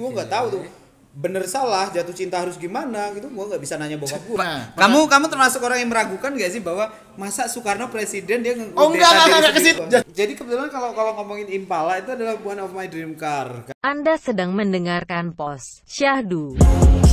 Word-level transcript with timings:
gue 0.00 0.08
nggak 0.10 0.30
tahu 0.30 0.46
tuh 0.50 0.62
bener 1.10 1.42
salah 1.42 1.90
jatuh 1.90 2.14
cinta 2.14 2.38
harus 2.38 2.54
gimana 2.54 3.10
gitu 3.12 3.26
gue 3.26 3.44
nggak 3.44 3.58
bisa 3.58 3.74
nanya 3.74 3.98
bokap 3.98 4.22
gue 4.24 4.38
Nah, 4.38 4.70
kamu 4.78 5.10
kamu 5.10 5.26
termasuk 5.26 5.58
orang 5.60 5.82
yang 5.82 5.90
meragukan 5.90 6.30
gak 6.32 6.48
sih 6.48 6.62
bahwa 6.62 6.86
masa 7.14 7.44
Soekarno 7.44 7.90
presiden 7.90 8.40
dia 8.40 8.54
Oh, 8.72 8.88
enggak, 8.88 9.10
enggak, 9.10 9.26
enggak, 9.26 9.42
ke 9.42 9.58
sendiri, 9.58 9.66
situ. 9.66 9.82
Bang. 9.84 10.04
jadi 10.08 10.32
kebetulan 10.32 10.68
kalau 10.70 10.94
kalau 10.94 11.12
ngomongin 11.18 11.50
Impala 11.50 11.98
itu 11.98 12.14
adalah 12.14 12.38
one 12.40 12.62
of 12.62 12.70
my 12.70 12.86
dream 12.86 13.12
car 13.12 13.66
Anda 13.82 14.14
sedang 14.16 14.54
mendengarkan 14.54 15.34
pos 15.34 15.82
Syahdu. 15.84 16.54
Syahdu. 16.54 17.09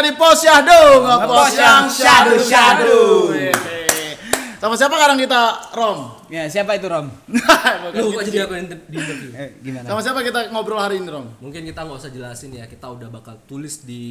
Di 0.00 0.12
pos 0.14 0.38
Syahdu, 0.38 0.82
ngepos 1.00 1.52
yang 1.54 1.84
syahdu-syahdu. 1.86 3.00
Yeay. 3.32 4.12
Sama 4.58 4.74
siapa 4.74 4.90
sekarang 4.92 5.16
kita, 5.16 5.42
Rom? 5.70 5.98
ya 6.28 6.44
siapa 6.44 6.74
itu 6.74 6.84
Rom 6.84 7.06
Lu 7.96 8.10
gitu. 8.10 8.10
kok 8.12 8.24
jadi 8.26 8.38
aku 8.42 8.52
yang 8.52 8.66
di 8.68 8.96
interview? 8.96 9.30
eh, 9.32 9.48
gimana 9.60 9.86
Sama 9.86 10.00
siapa 10.02 10.20
kita 10.20 10.50
ngobrol 10.50 10.76
hari 10.76 10.98
ini, 10.98 11.06
Rom? 11.06 11.30
Mungkin 11.38 11.62
kita 11.62 11.80
nggak 11.80 11.94
usah 11.96 12.10
jelasin 12.10 12.50
ya, 12.52 12.66
kita 12.66 12.84
udah 12.84 13.06
bakal 13.08 13.38
tulis 13.44 13.82
di 13.82 14.02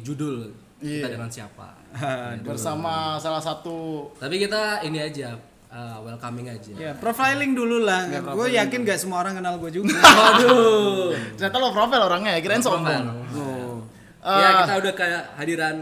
judul 0.00 0.54
Iya. 0.78 1.02
kita 1.02 1.08
dengan 1.12 1.26
siapa. 1.26 1.74
Bersama 2.40 3.18
salah 3.18 3.42
satu 3.42 4.06
Tapi 4.14 4.38
kita 4.38 4.80
ini 4.80 5.02
aja, 5.02 5.34
uh, 5.66 5.98
welcoming 6.00 6.46
aja. 6.46 6.70
ya 6.72 6.94
profiling 6.94 7.52
dulu 7.52 7.82
lah 7.82 8.06
gue 8.06 8.48
yakin 8.54 8.86
gak 8.86 8.96
semua 8.96 9.20
orang 9.20 9.34
kenal 9.36 9.58
gue 9.58 9.74
juga 9.74 9.98
Waduh. 9.98 11.10
ternyata 11.34 11.56
lo 11.58 11.68
profil 11.68 12.00
orangnya 12.00 12.32
ya, 12.32 12.40
kirain 12.40 12.62
sombong. 12.62 13.02
oh. 13.34 13.57
Ya 14.30 14.44
Ah. 14.46 14.54
kita 14.60 14.74
udah 14.78 14.92
kehadiran 14.94 15.76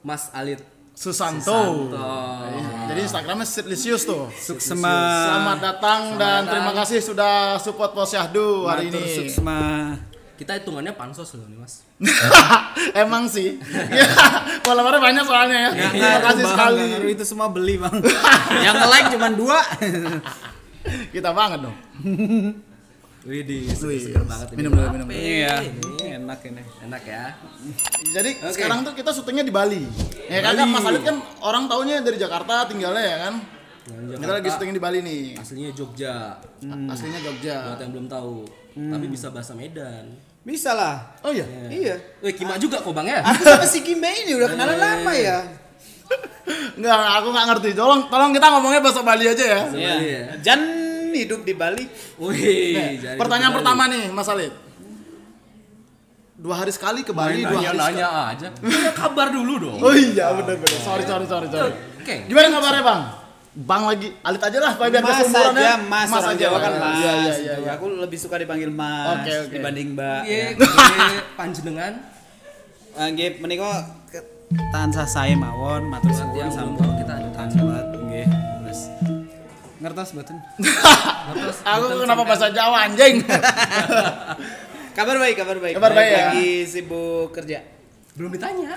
Mas 0.00 0.32
Alit 0.32 0.60
Susanto. 0.92 1.48
Santo. 1.88 2.12
Jadi 2.86 3.00
Instagramnya 3.00 3.44
Sitlisius 3.44 4.02
tuh. 4.02 4.28
suksema 4.30 4.92
Selamat 5.24 5.58
datang 5.62 6.00
dan 6.16 6.44
terima 6.44 6.72
kasih 6.74 7.00
sudah 7.00 7.34
support 7.56 7.92
Pos 7.92 8.10
Syahdu 8.10 8.64
hari 8.64 8.88
Matur 8.88 9.00
ini. 9.00 9.16
suksma 9.18 9.60
Kita 10.32 10.52
hitungannya 10.54 10.92
pansos 10.92 11.32
loh 11.32 11.46
nih 11.46 11.54
Mas. 11.56 11.86
Emang 12.98 13.24
sih. 13.26 13.56
Ya, 13.88 14.04
followernya 14.64 14.98
banyak 14.98 15.24
soalnya 15.24 15.58
ya. 15.58 15.70
Nggak 15.70 15.90
Terima 15.92 16.18
kasih 16.20 16.42
Bang, 16.42 16.52
sekali. 16.52 16.82
itu 17.08 17.24
semua 17.24 17.46
beli 17.46 17.74
bang 17.76 17.94
yang 18.66 18.74
nge-like 18.74 19.08
cuma 19.12 19.28
dua 19.30 19.58
Kita 21.08 21.30
banget 21.30 21.58
dong. 21.62 21.76
Wih 23.22 23.42
di 23.42 23.70
Wih, 23.70 24.00
seger 24.00 24.26
banget 24.26 24.50
ini. 24.50 24.56
minum 24.58 24.70
dulu, 24.72 24.88
minum 24.90 25.06
dulu. 25.06 25.14
iya 25.14 25.62
Ini. 25.62 26.18
enak 26.18 26.42
ini 26.42 26.62
Enak 26.82 27.02
ya. 27.04 27.24
Jadi 28.10 28.30
sekarang 28.50 28.82
tuh 28.82 28.92
kita 28.92 29.14
syutingnya 29.14 29.46
di 29.46 29.54
Bali. 29.54 29.82
Ya 30.26 30.42
kan, 30.42 30.58
kan 30.58 30.66
Mas 30.66 30.82
Alit 30.82 31.02
kan 31.02 31.16
orang 31.38 31.70
taunya 31.70 32.02
dari 32.02 32.18
Jakarta 32.18 32.66
tinggalnya 32.66 32.98
ya 33.00 33.16
kan. 33.20 33.34
Nah, 33.82 34.14
Kita 34.16 34.32
lagi 34.32 34.48
syuting 34.50 34.70
di 34.72 34.82
Bali 34.82 34.98
nih. 35.00 35.38
Aslinya 35.38 35.70
Jogja. 35.70 36.34
Aslinya 36.88 37.20
Jogja. 37.20 37.56
Buat 37.68 37.78
yang 37.80 37.90
belum 37.92 38.06
tahu. 38.08 38.36
Tapi 38.72 39.06
bisa 39.06 39.26
bahasa 39.28 39.52
Medan. 39.52 40.06
bisa 40.42 40.74
lah 40.74 41.14
Oh 41.22 41.30
iya. 41.30 41.46
iya 41.70 41.94
Wih, 42.18 42.34
Kima 42.34 42.58
juga 42.58 42.82
kok 42.82 42.90
Bang 42.90 43.06
ya? 43.06 43.22
aku 43.22 43.46
sama 43.46 43.62
si 43.62 43.78
Kimbe 43.78 44.10
ini 44.10 44.34
udah 44.34 44.50
kenalan 44.50 44.74
lama 44.74 45.14
ya 45.14 45.38
Enggak, 46.74 46.98
aku 47.14 47.28
nggak 47.30 47.46
ngerti. 47.46 47.70
Tolong 47.72 48.10
tolong 48.10 48.34
kita 48.34 48.50
ngomongnya 48.50 48.82
bahasa 48.82 49.00
Bali 49.00 49.22
aja 49.24 49.38
ya. 49.38 49.60
Bali 49.70 50.08
ya? 50.10 50.22
Jan 50.42 50.60
hidup 51.14 51.40
di 51.40 51.52
Bali 51.52 51.84
Wih, 52.16 52.96
jadi 52.96 53.16
pertanyaan 53.16 53.50
Bali. 53.50 53.58
pertama 53.58 53.82
nih, 53.86 54.04
Mas 54.08 54.26
Alit. 54.26 54.52
Dua 56.34 56.54
hari 56.56 56.70
sekali 56.70 57.00
ke 57.00 57.12
Bali, 57.12 57.40
dua 57.40 57.54
nanya, 57.54 57.70
hari 57.70 57.78
nanya 57.94 58.08
aja. 58.28 58.48
Tanya 58.50 58.92
kabar 58.92 59.30
dulu 59.30 59.54
dong. 59.60 59.78
Oh 59.78 59.92
iya, 59.92 60.32
benar 60.32 60.56
benar. 60.56 60.78
Sorry, 60.80 61.04
sorry, 61.04 61.24
sorry, 61.24 61.46
sorry. 61.46 61.70
Oke. 61.96 62.14
Gimana 62.26 62.50
kabarnya, 62.50 62.82
Bang? 62.82 63.02
Bang 63.52 63.84
lagi 63.84 64.08
Alit 64.18 64.40
aja 64.40 64.58
lah, 64.58 64.72
biar 64.74 65.04
Mas 65.04 65.28
aja 65.28 65.52
ya. 65.52 65.76
Mas, 65.76 66.08
orang 66.08 66.40
Jawa 66.40 66.56
kan 66.56 66.72
Mas 66.72 66.96
Iya, 66.96 67.12
iya, 67.12 67.32
iya. 67.36 67.54
iya. 67.60 67.70
aku 67.76 67.84
lebih 67.94 68.16
suka 68.16 68.40
dipanggil 68.40 68.72
Mas 68.72 69.22
Oke, 69.22 69.32
oke. 69.44 69.52
dibanding 69.52 69.92
Mbak 69.92 70.20
Iya, 70.24 70.40
ya. 70.40 70.48
ini 70.56 71.16
panjenengan 71.36 71.92
Nggih 72.92 73.40
menika 73.40 73.68
ke- 74.08 74.24
tansah 74.68 75.04
sae 75.04 75.32
mawon 75.32 75.84
matur 75.84 76.12
suwun 76.12 76.48
sampun 76.48 76.96
kita 76.96 77.12
terus 77.44 77.91
ngertos 79.82 80.14
Terus 80.14 81.56
Aku 81.74 81.84
kenapa 82.00 82.22
bahasa 82.22 82.48
Jawa 82.48 82.86
anjing? 82.86 83.20
kabar 84.96 85.16
baik 85.18 85.34
kabar 85.34 85.56
baik 85.58 85.74
Kabar 85.76 85.90
baik 85.90 86.08
ya? 86.08 86.24
lagi 86.30 86.50
sibuk 86.64 87.32
kerja 87.32 87.58
belum 88.12 88.28
ditanya. 88.28 88.76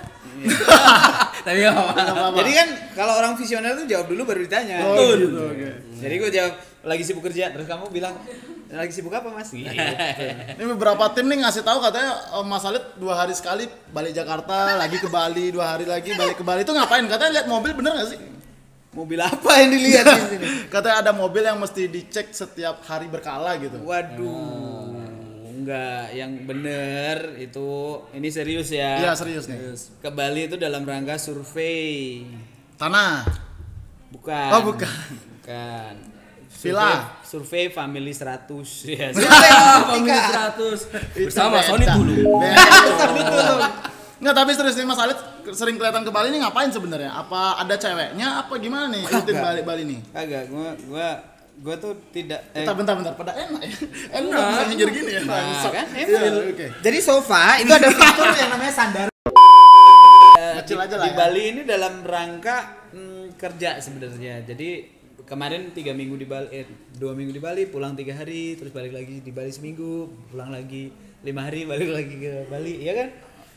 Tapi 1.46 1.60
nggak 1.60 1.76
apa-apa. 1.76 2.40
jadi 2.40 2.52
kan 2.56 2.70
kalau 2.96 3.14
orang 3.20 3.36
visioner 3.36 3.76
tuh 3.76 3.84
jawab 3.84 4.08
dulu 4.08 4.24
baru 4.24 4.48
ditanya 4.48 4.80
Oh, 4.80 5.12
gitu, 5.12 5.28
oke. 5.52 5.70
jadi 6.00 6.16
gue 6.16 6.30
jawab 6.32 6.54
lagi 6.86 7.04
sibuk 7.04 7.24
kerja 7.28 7.52
terus 7.52 7.68
kamu 7.68 7.92
bilang 7.92 8.16
lagi 8.72 8.96
sibuk 8.96 9.12
apa 9.12 9.28
mas 9.28 9.52
Gitu. 9.52 9.68
Ini 10.56 10.64
beberapa 10.72 11.12
tim 11.12 11.28
nih 11.28 11.44
ngasih 11.44 11.68
tahu 11.68 11.84
katanya 11.84 12.16
oh, 12.32 12.48
Mas 12.48 12.64
Alit 12.64 12.96
dua 12.96 13.14
hari 13.16 13.36
sekali 13.36 13.68
balik 13.92 14.16
Jakarta, 14.16 14.80
lagi 14.80 14.98
ke 14.98 15.12
Bali, 15.12 15.52
dua 15.52 15.76
hari 15.76 15.84
lagi 15.84 16.16
balik 16.16 16.40
ke 16.40 16.44
Bali. 16.44 16.64
Itu 16.64 16.72
ngapain? 16.72 17.04
Katanya 17.04 17.32
lihat 17.36 17.48
mobil 17.48 17.76
bener 17.76 17.92
gak 17.92 18.16
sih? 18.16 18.20
Mobil 18.96 19.20
apa 19.20 19.52
yang 19.60 19.70
dilihat 19.70 20.06
di 20.08 20.22
sini 20.30 20.46
Katanya 20.74 20.98
ada 21.02 21.12
mobil 21.12 21.44
yang 21.44 21.56
mesti 21.56 21.86
dicek 21.86 22.32
setiap 22.32 22.80
hari 22.82 23.06
berkala 23.06 23.54
gitu. 23.58 23.76
waduh 23.82 24.96
enggak 25.46 26.14
yang 26.14 26.32
bener 26.42 27.36
itu 27.38 27.68
ini 28.12 28.30
serius 28.30 28.70
ya 28.70 29.02
Iya 29.02 29.12
serius 29.14 29.46
nih. 29.46 29.58
ke 29.98 30.10
Bali 30.10 30.46
itu 30.46 30.56
dalam 30.56 30.82
rangka 30.82 31.18
survei 31.18 32.24
Tanah. 32.76 33.24
bukan 34.10 34.50
Oh, 34.52 34.62
bukan. 34.66 34.88
bukan 35.36 35.94
Villa. 36.56 37.20
survei, 37.22 37.68
survei 37.68 37.70
family 37.70 38.10
100 38.10 38.48
ya 38.88 39.12
Family 39.12 40.08
100 40.08 41.20
bersama 41.20 41.60
Sony 41.62 41.84
beda. 41.84 41.94
dulu. 41.94 42.16
Beda. 44.16 44.22
Nggak, 44.22 44.36
tapi 44.36 44.52
serius 44.56 44.76
nih 44.76 44.88
Mas 44.88 45.00
Alit 45.00 45.20
sering 45.52 45.76
kelihatan 45.76 46.02
ke 46.02 46.12
Bali 46.12 46.32
ini 46.32 46.40
ngapain 46.40 46.72
sebenarnya? 46.72 47.12
Apa 47.12 47.60
ada 47.60 47.76
ceweknya? 47.76 48.28
Apa 48.40 48.56
gimana 48.56 48.88
nih 48.88 49.04
rutin 49.04 49.36
balik 49.36 49.64
Bali 49.64 49.84
nih? 49.84 50.00
kagak 50.10 50.44
gua 50.48 50.72
gua 50.88 51.08
gua 51.56 51.76
tuh 51.76 51.94
tidak 52.12 52.40
eh, 52.52 52.64
Bentar, 52.64 52.76
bentar, 52.76 52.94
bentar. 52.96 53.14
Pada 53.16 53.32
enak 53.36 53.60
ya? 53.60 53.76
Enak 54.16 54.40
bisa 54.40 54.64
nyinggir 54.68 54.90
gini 54.92 55.12
ya? 55.12 55.22
Nah, 55.24 55.36
Bangsat. 55.36 55.72
kan? 55.72 55.88
Iya, 55.92 56.18
Emang. 56.24 56.48
Oke. 56.52 56.68
Jadi 56.80 56.98
sofa 57.00 57.44
itu 57.60 57.72
ada 57.72 57.88
fitur 57.92 58.28
yang 58.36 58.50
namanya 58.56 58.74
sandar. 58.74 59.08
Kecil 60.66 60.80
aja 60.82 60.96
lah 60.98 61.06
Di 61.06 61.12
ya. 61.12 61.18
Bali 61.20 61.44
ini 61.52 61.62
dalam 61.62 61.94
rangka 62.02 62.58
hmm, 62.96 63.36
kerja 63.38 63.78
sebenarnya. 63.78 64.42
Jadi 64.48 64.70
kemarin 65.26 65.74
tiga 65.76 65.92
minggu 65.94 66.16
di 66.18 66.26
Bali, 66.26 66.48
eh, 66.50 66.66
dua 66.96 67.14
minggu 67.14 67.34
di 67.36 67.42
Bali, 67.44 67.68
pulang 67.70 67.94
tiga 67.94 68.16
hari, 68.16 68.56
terus 68.56 68.72
balik 68.72 68.94
lagi 68.94 69.22
di 69.22 69.32
Bali 69.34 69.52
seminggu, 69.52 70.10
pulang 70.32 70.50
lagi 70.50 70.90
lima 71.22 71.46
hari, 71.46 71.66
balik 71.66 71.90
lagi 71.92 72.16
ke 72.18 72.34
Bali, 72.48 72.82
ya 72.82 72.94
kan? 72.94 73.10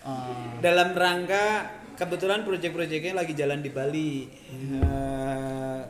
Ah. 0.07 0.59
Dalam 0.63 0.95
rangka 0.95 1.79
kebetulan 1.99 2.47
proyek-proyeknya 2.47 3.13
lagi 3.19 3.35
jalan 3.35 3.59
di 3.59 3.71
Bali. 3.75 4.31
Eh, 4.55 5.81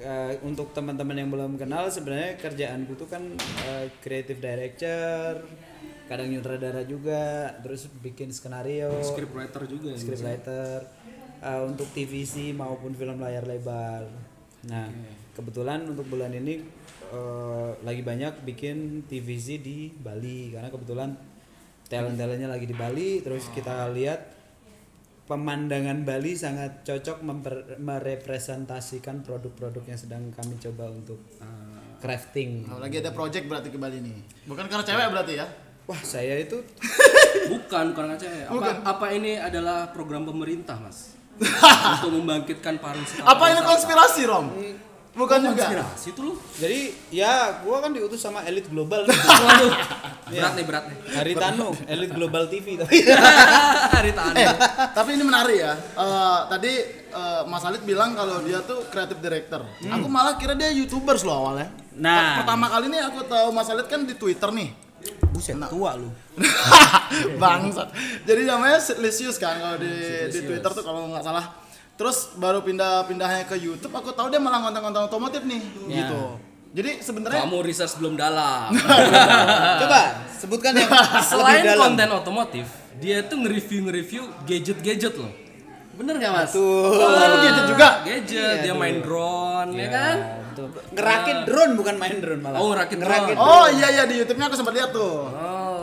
eh, 0.00 0.32
untuk 0.40 0.72
teman-teman 0.72 1.16
yang 1.20 1.28
belum 1.28 1.60
kenal 1.60 1.92
sebenarnya 1.92 2.40
kerjaanku 2.40 2.96
tuh 2.96 3.08
kan 3.12 3.22
eh, 3.68 3.92
creative 4.00 4.40
director, 4.40 5.44
kadang 6.08 6.32
nyutradara 6.32 6.82
juga, 6.88 7.52
terus 7.60 7.92
bikin 8.00 8.32
skenario, 8.32 8.88
Script 9.04 9.36
writer 9.36 9.62
juga. 9.68 9.92
ya. 9.92 9.98
scriptwriter 10.00 11.00
uh, 11.44 11.62
untuk 11.68 11.88
TVC 11.92 12.56
maupun 12.56 12.96
film 12.96 13.20
layar 13.20 13.44
lebar. 13.44 14.08
Nah, 14.68 14.92
kebetulan 15.32 15.88
untuk 15.88 16.04
bulan 16.08 16.34
ini 16.36 16.60
uh, 17.12 17.72
lagi 17.80 18.04
banyak 18.04 18.44
bikin 18.44 19.08
TVC 19.08 19.60
di 19.60 19.88
Bali 19.88 20.52
karena 20.52 20.68
kebetulan 20.68 21.16
talent-talentnya 21.90 22.46
lagi 22.46 22.70
di 22.70 22.76
Bali. 22.78 23.18
Terus 23.20 23.50
kita 23.50 23.90
lihat 23.90 24.30
pemandangan 25.26 26.06
Bali 26.06 26.38
sangat 26.38 26.86
cocok 26.86 27.18
memper- 27.26 27.76
merepresentasikan 27.82 29.26
produk-produk 29.26 29.82
yang 29.90 29.98
sedang 29.98 30.22
kami 30.30 30.56
coba 30.62 30.88
untuk 30.88 31.18
uh, 31.42 31.98
crafting. 31.98 32.64
Oh, 32.70 32.78
lagi 32.78 33.02
ada 33.02 33.10
project 33.10 33.50
berarti 33.50 33.68
ke 33.74 33.78
Bali 33.78 33.98
nih. 33.98 34.46
Bukan 34.46 34.70
karena 34.70 34.86
cewek 34.86 35.06
berarti 35.10 35.34
ya? 35.42 35.46
Wah, 35.90 35.98
saya 36.06 36.38
itu 36.38 36.62
Bukan, 37.50 37.94
bukan 37.94 38.14
cewek. 38.14 38.46
Apa, 38.46 38.54
Bukan. 38.54 38.74
apa 38.86 39.06
ini 39.10 39.38
adalah 39.38 39.90
program 39.90 40.22
pemerintah, 40.22 40.78
Mas? 40.78 41.18
Untuk 41.98 42.20
membangkitkan 42.20 42.78
pariwisata. 42.78 43.26
Apa 43.26 43.44
ini 43.50 43.60
konspirasi, 43.64 44.22
Rom? 44.28 44.46
Bukan 45.10 45.38
juga. 45.42 45.66
Konspirasi 45.66 46.08
tuh 46.14 46.22
lu. 46.22 46.34
jadi 46.54 46.94
ya 47.10 47.58
gua 47.66 47.82
kan 47.82 47.90
diutus 47.90 48.22
sama 48.22 48.46
elit 48.46 48.70
global 48.70 49.02
nih. 49.02 49.18
Waduh. 49.46 49.72
Berat 50.30 50.52
nih, 50.54 50.64
berat 50.64 50.84
nih. 50.86 50.96
Haritano, 51.18 51.68
elit 51.90 52.10
global 52.14 52.46
TV 52.46 52.66
tapi. 52.80 53.02
Hari 53.90 54.10
tahan. 54.14 54.34
Eh, 54.38 54.48
tapi 54.94 55.10
ini 55.18 55.24
menarik 55.26 55.58
ya. 55.58 55.74
Eh, 55.74 56.40
tadi 56.46 56.72
eh, 57.10 57.42
Mas 57.50 57.66
Alit 57.66 57.82
bilang 57.82 58.14
kalau 58.14 58.38
dia 58.46 58.62
tuh 58.62 58.86
creative 58.86 59.18
director. 59.18 59.66
Aku 59.90 60.06
malah 60.06 60.38
kira 60.38 60.54
dia 60.54 60.70
YouTubers 60.70 61.26
loh 61.26 61.46
awalnya. 61.46 61.74
Nah. 62.00 62.40
pertama 62.40 62.70
kali 62.70 62.88
nih 62.88 63.02
aku 63.12 63.28
tahu 63.28 63.52
Mas 63.52 63.68
Alit 63.68 63.90
kan 63.90 64.06
di 64.06 64.14
Twitter 64.14 64.48
nih. 64.54 64.70
Buset, 65.34 65.56
tua 65.72 65.96
lu. 65.98 66.10
Bangsat. 67.42 67.88
Jadi 68.28 68.42
namanya 68.46 68.78
Lisius 69.00 69.40
kan 69.40 69.58
kalau 69.58 69.76
di 69.80 69.90
di 70.30 70.38
Twitter 70.44 70.70
tuh 70.70 70.84
kalau 70.86 71.10
nggak 71.10 71.24
salah. 71.24 71.69
Terus 72.00 72.32
baru 72.32 72.64
pindah-pindahnya 72.64 73.44
ke 73.44 73.60
YouTube, 73.60 73.92
aku 73.92 74.16
tahu 74.16 74.32
dia 74.32 74.40
malah 74.40 74.64
konten-konten 74.64 75.04
otomotif 75.04 75.44
nih, 75.44 75.60
Ya. 75.84 75.96
gitu. 76.00 76.40
Jadi 76.72 77.04
sebenarnya 77.04 77.44
Kamu 77.44 77.60
research 77.60 77.92
belum 78.00 78.16
dalam. 78.16 78.72
Coba 79.76 80.00
sebutkan 80.32 80.72
yang 80.72 80.88
Selain 81.20 81.60
lebih 81.60 81.76
dalam. 81.76 81.82
konten 81.92 82.08
otomotif, 82.08 82.66
dia 82.96 83.20
tuh 83.20 83.44
nge-review 83.44 83.84
nge-review 83.84 84.22
gadget-gadget 84.48 85.12
loh. 85.12 85.28
Bener 85.92 86.16
gak 86.16 86.32
mas? 86.32 86.48
Tuh. 86.56 86.88
Oh, 86.88 87.36
gadget 87.36 87.68
juga. 87.68 87.88
Gadget, 88.00 88.56
dia 88.64 88.72
main 88.72 89.04
drone, 89.04 89.70
ya 89.76 89.88
kan? 89.92 90.16
Tuh. 90.56 90.72
Ngerakit 90.96 91.38
drone 91.44 91.72
bukan 91.76 91.94
main 92.00 92.16
drone 92.16 92.40
malah. 92.40 92.58
Oh, 92.64 92.72
ngerakit 92.72 92.96
drone. 92.96 93.36
Oh 93.36 93.68
iya 93.68 93.92
iya 93.92 94.02
di 94.08 94.24
YouTube-nya 94.24 94.48
aku 94.48 94.56
sempat 94.56 94.72
lihat 94.72 94.88
tuh. 94.88 95.28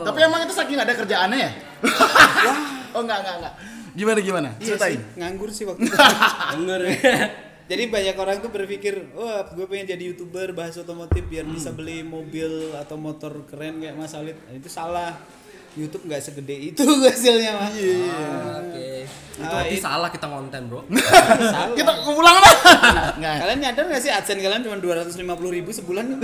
Tapi 0.02 0.18
emang 0.18 0.42
itu 0.42 0.50
saking 0.50 0.82
ada 0.82 0.90
kerjaannya 0.90 1.38
ya? 1.38 1.50
oh 2.98 3.06
enggak 3.06 3.22
enggak 3.22 3.36
enggak. 3.38 3.54
Gimana 3.98 4.18
gimana? 4.20 4.48
Iya 4.56 4.78
Ceritain. 4.78 4.94
sih, 4.94 5.18
nganggur 5.18 5.50
sih 5.50 5.64
waktu 5.66 5.82
itu. 5.82 5.96
Bener. 6.54 6.80
Jadi 7.68 7.82
banyak 7.86 8.16
orang 8.16 8.38
tuh 8.38 8.48
berpikir, 8.48 8.94
wah 9.12 9.44
gue 9.44 9.66
pengen 9.66 9.90
jadi 9.90 10.04
youtuber 10.06 10.56
bahas 10.56 10.72
otomotif 10.74 11.20
biar 11.22 11.44
Hmm. 11.44 11.52
bisa 11.52 11.68
beli 11.70 12.00
mobil 12.00 12.48
atau 12.72 12.96
motor 12.96 13.44
keren 13.44 13.76
kayak 13.78 13.92
Mas 13.92 14.14
Alit. 14.14 14.40
Nah, 14.40 14.54
itu 14.54 14.68
salah. 14.68 15.12
YouTube 15.76 16.08
nggak 16.08 16.22
segede 16.24 16.72
itu 16.72 16.80
hasilnya 17.04 17.54
mas. 17.54 17.70
Iya. 17.70 18.24
Oke. 18.58 18.90
Itu 19.04 19.44
Ah, 19.44 19.50
berarti 19.52 19.76
it- 19.76 19.84
salah 19.84 20.08
kita 20.08 20.26
konten 20.26 20.60
bro. 20.64 20.80
Salah. 21.38 21.76
Kita 21.76 21.92
ulang 22.08 22.36
lah. 22.36 22.54
Kalian 23.14 23.58
nyadar 23.60 23.84
nggak 23.84 24.00
sih 24.00 24.10
adsense 24.10 24.40
kalian 24.40 24.64
cuma 24.64 24.80
250 24.80 25.12
ribu 25.52 25.70
sebulan? 25.70 26.18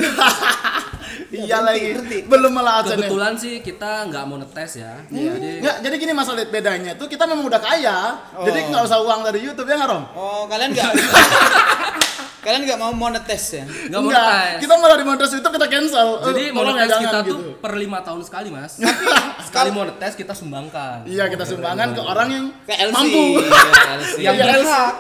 Iya 1.31 1.57
Ngerti, 1.57 1.67
lagi. 1.67 1.89
ngerti. 1.95 2.19
Belum 2.25 2.51
malah 2.51 2.75
adsense. 2.79 2.99
Kebetulan 2.99 3.33
sih 3.35 3.55
kita 3.61 3.91
nggak 4.07 4.25
mau 4.25 4.37
netes 4.37 4.73
ya. 4.77 4.93
Jadi 5.07 5.51
Nggak, 5.61 5.77
jadi 5.81 5.95
gini 5.97 6.13
Mas 6.13 6.29
Alit 6.29 6.49
bedanya 6.49 6.93
tuh 6.95 7.07
kita 7.07 7.25
memang 7.25 7.45
udah 7.45 7.59
kaya, 7.59 7.99
jadi 8.41 8.59
Oh. 8.61 8.69
nggak 8.71 8.83
usah 8.85 8.99
uang 9.01 9.21
dari 9.23 9.39
YouTube 9.41 9.67
ya 9.67 9.77
nggak 9.77 9.91
Rom? 9.91 10.05
Oh 10.13 10.45
kalian 10.47 10.71
nggak? 10.71 10.93
kalian 12.45 12.61
nggak 12.63 12.77
mau 12.77 12.93
monetes 12.93 13.45
ya? 13.51 13.65
nggak 13.65 13.97
mau 13.97 14.07
Enggak, 14.07 14.21
netes. 14.21 14.61
Kita 14.61 14.75
malah 14.77 14.97
di 14.97 15.05
monetis 15.05 15.31
YouTube 15.33 15.55
kita 15.55 15.67
cancel. 15.67 16.09
Eh, 16.13 16.25
Jadi 16.27 16.43
ya, 16.45 16.53
monetes 16.53 16.87
jangan 16.87 17.03
kita 17.03 17.19
gitu. 17.19 17.33
tuh 17.33 17.39
per 17.57 17.73
lima 17.75 17.99
tahun 18.01 18.21
sekali 18.21 18.49
mas. 18.49 18.73
sekali 19.49 19.71
monetes 19.71 20.13
kita 20.13 20.33
sumbangkan. 20.33 20.99
Iya 21.05 21.25
kita 21.27 21.43
sumbangkan 21.43 21.89
ke 21.91 22.01
orang 22.01 22.29
yang 22.29 22.45
Ke 22.63 22.75
LC. 22.79 22.93
mampu. 22.93 23.25
Iya, 23.41 23.93
LC. 23.97 24.17
Yang 24.27 24.35
Iya, 24.35 24.45
berhak. 24.53 24.93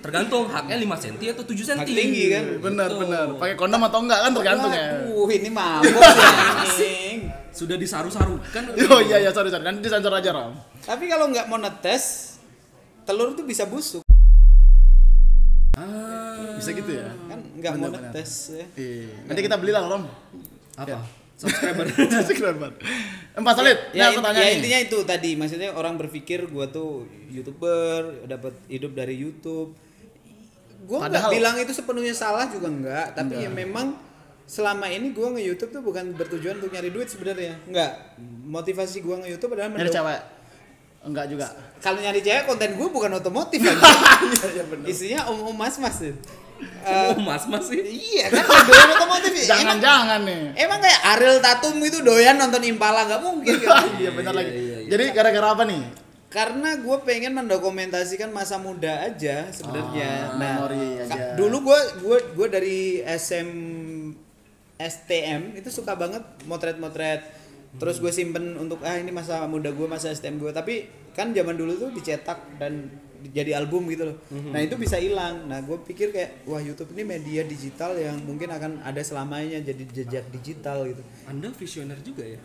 Tergantung 0.00 0.44
haknya 0.46 0.76
5 0.76 1.02
cm 1.02 1.16
atau 1.32 1.44
7 1.44 1.56
cm. 1.64 1.78
Hak 1.78 1.88
tinggi 1.88 2.24
kan? 2.28 2.44
benar 2.60 2.88
Betul. 2.88 3.00
benar. 3.02 3.26
Pakai 3.34 3.56
kondom 3.56 3.80
atau 3.82 3.98
enggak 4.00 4.20
kan 4.20 4.30
tergantung 4.30 4.70
ya. 4.70 4.86
Waduh, 5.00 5.28
ini 5.30 5.48
mabuk 5.48 5.96
ya. 5.96 6.28
Sudah 7.50 7.74
disaru-sarukan. 7.74 8.62
Oh 8.90 9.00
iya 9.00 9.16
iya 9.18 9.30
sorry 9.30 9.48
sorry 9.48 9.62
nanti 9.62 9.80
disensor 9.80 10.10
aja 10.10 10.30
Rom. 10.30 10.52
Tapi 10.80 11.04
kalau 11.06 11.28
nggak 11.28 11.46
monetes, 11.46 12.36
telur 13.02 13.32
tuh 13.32 13.42
bisa 13.42 13.64
busuk 13.64 14.02
Ah, 15.72 16.19
Bisa 16.60 16.70
gitu 16.76 16.90
ya. 16.92 17.08
kan 17.26 17.40
nggak 17.56 17.72
monetes 17.80 18.32
ya. 18.52 18.64
Iya. 18.76 19.16
Nanti 19.26 19.40
kita 19.40 19.56
belilah 19.56 19.82
Rom. 19.88 20.04
apa? 20.76 21.00
Subscriber. 21.40 21.88
Subscriber. 21.88 22.70
Empat 23.32 23.54
Salit. 23.56 23.78
Ya, 23.96 24.12
Ini 24.12 24.12
aku 24.12 24.20
tanya 24.20 24.40
ya 24.44 24.50
intinya 24.60 24.78
itu 24.84 24.98
tadi, 25.08 25.30
maksudnya 25.40 25.72
orang 25.72 25.96
berpikir 25.96 26.44
gua 26.52 26.68
tuh 26.68 27.08
youtuber, 27.32 28.28
dapat 28.28 28.52
hidup 28.68 28.92
dari 28.92 29.16
YouTube. 29.16 29.72
Gua 30.84 31.08
nggak 31.08 31.32
bilang 31.32 31.56
itu 31.56 31.72
sepenuhnya 31.72 32.12
salah 32.12 32.44
juga 32.52 32.68
enggak, 32.68 33.16
tapi 33.16 33.40
ya 33.40 33.48
memang 33.48 33.96
selama 34.44 34.84
ini 34.92 35.16
gua 35.16 35.32
nge-YouTube 35.32 35.80
tuh 35.80 35.80
bukan 35.80 36.12
bertujuan 36.12 36.60
untuk 36.60 36.76
nyari 36.76 36.92
duit 36.92 37.08
sebenarnya. 37.08 37.56
Enggak. 37.64 38.20
Motivasi 38.44 39.00
gua 39.00 39.24
nge-YouTube 39.24 39.56
adalah 39.56 39.80
Nyari 39.80 39.88
cewek. 39.88 40.20
Enggak 41.00 41.32
juga. 41.32 41.48
kalau 41.80 41.96
nyari 41.96 42.20
cewek 42.20 42.44
konten 42.44 42.76
gue 42.76 42.88
bukan 42.92 43.08
otomotif 43.16 43.64
aja. 43.72 43.80
Isinya 44.84 45.24
om 45.32 45.48
om 45.48 45.56
mas 45.56 45.80
mas 45.80 45.96
tuh. 45.96 46.12
Eh, 46.80 47.08
Oh, 47.08 47.18
mas 47.18 47.44
mas 47.44 47.64
sih. 47.64 47.80
iya 47.80 48.26
kan 48.26 48.40
doyan 48.40 48.88
otomotif 48.90 49.30
ya. 49.30 49.40
Emang, 49.40 49.50
Jangan-jangan 49.50 50.20
nih. 50.22 50.42
emang 50.56 50.78
kayak 50.78 51.00
Ariel 51.10 51.38
Tatum 51.38 51.76
itu 51.78 51.98
doyan 52.00 52.36
nonton 52.36 52.62
Impala 52.62 53.04
nggak 53.04 53.20
mungkin 53.20 53.54
kan? 53.58 53.84
Iya 54.00 54.10
benar 54.10 54.32
lagi. 54.32 54.50
Jadi 54.86 55.04
gara-gara 55.10 55.48
apa 55.50 55.64
nih? 55.64 55.82
Karena 56.26 56.78
gue 56.78 56.96
pengen 57.00 57.34
mendokumentasikan 57.34 58.30
masa 58.30 58.56
muda 58.56 59.02
aja 59.02 59.50
sebenarnya. 59.50 60.30
Ah, 60.30 60.38
nah, 60.38 60.54
memori 60.56 60.86
aja. 61.00 61.34
dulu 61.34 61.66
gue 61.66 61.80
gue 62.00 62.18
gue 62.32 62.46
dari 62.48 62.78
SM 63.02 63.50
STM 64.78 65.54
itu 65.54 65.68
suka 65.68 65.92
banget 65.94 66.22
motret-motret. 66.44 67.20
Terus 67.72 67.98
gue 67.98 68.10
simpen 68.10 68.56
untuk 68.56 68.82
ah 68.82 68.94
ini 68.94 69.10
masa 69.10 69.44
muda 69.44 69.68
gue 69.68 69.86
masa 69.86 70.08
STM 70.08 70.38
gue. 70.38 70.50
Tapi 70.50 70.86
kan 71.12 71.30
zaman 71.30 71.54
dulu 71.54 71.76
tuh 71.76 71.90
dicetak 71.92 72.38
dan 72.56 72.88
jadi 73.28 73.60
album 73.60 73.84
gitu 73.92 74.08
loh. 74.08 74.16
Nah 74.50 74.64
itu 74.64 74.74
bisa 74.80 74.96
hilang. 74.96 75.44
Nah 75.44 75.60
gue 75.60 75.76
pikir 75.84 76.08
kayak 76.10 76.48
wah 76.48 76.58
YouTube 76.58 76.96
ini 76.96 77.04
media 77.04 77.44
digital 77.44 77.92
yang 77.94 78.16
mungkin 78.24 78.48
akan 78.48 78.80
ada 78.80 79.04
selamanya 79.04 79.60
jadi 79.60 79.84
jejak 79.92 80.24
digital 80.32 80.88
gitu. 80.88 81.04
Anda 81.28 81.52
visioner 81.52 82.00
juga 82.00 82.24
ya? 82.24 82.38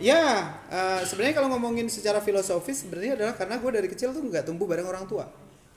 Ya, 0.00 0.24
eh, 0.72 1.00
sebenarnya 1.04 1.36
kalau 1.36 1.48
ngomongin 1.52 1.86
secara 1.92 2.18
filosofis 2.24 2.82
sebenarnya 2.82 3.14
adalah 3.20 3.34
karena 3.36 3.60
gue 3.60 3.70
dari 3.70 3.88
kecil 3.92 4.10
tuh 4.10 4.22
nggak 4.24 4.48
tumbuh 4.48 4.64
bareng 4.64 4.88
orang 4.88 5.04
tua, 5.04 5.28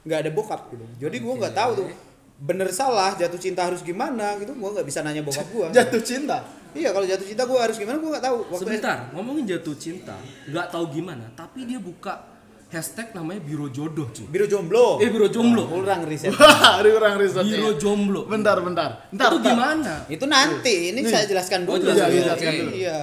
nggak 0.08 0.20
ada 0.26 0.32
bokap 0.32 0.72
gitu. 0.72 0.86
Jadi 1.04 1.18
gue 1.20 1.34
nggak 1.36 1.54
tahu 1.54 1.72
tuh 1.84 1.88
bener 2.36 2.68
salah 2.68 3.16
jatuh 3.16 3.40
cinta 3.40 3.64
harus 3.64 3.80
gimana 3.84 4.40
gitu. 4.40 4.56
Gue 4.56 4.70
nggak 4.72 4.88
bisa 4.88 5.04
nanya 5.04 5.22
bokap 5.24 5.48
gue. 5.52 5.68
Jatuh 5.78 6.02
cinta. 6.04 6.40
iya 6.76 6.92
kalau 6.92 7.08
jatuh 7.08 7.24
cinta 7.24 7.48
gue 7.48 7.56
harus 7.56 7.80
gimana 7.80 7.96
gue 8.04 8.12
nggak 8.12 8.26
tahu. 8.28 8.38
Waktu 8.52 8.64
Sebentar, 8.68 8.98
ngomongin 9.16 9.48
jatuh 9.48 9.76
cinta, 9.80 10.20
nggak 10.52 10.68
tahu 10.76 10.92
gimana, 10.92 11.24
tapi 11.32 11.64
dia 11.64 11.80
buka 11.80 12.35
hashtag 12.66 13.14
namanya 13.14 13.40
biro 13.40 13.70
jodoh 13.70 14.10
cuy. 14.10 14.26
Biro 14.28 14.46
jomblo. 14.46 14.98
Eh 15.00 15.08
biro 15.08 15.28
jomblo. 15.28 15.64
Kurang 15.66 16.04
riset. 16.04 16.34
Wah, 16.36 16.82
ada 16.82 16.90
orang 16.90 17.16
riset. 17.16 17.42
Biro 17.42 17.76
jomblo. 17.76 18.26
Bentar, 18.26 18.58
bentar. 18.60 19.08
Bentar, 19.10 19.30
Itu 19.30 19.38
bentar. 19.38 19.52
gimana? 19.54 19.94
Itu 20.08 20.26
nanti. 20.26 20.92
Ini 20.92 21.00
saya 21.04 21.26
jelaskan 21.26 21.64
Oh, 21.66 21.76
dulu. 21.76 21.88
jelaskan 21.88 22.06
Iya, 22.06 22.12
dulu, 22.12 22.26
jelaskan 22.26 22.52
iya. 22.52 22.60
dulu. 22.60 22.72
Iya. 22.74 23.00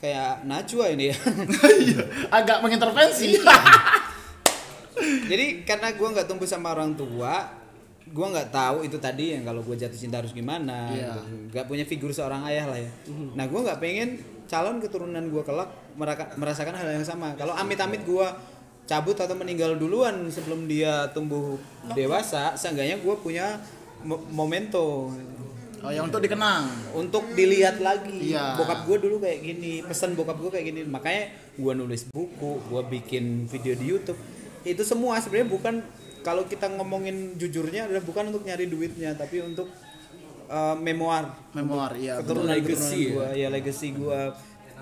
Kayak 0.00 0.32
Najwa 0.44 0.84
ini 0.88 1.04
ya. 1.08 1.16
Iya, 1.80 2.00
agak 2.30 2.58
mengintervensi. 2.60 3.26
Jadi 5.00 5.46
karena 5.64 5.88
gue 5.90 6.08
nggak 6.08 6.26
tumbuh 6.26 6.44
sama 6.44 6.70
orang 6.70 6.92
tua, 6.92 7.48
gue 8.02 8.26
nggak 8.26 8.50
tahu 8.50 8.82
itu 8.82 8.96
tadi 8.96 9.32
yang 9.32 9.44
kalau 9.44 9.62
gue 9.62 9.72
jatuh 9.74 9.96
cinta 9.96 10.20
harus 10.20 10.30
gimana. 10.30 10.88
Iya. 10.88 11.16
gitu. 11.16 11.20
Nggak 11.50 11.64
punya 11.66 11.84
figur 11.84 12.10
seorang 12.10 12.44
ayah 12.46 12.68
lah 12.68 12.78
ya. 12.78 12.90
Nah 13.32 13.44
gue 13.44 13.60
nggak 13.60 13.78
pengen 13.78 14.08
calon 14.44 14.76
keturunan 14.78 15.24
gue 15.24 15.42
kelak 15.42 15.68
meraka- 15.94 16.34
merasakan 16.34 16.74
hal 16.74 16.88
yang 16.90 17.06
sama. 17.06 17.32
Kalau 17.34 17.54
amit-amit 17.54 18.02
gue 18.02 18.26
cabut 18.90 19.14
atau 19.14 19.38
meninggal 19.38 19.78
duluan 19.78 20.26
sebelum 20.26 20.66
dia 20.66 21.06
tumbuh 21.14 21.54
dewasa, 21.94 22.58
seenggaknya 22.58 22.98
gue 22.98 23.14
punya 23.16 23.62
mo- 24.02 24.18
momento 24.28 25.14
Oh, 25.80 25.88
yang 25.88 26.12
untuk 26.12 26.20
dikenang. 26.20 26.68
untuk 26.92 27.24
dilihat 27.32 27.80
lagi 27.80 28.34
Iya. 28.34 28.52
bokap 28.52 28.84
gue 28.84 29.00
dulu 29.00 29.16
kayak 29.16 29.40
gini 29.40 29.80
pesan 29.80 30.12
bokap 30.12 30.36
gue 30.36 30.50
kayak 30.52 30.66
gini 30.66 30.80
makanya 30.84 31.32
gue 31.56 31.72
nulis 31.72 32.04
buku 32.04 32.60
gue 32.60 32.82
bikin 32.90 33.48
video 33.48 33.72
di 33.72 33.88
YouTube 33.88 34.20
itu 34.60 34.82
semua 34.84 35.16
sebenarnya 35.16 35.48
bukan 35.48 35.74
kalau 36.20 36.44
kita 36.44 36.68
ngomongin 36.68 37.32
jujurnya 37.40 37.88
adalah 37.88 38.04
bukan 38.04 38.28
untuk 38.28 38.44
nyari 38.44 38.68
duitnya 38.68 39.16
tapi 39.16 39.40
untuk 39.40 39.72
uh, 40.52 40.76
memoir 40.76 41.32
Memoir, 41.56 41.96
iya. 41.96 42.20
keturunan 42.20 42.52
Legacy 42.52 42.68
keturunan 42.68 42.92
ya? 42.92 43.08
gue 43.08 43.26
ya 43.38 43.48
legacy 43.48 43.88
gue 43.96 44.20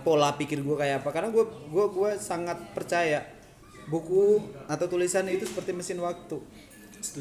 pola 0.03 0.35
pikir 0.35 0.67
gue 0.67 0.75
kayak 0.75 1.07
apa 1.07 1.15
karena 1.15 1.31
gue 1.31 1.45
gue 1.47 1.87
gue 1.95 2.11
sangat 2.19 2.59
percaya 2.75 3.23
buku 3.89 4.45
atau 4.69 4.87
tulisan 4.87 5.25
itu 5.27 5.49
seperti 5.49 5.73
mesin 5.73 5.99
waktu. 6.05 6.39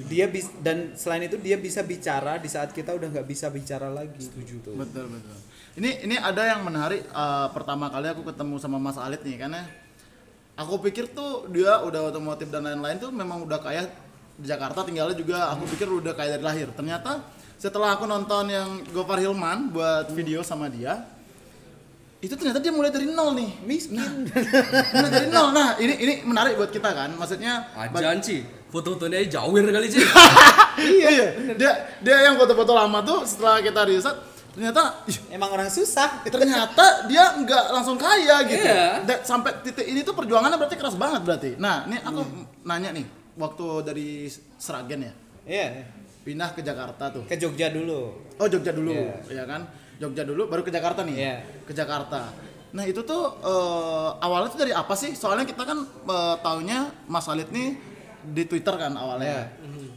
Dia 0.10 0.26
bis 0.26 0.50
dan 0.60 0.98
selain 0.98 1.30
itu 1.30 1.38
dia 1.38 1.56
bisa 1.56 1.86
bicara 1.86 2.42
di 2.42 2.50
saat 2.50 2.74
kita 2.74 2.98
udah 2.98 3.08
nggak 3.14 3.28
bisa 3.30 3.48
bicara 3.48 3.88
lagi. 3.88 4.20
Setuju. 4.20 4.76
Betul, 4.76 5.06
betul. 5.08 5.38
Ini 5.78 6.10
ini 6.10 6.16
ada 6.18 6.44
yang 6.44 6.66
menarik 6.66 7.06
eh, 7.06 7.48
pertama 7.54 7.88
kali 7.88 8.10
aku 8.10 8.26
ketemu 8.26 8.58
sama 8.58 8.82
Mas 8.82 8.98
Alit 8.98 9.22
nih 9.22 9.38
karena 9.38 9.64
aku 10.58 10.82
pikir 10.82 11.14
tuh 11.14 11.46
dia 11.54 11.80
udah 11.86 12.10
otomotif 12.10 12.50
dan 12.50 12.66
lain-lain 12.66 12.98
tuh 12.98 13.14
memang 13.14 13.46
udah 13.46 13.62
kaya 13.62 13.86
di 14.38 14.46
Jakarta 14.46 14.82
tinggalnya 14.86 15.18
juga 15.18 15.54
aku 15.54 15.70
pikir 15.78 15.88
udah 15.88 16.14
kaya 16.18 16.38
dari 16.38 16.46
lahir. 16.46 16.68
Ternyata 16.74 17.22
setelah 17.62 17.94
aku 17.94 18.10
nonton 18.10 18.50
yang 18.50 18.82
Gofar 18.90 19.22
Hilman 19.22 19.70
buat 19.70 20.10
video 20.14 20.42
sama 20.42 20.70
dia 20.70 21.17
itu 22.18 22.34
ternyata 22.34 22.58
dia 22.58 22.74
mulai 22.74 22.90
dari 22.90 23.06
nol 23.06 23.38
nih. 23.38 23.52
Miskin. 23.62 24.26
Mulai 24.94 25.10
dari 25.14 25.28
nol. 25.30 25.54
Nah 25.54 25.78
ini 25.78 25.94
ini 26.02 26.14
menarik 26.26 26.58
buat 26.58 26.74
kita 26.74 26.90
kan. 26.90 27.14
Maksudnya 27.14 27.70
Ajan 27.78 28.18
sih. 28.26 28.42
Foto-fotonya 28.74 29.22
jawir 29.30 29.70
kali 29.70 29.88
sih. 29.88 30.02
iya 30.98 31.10
iya. 31.14 31.28
Dia 31.54 31.72
dia 32.02 32.18
yang 32.26 32.36
foto-foto 32.42 32.74
lama 32.74 33.06
tuh 33.06 33.22
setelah 33.24 33.62
kita 33.62 33.86
riset 33.86 34.18
ternyata 34.58 35.06
emang 35.30 35.54
orang 35.54 35.70
susah. 35.70 36.26
ternyata 36.26 37.06
dia 37.06 37.38
nggak 37.38 37.64
langsung 37.70 38.02
kaya 38.02 38.42
gitu. 38.50 38.66
Iya. 38.66 39.06
Dan 39.06 39.18
sampai 39.22 39.62
titik 39.62 39.86
ini 39.86 40.02
tuh 40.02 40.18
perjuangannya 40.18 40.58
berarti 40.58 40.74
keras 40.74 40.98
banget 40.98 41.22
berarti. 41.22 41.52
Nah 41.62 41.86
ini 41.86 42.02
aku 42.02 42.22
nanya 42.66 42.98
nih 42.98 43.06
waktu 43.38 43.66
dari 43.86 44.26
Seragen 44.58 45.06
ya? 45.06 45.14
Iya, 45.48 45.86
pindah 46.26 46.50
ke 46.52 46.66
Jakarta 46.66 47.14
tuh. 47.14 47.24
Ke 47.30 47.38
Jogja 47.38 47.70
dulu. 47.70 48.20
oh 48.42 48.48
Jogja 48.50 48.74
dulu. 48.74 48.92
Iya. 49.30 49.38
ya 49.38 49.44
kan 49.46 49.62
Jogja 49.98 50.24
dulu 50.24 50.46
baru 50.46 50.62
ke 50.62 50.70
Jakarta 50.70 51.02
nih. 51.02 51.16
Iya. 51.18 51.38
ke 51.66 51.74
Jakarta. 51.74 52.30
Nah 52.74 52.84
itu 52.86 53.02
tuh 53.02 53.24
eh, 53.42 54.10
awalnya 54.22 54.50
tuh 54.54 54.60
dari 54.62 54.74
apa 54.74 54.94
sih? 54.94 55.18
Soalnya 55.18 55.46
kita 55.50 55.64
kan 55.66 55.80
eh, 55.86 56.36
taunya 56.46 56.94
Mas 57.10 57.26
Alit 57.26 57.50
nih 57.50 57.74
di 58.22 58.44
Twitter 58.46 58.76
kan 58.78 58.94
awalnya. 58.94 59.50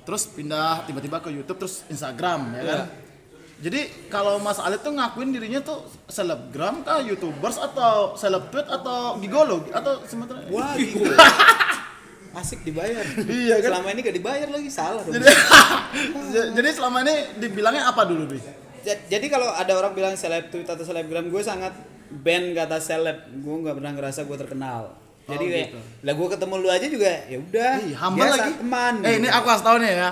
Terus 0.07 0.30
pindah 0.33 0.88
tiba-tiba 0.88 1.21
ke 1.21 1.28
YouTube 1.28 1.61
terus 1.61 1.85
Instagram 1.92 2.57
ya 2.57 2.62
kan? 2.64 2.80
Jadi 3.61 4.09
kalau 4.09 4.40
Mas 4.40 4.57
Alit 4.57 4.80
tuh 4.80 4.97
ngakuin 4.97 5.37
dirinya 5.37 5.61
tuh 5.61 5.85
selebgram 6.09 6.80
kah, 6.80 7.04
youtubers 7.04 7.61
atau 7.61 8.16
seleb 8.16 8.49
tweet 8.49 8.64
atau 8.64 9.21
gigolo? 9.21 9.69
Atau 9.69 10.00
sementara 10.09 10.49
Wah, 10.49 10.73
gitu. 10.80 11.04
Asik 12.33 12.64
dibayar. 12.64 13.04
Iya 13.21 13.61
kan? 13.61 13.69
Selama 13.76 13.88
ini 13.92 14.00
gak 14.00 14.16
dibayar 14.16 14.49
lagi 14.49 14.71
salah 14.73 15.02
jadi, 15.04 15.26
jadi 16.57 16.69
selama 16.73 17.04
ini 17.04 17.14
dibilangnya 17.37 17.85
apa 17.90 18.09
dulu 18.09 18.33
nih? 18.33 18.40
Ja- 18.81 19.03
Jadi 19.09 19.27
kalau 19.27 19.49
ada 19.49 19.73
orang 19.73 19.93
bilang 19.93 20.15
seleb 20.15 20.49
tweet 20.49 20.65
atau 20.65 20.81
selebgram, 20.81 21.27
gue 21.27 21.43
sangat 21.43 21.73
ban 22.13 22.53
kata 22.53 22.77
seleb. 22.77 23.17
Gue 23.37 23.57
nggak 23.61 23.77
pernah 23.77 23.93
ngerasa 23.93 24.21
gue 24.23 24.37
terkenal. 24.37 24.97
Jadi 25.23 25.45
Oh, 25.45 25.53
gitu. 25.53 25.79
lah 26.03 26.13
gue 26.13 26.29
ketemu 26.29 26.55
lu 26.57 26.69
aja 26.69 26.87
juga, 26.87 27.13
ya 27.25 27.39
udah. 27.39 27.73
Ih, 27.79 27.95
humble 27.95 28.19
biasa, 28.21 28.35
lagi. 28.37 28.53
teman. 28.57 28.95
Eh 29.01 29.13
ini 29.17 29.29
aku 29.29 29.45
kasih 29.47 29.65
tau 29.65 29.77
nih 29.79 29.93
ya. 29.95 30.11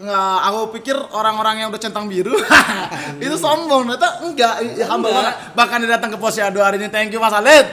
Nggak, 0.00 0.38
aku 0.42 0.58
pikir 0.74 0.96
orang-orang 0.96 1.54
yang 1.58 1.68
udah 1.68 1.76
centang 1.78 2.06
biru 2.06 2.32
itu 3.20 3.36
sombong, 3.36 3.84
ternyata 3.84 4.22
enggak, 4.22 4.54
Enggak. 4.62 4.96
banget. 4.96 5.34
Bahkan 5.52 5.76
dia 5.78 5.90
datang 5.90 6.10
ke 6.10 6.18
Posyandu 6.18 6.58
hari 6.58 6.78
ini, 6.78 6.88
thank 6.88 7.10
you 7.10 7.18
Mas 7.18 7.32
Alit. 7.32 7.66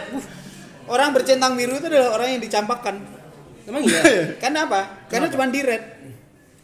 Orang 0.86 1.12
bercentang 1.12 1.54
biru 1.54 1.76
itu 1.76 1.86
adalah 1.86 2.16
orang 2.16 2.36
yang 2.36 2.42
dicampakkan. 2.42 3.00
Emang 3.64 3.84
iya? 3.84 4.02
Karena 4.42 4.64
apa? 4.64 5.08
Karena 5.08 5.28
cuma 5.28 5.48
di 5.48 5.60
red. 5.60 5.84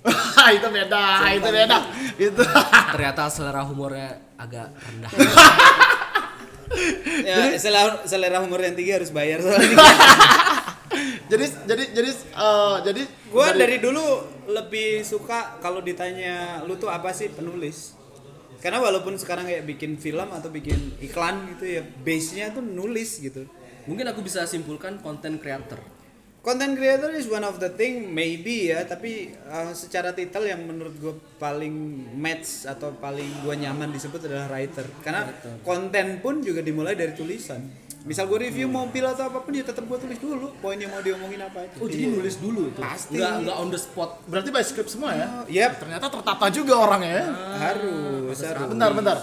itu 0.58 0.68
beda, 0.68 1.04
itu 1.32 1.50
beda. 1.50 1.78
Itu. 2.20 2.44
Ternyata 2.94 3.32
selera 3.32 3.62
humornya 3.64 4.20
agak 4.40 4.72
rendah. 4.76 5.12
Ya, 7.24 7.54
selera, 7.62 8.02
selera 8.02 8.42
humor 8.42 8.58
yang 8.58 8.74
tinggi 8.74 8.90
harus 8.90 9.14
bayar 9.14 9.46
soalnya. 9.46 9.78
jadi 11.30 11.46
jadi 11.70 11.84
jadi 11.94 12.12
eh, 12.34 12.76
jadi 12.82 13.02
gue 13.06 13.48
dari 13.54 13.78
dulu 13.78 14.26
lebih 14.50 15.06
suka 15.06 15.62
kalau 15.62 15.86
ditanya 15.86 16.66
lu 16.66 16.74
tuh 16.74 16.90
apa 16.90 17.14
sih 17.14 17.30
penulis 17.30 17.94
karena 18.58 18.82
walaupun 18.82 19.22
sekarang 19.22 19.46
kayak 19.46 19.70
bikin 19.70 20.02
film 20.02 20.26
atau 20.34 20.50
bikin 20.50 20.98
iklan 20.98 21.46
gitu 21.54 21.78
ya 21.78 21.86
base 21.86 22.42
nya 22.42 22.50
tuh 22.50 22.66
nulis 22.66 23.22
gitu 23.22 23.46
Mungkin 23.84 24.08
aku 24.08 24.24
bisa 24.24 24.48
simpulkan 24.48 25.04
konten 25.04 25.36
creator. 25.44 25.80
Content 26.44 26.76
creator 26.76 27.08
is 27.10 27.26
one 27.26 27.42
of 27.42 27.56
the 27.58 27.72
thing 27.72 28.12
maybe 28.12 28.68
ya 28.68 28.84
tapi 28.84 29.32
uh, 29.48 29.72
secara 29.72 30.12
titel 30.12 30.44
yang 30.44 30.60
menurut 30.60 30.92
gue 30.94 31.14
paling 31.40 31.72
match 32.14 32.68
atau 32.68 32.92
paling 32.94 33.26
gue 33.42 33.56
nyaman 33.58 33.88
disebut 33.90 34.28
adalah 34.28 34.52
writer 34.52 34.84
karena 35.00 35.32
konten 35.64 36.20
pun 36.20 36.44
juga 36.44 36.60
dimulai 36.60 36.94
dari 36.94 37.16
tulisan 37.16 37.64
misal 38.04 38.28
gue 38.28 38.36
review 38.44 38.68
mobil 38.68 39.00
atau 39.08 39.32
apa 39.32 39.40
pun 39.40 39.56
ya 39.56 39.64
tetap 39.64 39.88
gue 39.88 39.96
tulis 39.96 40.20
dulu 40.20 40.52
poin 40.60 40.76
yang 40.76 40.92
mau 40.92 41.00
diomongin 41.00 41.40
apa 41.40 41.64
itu 41.64 41.80
Oh, 41.80 41.88
jadi 41.88 42.12
nulis 42.12 42.36
dulu 42.36 42.76
tuh. 42.76 42.84
Pasti. 42.84 43.16
Nggak, 43.16 43.48
nggak 43.48 43.56
on 43.56 43.70
the 43.72 43.80
spot. 43.80 44.20
berarti 44.28 44.50
by 44.52 44.60
script 44.60 44.92
semua 44.92 45.16
ya. 45.16 45.28
Yap, 45.48 45.80
Ternyata 45.80 46.12
tertata 46.12 46.52
juga 46.52 46.84
orangnya 46.84 47.12
ya. 47.16 47.26
harus 47.64 48.36
harus 48.36 48.68
Bentar, 48.68 48.92
bentar. 48.92 49.18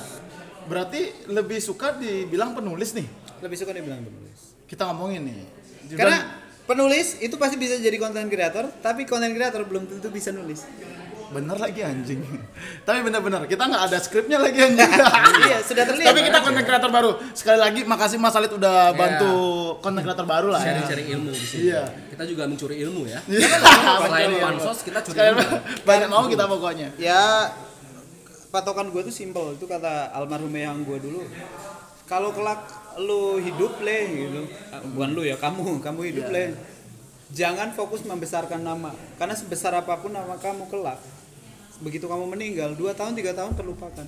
Berarti 0.65 1.29
lebih 1.29 1.61
suka 1.61 1.93
dibilang 1.93 2.57
penulis 2.57 2.97
nih. 2.97 3.05
lebih 3.45 3.57
suka 3.61 3.77
dibilang 3.77 4.01
penulis 4.01 4.57
Kita 4.65 4.89
ngomongin 4.89 5.29
nih. 5.29 5.45
Karena 5.93 6.40
penulis 6.71 7.19
itu 7.19 7.35
pasti 7.35 7.59
bisa 7.59 7.75
jadi 7.83 7.99
konten 7.99 8.31
kreator, 8.31 8.71
tapi 8.79 9.03
konten 9.03 9.35
kreator 9.35 9.67
belum 9.67 9.91
tentu 9.91 10.07
bisa 10.15 10.31
nulis. 10.31 10.63
bener 11.31 11.55
lagi 11.63 11.79
anjing. 11.87 12.19
Tapi 12.91 13.07
bener-bener 13.07 13.47
kita 13.47 13.71
nggak 13.71 13.87
ada 13.87 14.03
skripnya 14.03 14.43
lagi 14.43 14.67
anjing. 14.67 14.83
iya, 15.47 15.63
sudah 15.63 15.87
terlihat. 15.87 16.11
Tapi 16.11 16.27
kita 16.27 16.39
konten 16.43 16.67
kreator 16.67 16.91
baru. 16.91 17.23
Sekali 17.39 17.55
lagi 17.63 17.87
makasih 17.87 18.19
Mas 18.19 18.35
Alit 18.35 18.51
udah 18.51 18.91
bantu 18.99 19.31
konten 19.79 20.03
kreator 20.03 20.27
baru 20.27 20.51
lah 20.51 20.59
ya. 20.59 20.75
Sharing-sharing 20.75 21.07
ilmu 21.15 21.31
di 21.31 21.47
sini. 21.47 21.63
Iya. 21.71 21.87
Kita 22.11 22.27
juga 22.27 22.51
mencuri 22.51 22.83
ilmu 22.83 23.07
ya. 23.07 23.23
Iya. 23.31 23.47
Selain 24.11 24.31
pansos, 24.43 24.79
kita 24.83 24.99
curi 25.07 25.19
ilmu. 25.23 25.47
banyak 25.87 26.09
mau 26.11 26.27
kita 26.27 26.51
pokoknya. 26.51 26.99
Ya 26.99 27.55
patokan 28.51 28.91
gue 28.91 29.03
tuh 29.07 29.15
simpel 29.15 29.55
itu 29.55 29.71
kata 29.71 30.11
almarhum 30.11 30.51
yang 30.51 30.83
gue 30.83 30.99
dulu. 30.99 31.23
Kalau 32.11 32.35
kelak 32.35 32.59
lu 32.99 33.39
hidup 33.39 33.79
leh 33.81 34.03
gitu, 34.27 34.43
Ah, 34.71 34.83
bukan 34.83 35.11
lu 35.13 35.23
ya 35.23 35.37
kamu, 35.37 35.77
kamu 35.87 36.01
hidup 36.11 36.27
leh. 36.31 36.51
Jangan 37.31 37.71
fokus 37.71 38.03
membesarkan 38.03 38.59
nama, 38.59 38.91
karena 39.15 39.39
sebesar 39.39 39.71
apa 39.71 39.95
pun 40.03 40.11
nama 40.11 40.35
kamu 40.35 40.67
kelak, 40.67 40.99
begitu 41.79 42.11
kamu 42.11 42.27
meninggal, 42.27 42.75
dua 42.75 42.91
tahun 42.91 43.15
tiga 43.15 43.31
tahun 43.31 43.55
terlupakan. 43.55 44.03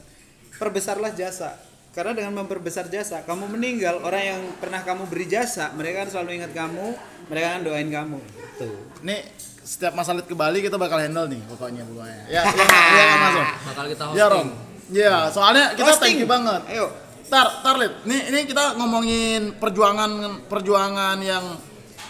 Perbesarlah 0.59 1.15
jasa, 1.15 1.55
karena 1.95 2.19
dengan 2.19 2.43
memperbesar 2.43 2.91
jasa, 2.91 3.23
kamu 3.23 3.47
meninggal, 3.55 4.03
orang 4.03 4.23
yang 4.27 4.41
pernah 4.59 4.83
kamu 4.83 5.07
beri 5.07 5.31
jasa, 5.31 5.71
mereka 5.79 6.03
akan 6.03 6.11
selalu 6.11 6.31
ingat 6.43 6.51
kamu, 6.51 6.87
mereka 7.31 7.47
akan 7.55 7.63
doain 7.63 7.89
kamu. 7.95 8.19
Tuh. 8.59 8.75
Nih 9.07 9.23
setiap 9.63 9.95
Mas 9.95 10.11
Alit 10.11 10.27
ke 10.27 10.35
Bali 10.35 10.59
kita 10.59 10.75
bakal 10.75 10.99
handle 10.99 11.31
nih 11.31 11.39
pokoknya 11.47 11.87
pokoknya. 11.87 12.23
Ya, 12.27 12.43
ya, 12.59 12.67
ya 12.99 13.05
kan? 13.07 13.33
Bakal 13.71 13.85
kita 13.95 14.03
Ya 14.03 14.27
hosting. 14.27 14.31
Rom. 14.35 14.49
Ya, 14.93 15.15
soalnya 15.31 15.65
kita 15.79 15.95
Hosting. 15.95 16.03
thank 16.03 16.19
you 16.19 16.29
banget. 16.29 16.61
Ayo. 16.69 16.87
Tar, 17.33 17.65
tar 17.65 17.81
Lid. 17.81 18.05
Nih, 18.05 18.29
ini 18.29 18.45
kita 18.45 18.77
ngomongin 18.77 19.57
perjuangan 19.57 20.45
perjuangan 20.53 21.17
yang 21.25 21.57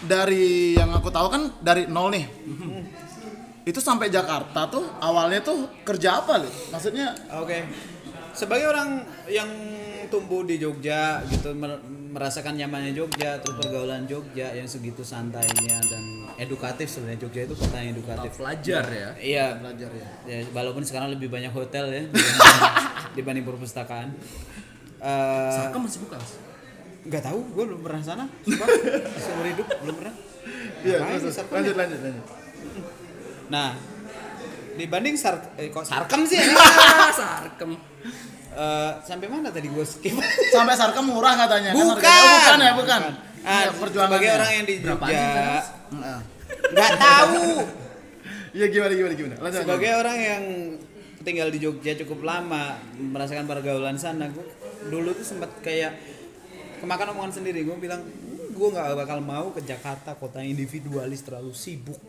dari 0.03 0.75
yang 0.75 0.91
aku 0.91 1.07
tahu 1.07 1.31
kan 1.31 1.43
dari 1.63 1.87
nol 1.87 2.11
nih. 2.11 2.27
Itu 3.63 3.79
sampai 3.79 4.11
Jakarta 4.11 4.67
tuh 4.67 4.83
awalnya 4.99 5.39
tuh 5.39 5.71
kerja 5.87 6.19
apa 6.19 6.43
Lid? 6.43 6.51
Maksudnya 6.75 7.15
Oke. 7.39 7.63
Sebagai 8.35 8.67
orang 8.67 9.05
yang 9.31 9.47
tumbuh 10.11 10.43
di 10.43 10.57
Jogja 10.59 11.21
gitu 11.29 11.53
mer- 11.55 11.79
merasakan 12.11 12.57
nyamannya 12.57 12.91
Jogja, 12.91 13.39
terus 13.39 13.55
pergaulan 13.61 14.03
Jogja 14.09 14.51
yang 14.51 14.65
segitu 14.67 15.05
santainya 15.05 15.77
dan 15.79 16.03
edukatif 16.41 16.89
sebenarnya 16.89 17.29
Jogja 17.29 17.47
itu 17.47 17.55
kota 17.55 17.77
yang 17.79 17.95
edukatif. 17.95 18.33
Pelajar 18.35 18.85
ya. 18.89 19.09
Iya, 19.21 19.45
belajar 19.61 19.89
ya. 19.93 20.07
ya 20.27 20.37
walaupun 20.51 20.83
sekarang 20.83 21.13
lebih 21.13 21.29
banyak 21.29 21.53
hotel 21.53 21.85
ya 21.93 22.03
dibanding, 22.11 22.61
dibanding 23.15 23.45
perpustakaan. 23.47 24.11
Eh, 25.03 25.51
Sarkem 25.53 25.81
masih 25.81 25.99
buka. 26.01 26.15
Mas? 26.15 26.33
nggak 27.03 27.19
tahu, 27.21 27.39
gue 27.51 27.63
belum 27.67 27.81
pernah 27.83 27.99
sana. 27.99 28.23
Sumpah, 28.41 28.67
seumur 29.23 29.45
hidup 29.45 29.67
belum 29.83 29.95
pernah. 29.99 30.15
Iya, 30.81 30.97
Sarkem 31.27 31.53
lanjut 31.53 31.75
ya? 31.75 31.79
lanjut 31.83 31.99
lanjut. 31.99 32.25
Nah, 33.45 33.69
dibanding 34.73 35.15
sar 35.15 35.35
eh, 35.53 35.67
kok 35.67 35.83
sarkem 35.83 36.23
sih? 36.23 36.39
Ah, 36.39 37.11
Sarkem. 37.19 37.75
Eh, 38.53 38.91
sampai 39.03 39.27
mana 39.27 39.51
tadi 39.51 39.67
gue 39.67 39.83
skip? 39.83 40.15
Sampai 40.53 40.73
Sarkem 40.73 41.03
murah 41.03 41.35
katanya. 41.35 41.73
kan 41.73 41.83
Bukan. 41.83 41.99
harganya. 41.99 42.23
Oh, 42.23 42.37
bukan 42.39 42.57
ya, 42.57 42.71
bukan. 42.73 43.01
Ah, 43.43 43.51
Iya, 43.59 43.69
perjuangannya. 43.75 44.07
sebagai 44.15 44.29
orang 44.31 44.51
yang 44.53 44.63
di 44.63 44.75
Berapa 44.79 45.03
Jogja, 45.03 45.27
kan, 45.27 46.21
nggak 46.71 46.91
tahu. 46.95 47.43
Iya 48.53 48.65
gimana 48.69 48.93
gimana 48.93 49.13
gimana. 49.13 49.35
Lanjut. 49.41 49.59
sebagai 49.59 49.91
orang 49.91 50.17
yang 50.17 50.43
tinggal 51.19 51.47
di 51.49 51.59
Jogja 51.59 51.91
cukup 51.99 52.23
lama, 52.23 52.79
merasakan 52.95 53.43
pergaulan 53.43 53.97
sana, 53.97 54.29
gue 54.29 54.45
dulu 54.89 55.15
tuh 55.15 55.25
sempat 55.27 55.51
kayak 55.61 55.95
kemakan 56.83 57.15
omongan 57.15 57.39
sendiri. 57.39 57.63
Gue 57.63 57.77
bilang, 57.79 58.03
gue 58.51 58.67
nggak 58.69 58.97
bakal 58.97 59.19
mau 59.23 59.51
ke 59.55 59.63
Jakarta, 59.63 60.15
kota 60.15 60.43
individualis 60.43 61.23
terlalu 61.23 61.55
sibuk, 61.55 61.99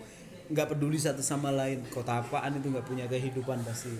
nggak 0.50 0.74
peduli 0.74 0.98
satu 0.98 1.22
sama 1.22 1.54
lain. 1.54 1.86
Kota 1.90 2.22
apaan 2.22 2.58
itu 2.58 2.70
nggak 2.70 2.86
punya 2.86 3.06
kehidupan 3.06 3.62
pasti. 3.62 3.94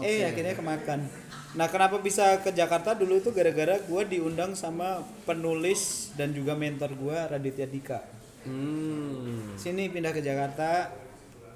Eh 0.00 0.24
akhirnya 0.24 0.56
kemakan. 0.56 1.04
Nah 1.52 1.68
kenapa 1.68 2.00
bisa 2.00 2.40
ke 2.40 2.48
Jakarta 2.48 2.96
dulu 2.96 3.20
itu 3.20 3.28
gara-gara 3.28 3.76
gue 3.76 4.02
diundang 4.08 4.56
sama 4.56 5.04
penulis 5.28 6.14
dan 6.16 6.32
juga 6.32 6.56
mentor 6.56 6.96
gue 6.96 7.18
Raditya 7.28 7.68
Dika. 7.68 8.00
Hmm. 8.48 9.52
Sini 9.60 9.92
pindah 9.92 10.16
ke 10.16 10.24
Jakarta, 10.24 10.88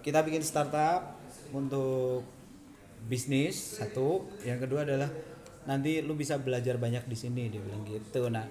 kita 0.04 0.20
bikin 0.20 0.44
startup 0.44 1.16
untuk 1.56 2.28
bisnis 3.08 3.80
satu, 3.80 4.28
yang 4.44 4.60
kedua 4.60 4.84
adalah 4.84 5.08
nanti 5.66 6.00
lu 6.00 6.14
bisa 6.14 6.38
belajar 6.38 6.78
banyak 6.78 7.04
di 7.06 7.16
sini 7.18 7.50
dia 7.50 7.60
bilang 7.60 7.82
gitu. 7.84 8.30
Nah, 8.30 8.46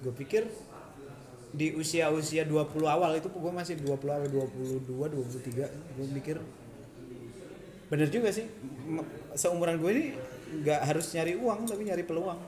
gue 0.00 0.12
pikir 0.12 0.44
di 1.50 1.74
usia-usia 1.74 2.46
20 2.46 2.86
awal 2.86 3.18
itu 3.18 3.26
gue 3.26 3.52
masih 3.52 3.74
20 3.82 4.06
awal 4.06 4.28
22 4.30 4.86
23 4.86 5.66
gue 5.98 6.06
mikir 6.14 6.38
bener 7.90 8.06
juga 8.06 8.30
sih 8.30 8.46
seumuran 9.34 9.82
gue 9.82 9.90
ini 9.90 10.04
nggak 10.62 10.80
harus 10.86 11.10
nyari 11.10 11.34
uang 11.34 11.66
tapi 11.66 11.82
nyari 11.90 12.06
peluang 12.06 12.38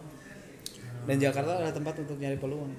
dan 1.03 1.17
Jakarta 1.19 1.59
adalah 1.59 1.75
tempat 1.75 1.95
untuk 1.99 2.17
nyari 2.19 2.39
peluang 2.39 2.71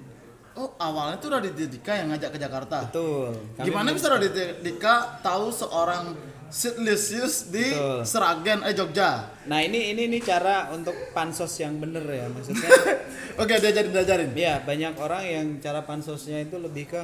Oh, 0.54 0.70
awalnya 0.78 1.18
tuh 1.18 1.34
Raditya 1.34 1.66
Dika 1.66 1.98
yang 1.98 2.14
ngajak 2.14 2.30
ke 2.30 2.38
Jakarta. 2.38 2.86
betul 2.86 3.34
Kami 3.58 3.66
Gimana 3.66 3.90
bisa 3.90 4.06
Raditya 4.06 4.62
Dika 4.62 5.18
tahu 5.18 5.50
seorang 5.50 6.14
Sid 6.54 6.78
Lisius 6.78 7.50
di 7.50 7.66
Betul. 7.66 8.06
Seragen 8.06 8.62
eh 8.62 8.70
Jogja? 8.70 9.26
Nah 9.50 9.58
ini 9.58 9.90
ini 9.90 10.06
ini 10.06 10.22
cara 10.22 10.70
untuk 10.70 10.94
pansos 11.10 11.50
yang 11.58 11.82
bener 11.82 12.06
ya 12.06 12.30
maksudnya. 12.30 12.70
Oke, 13.42 13.58
diajarin 13.58 13.90
diajarin. 13.90 14.30
ya 14.38 14.62
banyak 14.62 14.94
orang 14.94 15.22
yang 15.26 15.46
cara 15.58 15.82
pansosnya 15.82 16.46
itu 16.46 16.54
lebih 16.62 16.94
ke 16.94 17.02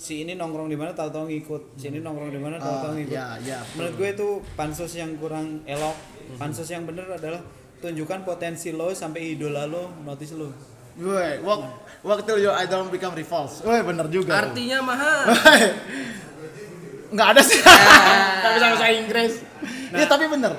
si 0.00 0.24
ini 0.24 0.32
nongkrong 0.32 0.72
di 0.72 0.80
mana 0.80 0.96
tahu-tahu 0.96 1.28
ngikut 1.28 1.76
si 1.76 1.92
ini 1.92 2.00
nongkrong 2.00 2.32
di 2.32 2.40
mana 2.40 2.56
tahu-tahu 2.56 2.92
Ah, 2.92 2.96
ngikut 2.96 3.12
ya, 3.12 3.26
ya, 3.44 3.58
menurut 3.76 3.94
gue 3.96 4.08
itu 4.16 4.28
pansus 4.56 4.92
yang 4.92 5.12
kurang 5.20 5.60
elok 5.68 5.96
pansus 6.36 6.68
yang 6.68 6.88
bener 6.88 7.04
adalah 7.08 7.40
tunjukkan 7.80 8.24
potensi 8.24 8.72
lo 8.72 8.92
sampai 8.92 9.36
idola 9.36 9.68
lo 9.68 9.92
notice 10.04 10.32
lo 10.32 10.48
Woi, 10.96 11.44
walk, 11.44 11.60
walk 12.00 12.24
till 12.24 12.40
your 12.40 12.56
idol 12.56 12.88
become 12.88 13.12
rivals. 13.12 13.60
Woi, 13.60 13.84
bener 13.84 14.08
juga. 14.08 14.48
Artinya 14.48 14.80
mahal. 14.80 15.28
Nggak 17.16 17.28
ada 17.32 17.42
sih. 17.42 17.58
Nggak 17.58 18.52
bisa 18.52 18.66
bahasa 18.68 18.86
Inggris. 18.90 19.32
Nah. 19.88 19.96
Iya, 19.96 20.06
tapi 20.06 20.28
bener. 20.28 20.52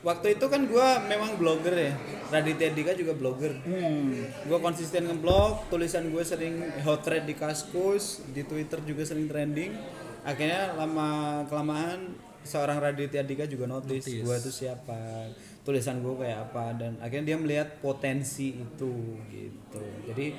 waktu 0.00 0.32
itu 0.32 0.48
kan 0.48 0.64
gue 0.64 0.88
memang 1.06 1.36
blogger 1.36 1.76
ya 1.76 1.92
Raditya 2.26 2.72
Dika 2.72 2.96
juga 2.96 3.12
blogger 3.12 3.52
Hmm. 3.60 4.16
gue 4.40 4.58
konsisten 4.58 5.04
ngeblog 5.04 5.68
tulisan 5.68 6.08
gue 6.08 6.24
sering 6.24 6.56
hot 6.80 7.04
thread 7.04 7.28
di 7.28 7.36
kaskus 7.36 8.24
di 8.26 8.40
twitter 8.40 8.80
juga 8.80 9.04
sering 9.04 9.28
trending 9.28 9.76
akhirnya 10.22 10.72
lama 10.72 11.08
kelamaan 11.44 12.16
seorang 12.40 12.80
Raditya 12.80 13.20
Dika 13.20 13.44
juga 13.44 13.68
notice, 13.68 14.08
Notice. 14.08 14.24
gue 14.24 14.36
tuh 14.40 14.54
siapa 14.56 15.28
tulisan 15.60 16.00
gue 16.00 16.16
kayak 16.16 16.48
apa 16.48 16.72
dan 16.74 16.96
akhirnya 16.96 17.24
dia 17.26 17.36
melihat 17.36 17.68
potensi 17.76 18.56
itu 18.56 18.92
gitu 19.28 19.84
jadi 20.08 20.32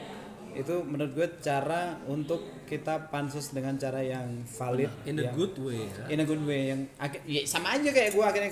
itu 0.54 0.82
menurut 0.82 1.12
gue 1.12 1.28
cara 1.40 1.82
untuk 2.06 2.40
kita 2.66 3.08
pansus 3.08 3.50
dengan 3.50 3.76
cara 3.76 4.00
yang 4.00 4.44
valid 4.48 4.92
In 5.04 5.18
a 5.18 5.28
yang- 5.28 5.36
good 5.36 5.56
way 5.58 5.86
ya. 5.86 6.06
in 6.08 6.18
a 6.18 6.26
good 6.26 6.42
way 6.42 6.62
yang 6.70 6.80
ya 7.24 7.42
sama 7.44 7.74
aja 7.74 7.90
kayak 7.90 8.12
gue 8.12 8.22
akhirnya 8.22 8.52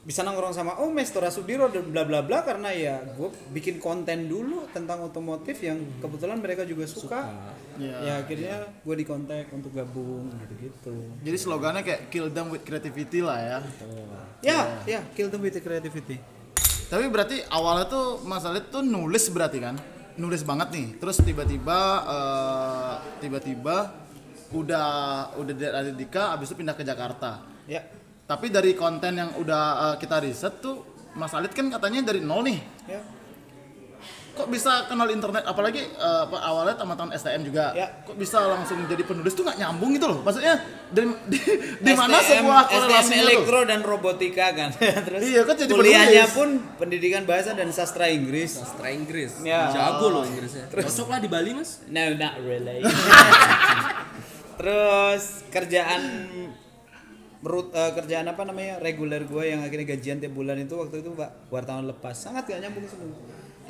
bisa 0.00 0.24
nongkrong 0.24 0.50
sama 0.50 0.80
oh 0.80 0.88
Mestora 0.88 1.28
Sudiro 1.28 1.68
dan 1.68 1.84
bla 1.84 2.02
bla 2.02 2.20
bla 2.20 2.40
karena 2.40 2.72
ya 2.72 3.04
gue 3.04 3.28
bikin 3.52 3.76
konten 3.76 4.26
dulu 4.26 4.64
tentang 4.70 5.04
otomotif 5.04 5.60
yang 5.60 5.76
kebetulan 6.00 6.40
mereka 6.40 6.64
juga 6.64 6.88
suka, 6.88 7.28
Iya. 7.76 7.96
ya 8.00 8.12
akhirnya 8.18 8.56
gue 8.80 8.94
dikontak 8.96 9.52
untuk 9.52 9.68
gabung 9.70 10.32
gitu 10.40 10.54
gitu 10.58 10.94
Jadi 11.20 11.36
slogannya 11.36 11.80
kayak 11.80 12.08
kill 12.08 12.28
them 12.28 12.48
with 12.48 12.60
creativity 12.60 13.20
lah 13.20 13.36
ya. 13.36 13.58
ya 14.40 14.58
ya 14.88 15.00
kill 15.12 15.28
them 15.28 15.40
with 15.40 15.52
the 15.52 15.60
creativity 15.60 16.16
Tapi 16.88 17.06
berarti 17.06 17.44
awalnya 17.46 17.86
tuh 17.86 18.24
Mas 18.24 18.42
Alit 18.42 18.66
tuh 18.66 18.80
nulis 18.80 19.28
berarti 19.28 19.60
kan? 19.60 19.76
Nulis 20.18 20.42
banget 20.42 20.68
nih. 20.74 20.86
Terus 20.98 21.22
tiba-tiba 21.22 21.78
eh, 22.08 22.94
tiba-tiba 23.22 23.76
udah 24.50 24.88
udah 25.38 25.54
dari 25.54 25.94
Dika 25.94 26.34
abis 26.34 26.50
itu 26.50 26.58
pindah 26.64 26.74
ke 26.74 26.82
Jakarta. 26.82 27.46
ya 27.70 27.82
Tapi 28.26 28.46
dari 28.50 28.74
konten 28.74 29.14
yang 29.14 29.30
udah 29.38 29.94
eh, 29.94 29.96
kita 30.02 30.18
riset 30.24 30.58
tuh 30.58 30.82
Mas 31.14 31.34
Alit 31.34 31.54
kan 31.54 31.66
katanya 31.70 32.10
dari 32.10 32.22
nol 32.22 32.42
nih. 32.46 32.58
ya 32.86 33.19
Kok 34.40 34.48
bisa 34.48 34.72
kenal 34.84 35.04
internet 35.06 35.44
apalagi 35.44 35.84
apa, 35.94 36.36
awalnya 36.40 36.74
teman-teman 36.74 37.12
STM 37.12 37.44
juga. 37.44 37.76
Ya. 37.76 37.92
Kok 38.02 38.16
bisa 38.16 38.40
langsung 38.40 38.80
jadi 38.84 39.04
penulis 39.04 39.32
tuh 39.32 39.44
nggak 39.44 39.58
nyambung 39.58 39.92
gitu 39.92 40.08
loh. 40.08 40.24
Maksudnya 40.24 40.56
dari 40.88 41.06
di, 41.28 41.38
di 41.76 41.92
mana 42.00 42.16
STM 42.18 42.40
sebuah 42.40 42.62
STM 42.64 42.72
korelasinya 42.72 43.14
tuh? 43.14 43.26
elektro 43.28 43.58
dan 43.62 43.80
robotika 43.80 44.46
kan 44.50 44.68
terus 45.06 45.20
Iya, 45.22 45.40
kan 45.44 45.54
jadi 45.54 45.70
kuliahnya 45.70 46.24
penulis. 46.24 46.32
pun 46.34 46.48
pendidikan 46.76 47.22
bahasa 47.22 47.52
dan 47.52 47.68
sastra 47.70 48.08
Inggris 48.08 48.56
Sastra 48.56 48.88
Inggris. 48.88 49.44
Ya. 49.44 49.68
Jago 49.68 50.06
loh 50.10 50.24
Inggrisnya. 50.24 50.66
Cocok 50.66 51.08
lah 51.08 51.18
di 51.20 51.28
Bali, 51.28 51.52
Mas. 51.52 51.84
No, 51.86 52.02
not 52.16 52.40
really. 52.40 52.80
Terus 54.60 55.22
kerjaan 55.48 56.02
rut, 57.40 57.72
eh, 57.72 57.92
kerjaan 57.96 58.28
apa 58.28 58.42
namanya 58.44 58.76
reguler 58.78 59.24
gue 59.24 59.44
yang 59.46 59.64
akhirnya 59.64 59.96
gajian 59.96 60.20
tiap 60.20 60.36
bulan 60.36 60.60
itu 60.60 60.76
waktu 60.76 61.00
itu 61.00 61.16
pak 61.16 61.48
wartawan 61.48 61.88
lepas 61.88 62.12
sangat 62.12 62.44
gak 62.44 62.60
nyambung 62.60 62.84
semua. 62.84 63.16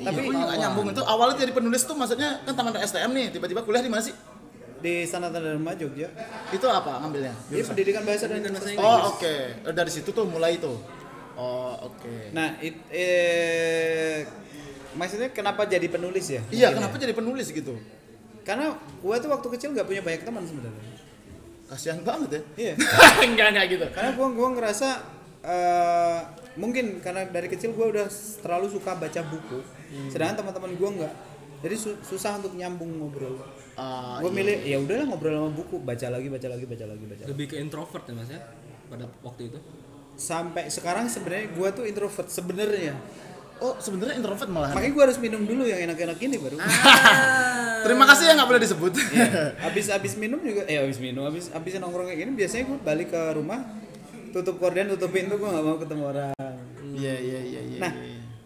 Tapi 0.01 0.17
Tapi 0.17 0.33
nggak 0.33 0.57
nyambung 0.57 0.87
itu 0.89 1.01
awalnya 1.03 1.35
jadi 1.37 1.53
penulis 1.53 1.81
tuh 1.85 1.93
maksudnya 1.93 2.41
kan 2.41 2.53
teman 2.53 2.73
STM 2.75 3.11
nih 3.13 3.25
tiba-tiba 3.31 3.61
kuliah 3.61 3.81
di 3.81 3.91
mana 3.91 4.01
sih? 4.01 4.15
di 4.81 5.05
Sanatan 5.05 5.45
Dharma 5.45 5.77
Jogja, 5.77 6.09
Itu 6.49 6.65
apa 6.65 7.05
ngambilnya? 7.05 7.29
dia 7.53 7.61
pendidikan 7.61 8.01
bahasa 8.01 8.25
dan 8.25 8.41
Pendidikan 8.41 8.57
bahasa 8.57 8.73
sastra. 8.73 8.81
Oh 8.81 8.99
oke 9.13 9.33
Eh, 9.61 9.73
dari 9.77 9.91
situ 9.93 10.09
tuh 10.09 10.25
mulai 10.25 10.57
tuh. 10.57 10.73
Oh 11.37 11.77
oke. 11.85 12.33
Nah, 12.33 12.57
it, 12.57 12.73
eh, 12.89 14.25
maksudnya 14.97 15.29
kenapa 15.29 15.69
jadi 15.69 15.85
penulis 15.85 16.25
ya? 16.27 16.41
Iya 16.49 16.73
Mungkin 16.73 16.77
kenapa 16.81 16.95
ya? 16.97 17.01
jadi 17.05 17.13
penulis 17.13 17.47
gitu? 17.53 17.77
Karena 18.41 18.73
gue 18.73 19.15
tuh 19.21 19.29
waktu 19.29 19.47
kecil 19.53 19.69
nggak 19.71 19.85
punya 19.85 20.01
banyak 20.01 20.21
teman 20.25 20.43
sebenarnya. 20.49 20.83
Kasihan 21.69 22.01
banget 22.01 22.29
ya. 22.33 22.41
Iya. 22.57 22.73
enggak 23.29 23.47
enggak 23.53 23.65
gitu. 23.69 23.85
karena 23.93 24.11
gua 24.17 24.27
gua 24.33 24.49
ngerasa 24.57 24.89
eh, 25.45 26.19
mungkin 26.57 26.99
karena 26.99 27.29
dari 27.29 27.47
kecil 27.47 27.71
gua 27.71 27.93
udah 27.93 28.07
terlalu 28.41 28.67
suka 28.67 28.97
baca 28.97 29.21
buku 29.29 29.61
sedangkan 30.07 30.35
teman-teman 30.39 30.71
gua 30.75 30.89
nggak 30.93 31.13
jadi 31.61 31.75
su- 31.75 32.01
susah 32.01 32.37
untuk 32.37 32.53
nyambung 32.53 32.89
ngobrol 32.97 33.37
Ah, 33.73 34.19
gue 34.19 34.27
iya. 34.27 34.35
milih 34.35 34.57
ya 34.63 34.77
udahlah 34.79 35.05
ngobrol 35.05 35.31
sama 35.33 35.51
buku 35.53 35.75
baca 35.79 36.07
lagi 36.07 36.27
baca 36.27 36.43
lagi 36.45 36.65
baca 36.65 36.85
lagi 36.85 37.03
baca. 37.05 37.23
Lebih 37.25 37.45
ke 37.47 37.55
introvert 37.57 38.03
ya, 38.03 38.13
Mas 38.13 38.29
ya? 38.29 38.39
Pada 38.85 39.05
waktu 39.21 39.47
itu. 39.47 39.59
sampai 40.13 40.67
sekarang 40.67 41.07
sebenarnya 41.07 41.49
gua 41.51 41.71
tuh 41.71 41.83
introvert 41.83 42.27
sebenarnya 42.27 42.93
Oh 43.57 43.73
sebenarnya 43.75 44.17
introvert 44.17 44.49
malahan. 44.49 44.73
makanya 44.73 44.93
gua 44.93 45.03
harus 45.05 45.17
minum 45.17 45.41
dulu 45.41 45.63
yang 45.63 45.79
enak-enak 45.81 46.19
ini 46.19 46.35
baru 46.35 46.57
Terima 47.81 48.05
kasih 48.05 48.23
ya 48.25 48.33
nggak 48.35 48.45
boleh 48.47 48.61
disebut. 48.61 48.91
Iya. 48.93 49.57
Habis 49.59 49.85
habis 49.89 50.13
minum 50.15 50.37
juga 50.39 50.61
eh 50.65 50.77
habis 50.77 50.97
minum 50.97 51.23
habis 51.23 51.49
habis 51.49 51.73
nongkrong 51.75 52.05
kayak 52.05 52.19
gini 52.19 52.31
biasanya 52.35 52.63
gue 52.67 52.77
balik 52.79 53.09
ke 53.09 53.21
rumah 53.33 53.59
tutup 54.29 54.55
korden 54.57 54.85
tutup 54.87 55.09
pintu 55.09 55.33
gue 55.33 55.49
nggak 55.49 55.63
mau 55.63 55.77
ketemu 55.77 56.03
orang 56.07 56.31
Iya 56.91 57.15
iya 57.17 57.39
iya 57.41 57.61
iya. 57.65 57.79
Nah, 57.79 57.91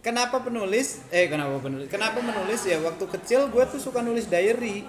kenapa 0.05 0.37
penulis? 0.39 1.01
Eh, 1.09 1.25
kenapa 1.25 1.57
penulis? 1.57 1.89
Kenapa 1.89 2.21
menulis 2.21 2.61
ya? 2.61 2.77
Waktu 2.77 3.05
kecil 3.09 3.49
gue 3.49 3.63
tuh 3.65 3.81
suka 3.81 4.05
nulis 4.05 4.29
diary. 4.29 4.85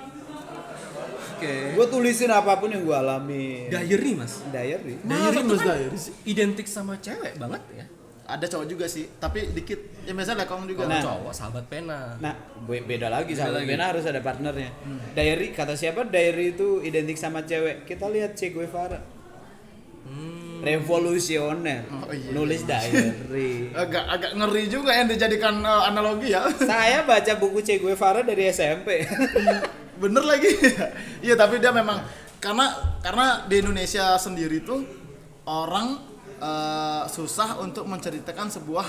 Oke. 1.37 1.73
Gue 1.73 1.87
tulisin 1.89 2.29
apa 2.29 2.57
pun 2.57 2.69
yang 2.69 2.81
gue 2.81 2.97
alami. 2.97 3.69
Diary, 3.69 4.13
Mas. 4.13 4.45
Diary. 4.49 5.01
Masa 5.01 5.33
Diary 5.33 5.45
nulis 5.45 5.61
kan 5.61 5.77
diary 5.77 5.99
sih? 5.99 6.13
identik 6.25 6.65
sama 6.65 6.97
cewek 6.97 7.37
banget 7.37 7.65
ya. 7.73 7.85
Ada 8.27 8.51
cowok 8.51 8.67
juga 8.67 8.87
sih, 8.91 9.07
tapi 9.17 9.55
dikit. 9.55 9.79
Ya 10.03 10.11
biasanya 10.11 10.43
lekong 10.43 10.67
juga. 10.67 10.89
Nah. 10.89 10.99
Cowok 10.99 11.31
sahabat 11.31 11.65
pena. 11.71 12.19
Nah, 12.19 12.35
be- 12.67 12.83
beda 12.83 13.07
lagi 13.07 13.33
Beda 13.33 13.47
sama 13.47 13.63
lagi. 13.63 13.69
Bena 13.71 13.85
harus 13.87 14.03
ada 14.03 14.19
partnernya. 14.19 14.71
Diary 15.15 15.55
kata 15.55 15.79
siapa? 15.79 16.09
Diary 16.09 16.59
itu 16.59 16.83
identik 16.83 17.15
sama 17.15 17.47
cewek. 17.47 17.87
Kita 17.87 18.11
lihat 18.11 18.35
Che 18.35 18.51
Guevara. 18.51 18.99
Hmm. 20.09 20.46
Revolusioner. 20.63 21.85
Oh, 21.91 22.13
iya. 22.13 22.31
Nulis 22.33 22.63
diary. 22.65 23.71
Agak 23.83 24.05
agak 24.09 24.33
ngeri 24.37 24.65
juga 24.71 24.97
yang 24.97 25.09
dijadikan 25.09 25.61
eh, 25.61 25.89
analogi 25.89 26.33
ya. 26.33 26.49
Saya 26.71 27.05
baca 27.05 27.33
buku 27.37 27.61
Che 27.63 27.81
Guevara 27.81 28.25
dari 28.25 28.49
SMP. 28.49 29.05
Bener 30.03 30.25
lagi. 30.25 30.53
Iya 31.25 31.35
tapi 31.41 31.57
dia 31.57 31.73
memang 31.73 32.05
karena 32.37 32.99
karena 33.01 33.49
di 33.49 33.65
Indonesia 33.65 34.21
sendiri 34.21 34.61
tuh 34.61 34.85
orang 35.49 35.97
eh, 36.41 37.05
susah 37.09 37.61
untuk 37.61 37.89
menceritakan 37.89 38.49
sebuah 38.53 38.87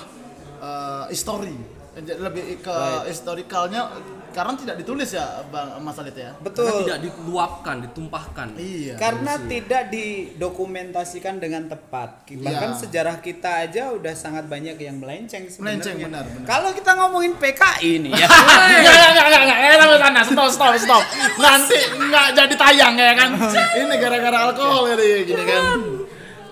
eh, 0.59 1.05
histori. 1.11 1.76
Jadi 1.97 2.13
lebih 2.21 2.61
ke 2.61 2.69
Right. 2.69 3.09
historikalnya 3.09 3.89
karena 4.29 4.53
tidak 4.53 4.77
ditulis 4.77 5.09
ya 5.09 5.41
Bang 5.49 5.81
Mas 5.81 5.97
Alit 5.97 6.13
ya. 6.13 6.29
Karena 6.29 6.45
Betul. 6.45 6.85
tidak 6.85 6.99
diluapkan, 7.01 7.75
ditumpahkan. 7.81 8.47
Iya. 8.53 8.93
Karena 9.01 9.33
tidak 9.41 9.89
didokumentasikan 9.89 11.41
dengan 11.41 11.65
tepat. 11.65 12.21
Bahkan 12.29 12.69
Iya. 12.69 12.77
sejarah 12.77 13.17
kita 13.17 13.65
aja 13.65 13.89
udah 13.97 14.13
sangat 14.13 14.45
banyak 14.45 14.77
yang 14.77 15.01
melenceng 15.01 15.49
sebenarnya. 15.49 15.81
Melenceng, 15.81 15.95
benar, 16.05 16.23
benar. 16.29 16.45
Kalau 16.45 16.69
kita 16.69 16.91
ngomongin 16.93 17.33
PKI 17.33 17.91
nih 18.05 18.11
ya. 18.13 18.27
Enggak, 18.29 19.25
enggak, 19.25 19.41
enggak, 19.41 19.75
sampai 19.81 19.97
sana, 19.97 20.21
stop, 20.21 20.49
stop, 20.53 20.73
stop. 20.77 21.03
Nanti 21.41 21.77
enggak 21.97 22.27
jadi 22.37 22.55
tayang 22.55 22.93
ya 22.93 23.13
kan. 23.17 23.29
Ini 23.81 23.95
gara-gara 23.97 24.37
alkohol 24.45 24.93
jadi 24.93 25.09
gini 25.25 25.43
kan. 25.49 25.63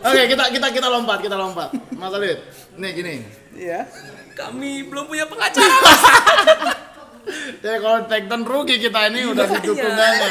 Oke, 0.05 0.21
kita 0.25 0.43
kita 0.49 0.67
kita 0.73 0.87
lompat, 0.89 1.21
kita 1.21 1.37
lompat. 1.37 1.69
Mas 1.93 2.13
Alit, 2.13 2.41
nih 2.81 2.91
gini. 2.97 3.13
Iya. 3.53 3.85
Kami 4.35 4.85
belum 4.85 5.07
punya 5.07 5.25
pengacara. 5.25 5.75
Ya 7.57 7.81
kalau 7.81 8.05
take 8.05 8.29
down 8.29 8.45
rugi 8.45 8.77
kita 8.77 9.09
ini 9.09 9.25
udah 9.25 9.49
dukungannya. 9.57 10.29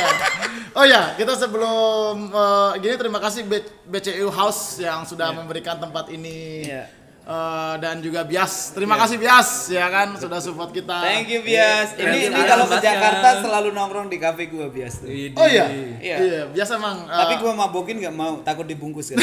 Oh 0.72 0.86
ya, 0.86 1.18
kita 1.18 1.34
sebelum 1.34 2.30
eh, 2.30 2.70
gini 2.78 2.94
terima 2.94 3.18
kasih 3.18 3.42
B- 3.42 3.66
BCU 3.84 4.30
House 4.30 4.78
yang 4.78 5.02
sudah 5.02 5.34
memberikan 5.34 5.74
tempat 5.74 6.06
ini. 6.08 6.62
Iya. 6.62 6.86
Eh, 7.24 7.74
dan 7.82 7.98
juga 7.98 8.22
Bias. 8.22 8.70
Terima 8.70 8.94
kasih 8.94 9.18
Bias 9.18 9.66
ya 9.66 9.90
kan 9.90 10.14
sudah 10.14 10.38
support 10.38 10.70
kita. 10.70 11.02
Thank 11.02 11.34
you 11.34 11.42
Bias. 11.42 11.98
Thank 11.98 12.14
Ini 12.14 12.18
ini 12.28 12.36
Bias. 12.36 12.46
kalau 12.46 12.64
ke. 12.70 12.76
Jakarta 12.78 13.28
selalu 13.42 13.68
nongkrong 13.72 14.06
di 14.06 14.18
kafe 14.22 14.46
gua 14.46 14.70
Bias 14.70 15.02
tuh. 15.02 15.10
Oh 15.34 15.48
iya. 15.50 15.66
Iya. 15.98 16.16
Iya, 16.20 16.42
biasa 16.46 16.78
emang 16.78 17.10
eh, 17.10 17.18
Tapi 17.18 17.34
gua 17.42 17.52
mabokin 17.58 17.98
nggak 17.98 18.14
mau, 18.14 18.38
takut 18.46 18.70
dibungkus 18.70 19.10
kan. 19.10 19.18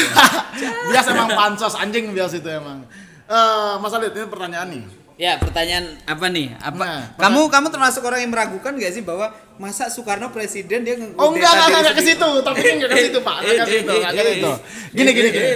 biasa 0.92 1.08
emang 1.16 1.32
pansos 1.32 1.72
anjing 1.72 2.12
biasa 2.12 2.36
itu 2.36 2.52
emang. 2.52 2.84
Eh 3.32 3.74
Mas 3.80 3.92
Alit 3.96 4.12
ini 4.12 4.28
pertanyaan 4.28 4.68
nih. 4.68 4.84
ya, 5.16 5.38
pertanyaan 5.40 5.86
apa 6.04 6.26
nih? 6.28 6.52
Apa 6.58 6.82
Nah, 6.82 7.00
kamu 7.16 7.46
kamu 7.48 7.66
termasuk 7.70 8.02
orang 8.02 8.26
yang 8.26 8.32
meragukan 8.32 8.74
gak 8.74 8.92
sih 8.92 9.04
bahwa 9.06 9.30
masa 9.54 9.86
Soekarno 9.86 10.34
presiden 10.34 10.82
dia 10.82 10.98
Oh 11.14 11.30
enggak, 11.30 11.52
enggak, 11.52 11.68
enggak 11.78 11.96
ke 11.96 12.04
situ, 12.04 12.30
tapi 12.42 12.60
enggak 12.76 12.90
ke 12.90 12.98
situ, 13.08 13.18
Pak. 13.22 13.36
Enggak 13.44 13.66
ke 13.68 13.72
situ, 13.80 13.92
enggak 13.92 14.12
ke 14.12 14.24
situ. 14.34 14.52
Gini 14.92 15.10
gini 15.14 15.28
gini. 15.30 15.48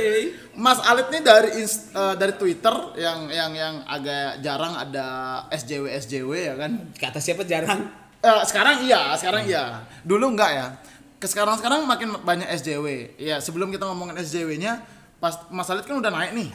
Mas 0.57 0.81
Alit 0.81 1.13
nih 1.13 1.21
dari 1.21 1.51
eh, 1.53 2.15
dari 2.17 2.33
Twitter 2.41 2.75
yang 2.97 3.29
yang 3.29 3.53
yang 3.53 3.75
agak 3.85 4.41
jarang 4.41 4.73
ada 4.73 5.07
SJW 5.53 5.85
SJW 6.01 6.33
ya 6.33 6.55
kan. 6.57 6.73
Kata 6.97 7.19
siapa 7.21 7.45
jarang? 7.45 7.93
Eh, 8.25 8.43
sekarang 8.49 8.87
iya, 8.89 9.13
sekarang 9.21 9.45
iya. 9.45 9.85
Dulu 10.01 10.33
enggak 10.33 10.53
ya. 10.53 10.69
ke 11.17 11.25
sekarang 11.25 11.57
sekarang 11.57 11.89
makin 11.89 12.13
banyak 12.25 12.49
SJW. 12.61 13.17
Ya 13.17 13.41
sebelum 13.41 13.73
kita 13.73 13.89
ngomongin 13.89 14.21
SJW-nya, 14.21 14.85
pas 15.17 15.49
Mas 15.49 15.69
Alit 15.73 15.89
kan 15.89 15.97
udah 15.97 16.13
naik 16.13 16.37
nih. 16.37 16.49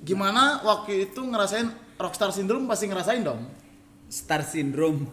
Gimana 0.00 0.62
waktu 0.62 1.06
itu 1.06 1.20
ngerasain 1.20 1.68
rockstar 1.94 2.30
syndrome 2.30 2.64
pasti 2.64 2.86
ngerasain 2.86 3.22
dong. 3.22 3.42
Star 4.08 4.40
Syndrome. 4.40 5.04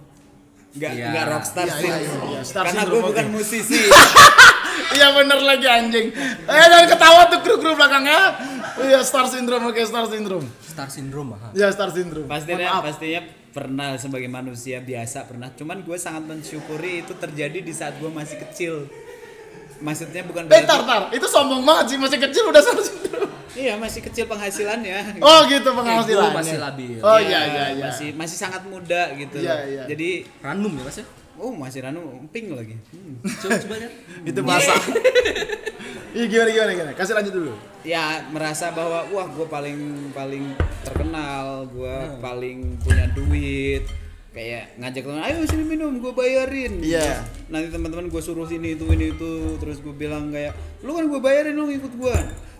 Enggak 0.71 0.91
Iya. 0.93 1.05
enggak 1.09 1.25
rockstar 1.29 1.65
Iya, 1.65 1.75
sih. 1.75 1.83
iya, 1.85 1.97
iya, 1.97 2.19
iya. 2.29 2.41
Star 2.41 2.63
Karena 2.63 2.81
Syndrome, 2.81 2.95
gue 2.95 3.09
bukan 3.09 3.25
oke. 3.25 3.33
musisi. 3.33 3.79
Iya 4.87 5.11
bener 5.11 5.39
lagi 5.41 5.67
anjing. 5.67 6.07
Eh 6.45 6.65
jangan 6.65 6.87
ketawa 6.87 7.21
tuh 7.27 7.39
kru-kru 7.41 7.75
belakangnya. 7.75 8.35
Iya 8.77 8.99
Star 9.01 9.27
Syndrome 9.27 9.67
oke 9.67 9.81
Star 9.81 10.05
Syndrome. 10.05 10.47
Star 10.61 10.87
syndrome 10.87 11.31
ah. 11.33 11.51
Iya 11.51 11.67
Star 11.71 11.91
Syndrome. 11.91 12.23
Pastinya 12.25 12.69
maaf. 12.69 12.83
pastinya 12.85 13.21
pernah 13.49 13.95
sebagai 13.95 14.27
manusia 14.27 14.79
biasa 14.79 15.25
pernah. 15.25 15.51
Cuman 15.51 15.79
gue 15.81 15.95
sangat 15.95 16.23
mensyukuri 16.25 17.01
itu 17.01 17.11
terjadi 17.13 17.59
di 17.59 17.71
saat 17.71 17.95
gue 17.97 18.07
masih 18.07 18.39
kecil. 18.41 18.87
Maksudnya 19.83 20.21
bukan 20.23 20.47
Eh 20.47 20.63
tar 20.63 20.81
tar, 20.87 21.11
itu 21.11 21.27
sombong 21.27 21.63
banget 21.67 21.85
sih 21.93 21.97
masih 21.99 22.19
kecil 22.21 22.43
udah 22.47 22.61
Syndrome. 22.63 23.31
Iya 23.55 23.73
masih 23.79 24.03
kecil 24.03 24.27
penghasilannya. 24.27 25.23
Oh 25.23 25.47
gitu 25.47 25.69
penghasilannya. 25.71 26.27
Ego 26.27 26.37
masih 26.43 26.57
labil. 26.59 26.99
Oh 26.99 27.15
Iya, 27.15 27.23
iya 27.23 27.39
iya 27.47 27.65
iya. 27.71 27.85
Masih 27.87 28.07
masih 28.19 28.37
sangat 28.37 28.67
muda 28.67 29.15
gitu. 29.15 29.39
Iya, 29.39 29.55
iya. 29.63 29.83
Jadi 29.87 30.27
Random 30.43 30.75
ya 30.75 30.83
mas 30.83 30.99
ya? 30.99 31.05
oh 31.35 31.51
masih 31.51 31.83
Ranu 31.83 32.23
pink 32.31 32.51
lagi. 32.55 32.75
Hmm. 32.95 33.19
Coba 33.23 33.59
coba 33.59 33.75
lihat. 33.79 33.93
Itu 34.31 34.39
bahasa. 34.43 34.73
Iya 36.15 36.31
gimana 36.31 36.47
gimana 36.47 36.71
gimana. 36.71 36.93
Kasih 36.95 37.11
lanjut 37.11 37.33
dulu. 37.35 37.53
ya 37.83 38.23
merasa 38.31 38.71
bahwa 38.71 39.03
wah 39.11 39.27
gue 39.27 39.43
paling 39.51 40.09
paling 40.15 40.55
terkenal 40.81 41.67
gue 41.67 41.95
paling 42.23 42.79
punya 42.79 43.05
duit 43.11 43.83
kayak 44.35 44.75
ngajak 44.75 45.01
teman 45.07 45.23
ayo 45.23 45.47
sini 45.47 45.63
minum 45.63 45.95
gue 45.95 46.11
bayarin 46.11 46.83
Iya. 46.83 47.23
Terus 47.23 47.47
nanti 47.47 47.67
teman-teman 47.71 48.11
gue 48.11 48.21
suruh 48.21 48.43
sini 48.43 48.75
itu 48.75 48.83
ini 48.91 49.15
itu 49.15 49.55
terus 49.57 49.79
gue 49.79 49.95
bilang 49.95 50.27
kayak 50.29 50.51
lu 50.83 50.91
kan 50.91 51.07
gue 51.07 51.19
bayarin 51.23 51.55
lu 51.55 51.71
ikut 51.71 51.95
gue 51.95 52.15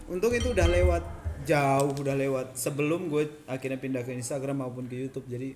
untuk 0.08 0.32
itu 0.32 0.56
udah 0.56 0.72
lewat 0.72 1.04
jauh 1.44 1.92
udah 1.92 2.16
lewat 2.16 2.56
sebelum 2.56 3.12
gue 3.12 3.28
akhirnya 3.46 3.78
pindah 3.78 4.02
ke 4.08 4.16
Instagram 4.16 4.64
maupun 4.64 4.88
ke 4.88 4.96
YouTube 4.96 5.28
jadi 5.28 5.54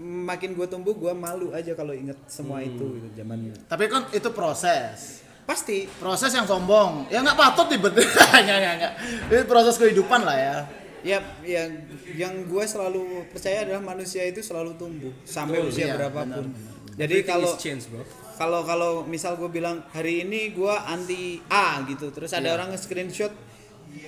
makin 0.00 0.56
gue 0.56 0.66
tumbuh 0.70 0.94
gue 0.96 1.12
malu 1.12 1.52
aja 1.52 1.74
kalau 1.76 1.92
inget 1.92 2.16
semua 2.30 2.62
itu 2.64 3.00
gitu 3.00 3.08
zaman 3.16 3.52
Tapi 3.66 3.84
kan 3.90 4.06
itu 4.12 4.28
proses. 4.32 5.20
pasti 5.44 5.90
Proses 5.98 6.30
yang 6.30 6.46
sombong. 6.46 7.10
Ya 7.10 7.26
nggak 7.26 7.34
patut 7.34 7.66
tiba 7.66 7.90
Enggak 7.92 8.38
enggak 8.38 8.74
enggak. 8.78 8.92
Ini 9.34 9.42
proses 9.50 9.74
kehidupan 9.82 10.22
lah 10.22 10.36
ya. 10.38 10.56
Ya, 11.00 11.18
yang 11.40 11.70
yang 12.12 12.34
gue 12.44 12.64
selalu 12.64 13.02
percaya 13.28 13.64
adalah 13.64 13.80
manusia 13.80 14.20
itu 14.22 14.40
selalu 14.40 14.76
tumbuh 14.76 15.08
sampai 15.22 15.58
Betul, 15.58 15.72
usia 15.72 15.84
iya, 15.86 15.94
berapapun. 15.96 16.44
benar, 16.46 16.68
Jadi 16.92 17.14
Everything 17.16 17.30
kalau 17.30 17.50
is 17.50 17.56
change 17.56 17.82
bro. 17.86 18.04
kalau 18.36 18.60
kalau 18.62 18.92
misal 19.04 19.32
gue 19.34 19.48
bilang 19.48 19.80
hari 19.88 20.22
ini 20.22 20.50
gue 20.50 20.74
anti 20.84 21.40
A 21.46 21.80
gitu, 21.84 22.08
terus 22.10 22.28
ada 22.30 22.44
Iya. 22.44 22.54
orang 22.54 22.68
nge-screenshot 22.70 23.32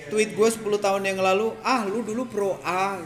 tweet 0.07 0.31
gue 0.31 0.47
10 0.47 0.61
tahun 0.77 1.01
yang 1.03 1.17
lalu, 1.17 1.57
ah 1.61 1.81
lu 1.83 2.01
dulu 2.01 2.23
pro 2.25 2.61
A. 2.61 3.01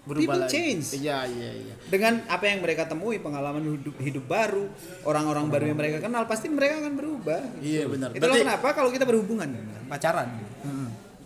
People 0.00 0.42
lagi. 0.42 0.50
change. 0.50 0.98
Iya 0.98 1.22
iya 1.24 1.50
iya. 1.54 1.74
Dengan 1.86 2.18
apa 2.26 2.42
yang 2.44 2.58
mereka 2.58 2.82
temui, 2.84 3.22
pengalaman 3.22 3.62
hidup, 3.62 3.94
hidup 4.00 4.24
baru, 4.26 4.66
orang-orang 5.04 5.46
baru 5.46 5.64
yang 5.70 5.78
mereka 5.78 6.02
kenal, 6.02 6.26
pasti 6.26 6.50
mereka 6.50 6.82
akan 6.82 6.98
berubah. 6.98 7.38
Iya 7.62 7.86
benar. 7.86 8.10
Itulah 8.10 8.18
Berarti- 8.26 8.42
kenapa 8.42 8.68
kalau 8.74 8.90
kita 8.90 9.06
berhubungan, 9.06 9.54
pacaran, 9.86 10.34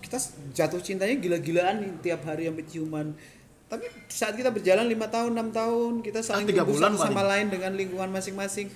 kita 0.05 0.21
jatuh 0.53 0.81
cintanya 0.85 1.17
gila-gilaan 1.17 1.81
nih 1.81 1.93
tiap 2.05 2.29
hari 2.29 2.45
sampai 2.53 2.65
ciuman. 2.69 3.07
Tapi 3.65 3.89
saat 4.13 4.37
kita 4.37 4.53
berjalan 4.53 4.85
lima 4.85 5.09
tahun, 5.09 5.33
enam 5.33 5.49
tahun, 5.49 6.05
kita 6.05 6.21
saling 6.21 6.45
tiga 6.45 6.63
tumbuh 6.63 6.77
bulan 6.77 6.93
satu 6.93 7.09
sama 7.09 7.25
paling. 7.25 7.31
lain 7.33 7.47
dengan 7.49 7.73
lingkungan 7.73 8.11
masing-masing. 8.13 8.69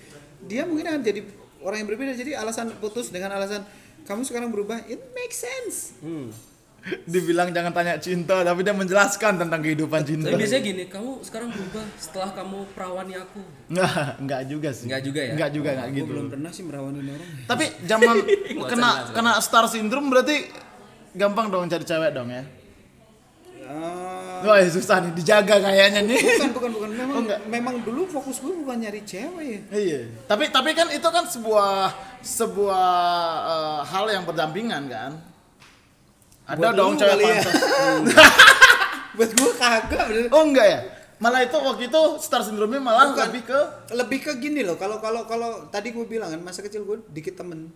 Dia 0.49 0.65
mungkin 0.65 0.89
akan 0.89 1.01
jadi 1.05 1.21
orang 1.61 1.85
yang 1.85 1.89
berbeda. 1.93 2.13
Jadi 2.17 2.33
alasan 2.33 2.73
putus 2.81 3.13
dengan 3.13 3.37
alasan 3.37 3.63
kamu 4.09 4.25
sekarang 4.25 4.49
berubah, 4.49 4.81
it 4.89 4.99
makes 5.13 5.45
sense. 5.45 5.93
Hmm. 6.01 6.33
Dibilang 7.13 7.53
jangan 7.53 7.75
tanya 7.77 8.01
cinta, 8.01 8.41
tapi 8.41 8.65
dia 8.65 8.73
menjelaskan 8.73 9.37
tentang 9.37 9.61
kehidupan 9.61 10.01
cinta. 10.09 10.33
Tapi 10.33 10.41
biasanya 10.41 10.63
gini, 10.65 10.85
kamu 10.89 11.21
sekarang 11.21 11.53
berubah 11.53 11.85
setelah 12.01 12.31
kamu 12.33 12.59
perawani 12.73 13.15
aku. 13.21 13.43
Enggak, 13.77 14.17
enggak 14.17 14.41
juga 14.49 14.69
sih. 14.73 14.87
Enggak 14.89 15.03
juga 15.05 15.21
ya? 15.21 15.33
Enggak 15.37 15.51
juga, 15.53 15.69
enggak 15.77 15.89
Gue 15.93 15.99
gitu. 16.01 16.09
belum 16.09 16.27
pernah 16.33 16.51
sih 16.55 16.65
merawanin 16.65 17.05
orang. 17.13 17.29
Tapi 17.45 17.65
zaman 17.85 18.15
Nggak 18.57 18.69
kena 18.73 18.91
kena 19.13 19.33
star 19.45 19.67
syndrome 19.69 20.09
berarti 20.09 20.37
gampang 21.13 21.49
dong 21.49 21.67
cari 21.67 21.83
cewek 21.83 22.11
dong 22.11 22.29
ya. 22.29 22.43
Ah, 23.63 24.41
Wah, 24.41 24.65
susah 24.65 24.97
nih 24.99 25.13
dijaga 25.13 25.61
kayaknya 25.61 26.01
nih. 26.03 26.17
bukan, 26.17 26.51
bukan, 26.51 26.71
bukan. 26.73 26.91
Memang, 26.99 27.13
Oh, 27.13 27.21
enggak. 27.21 27.41
memang 27.47 27.75
dulu 27.83 28.09
fokus 28.09 28.39
gue 28.39 28.55
bukan 28.55 28.81
nyari 28.81 29.03
cewek 29.03 29.45
ya. 29.45 29.61
Iya. 29.71 30.01
Tapi 30.25 30.49
tapi 30.49 30.73
kan 30.73 30.89
itu 30.89 31.05
kan 31.05 31.25
sebuah 31.25 31.93
sebuah 32.23 32.89
eh, 33.45 33.81
hal 33.85 34.05
yang 34.09 34.25
berdampingan 34.25 34.89
kan. 34.89 35.13
Ada 36.47 36.57
Buat 36.57 36.73
dong 36.75 36.93
cewek 36.97 37.17
ya. 37.19 37.29
pantas. 37.37 37.55
Buat 39.19 39.31
gue 39.35 39.51
kagak. 39.55 40.07
Oh 40.31 40.43
enggak 40.43 40.67
ya? 40.67 40.81
Malah 41.19 41.43
itu 41.43 41.57
waktu 41.59 41.83
itu 41.87 42.01
star 42.19 42.41
syndrome 42.41 42.79
malah 42.79 43.11
Bukan. 43.11 43.27
lebih 43.29 43.43
ke 43.45 43.61
lebih 43.93 44.19
ke 44.23 44.33
gini 44.39 44.63
loh 44.63 44.79
kalau 44.79 44.97
kalau 44.97 45.27
kalau 45.27 45.67
tadi 45.69 45.91
gue 45.91 46.07
bilang 46.07 46.31
kan 46.31 46.41
masa 46.41 46.63
kecil 46.63 46.87
gue 46.87 47.03
dikit 47.11 47.35
temen 47.35 47.69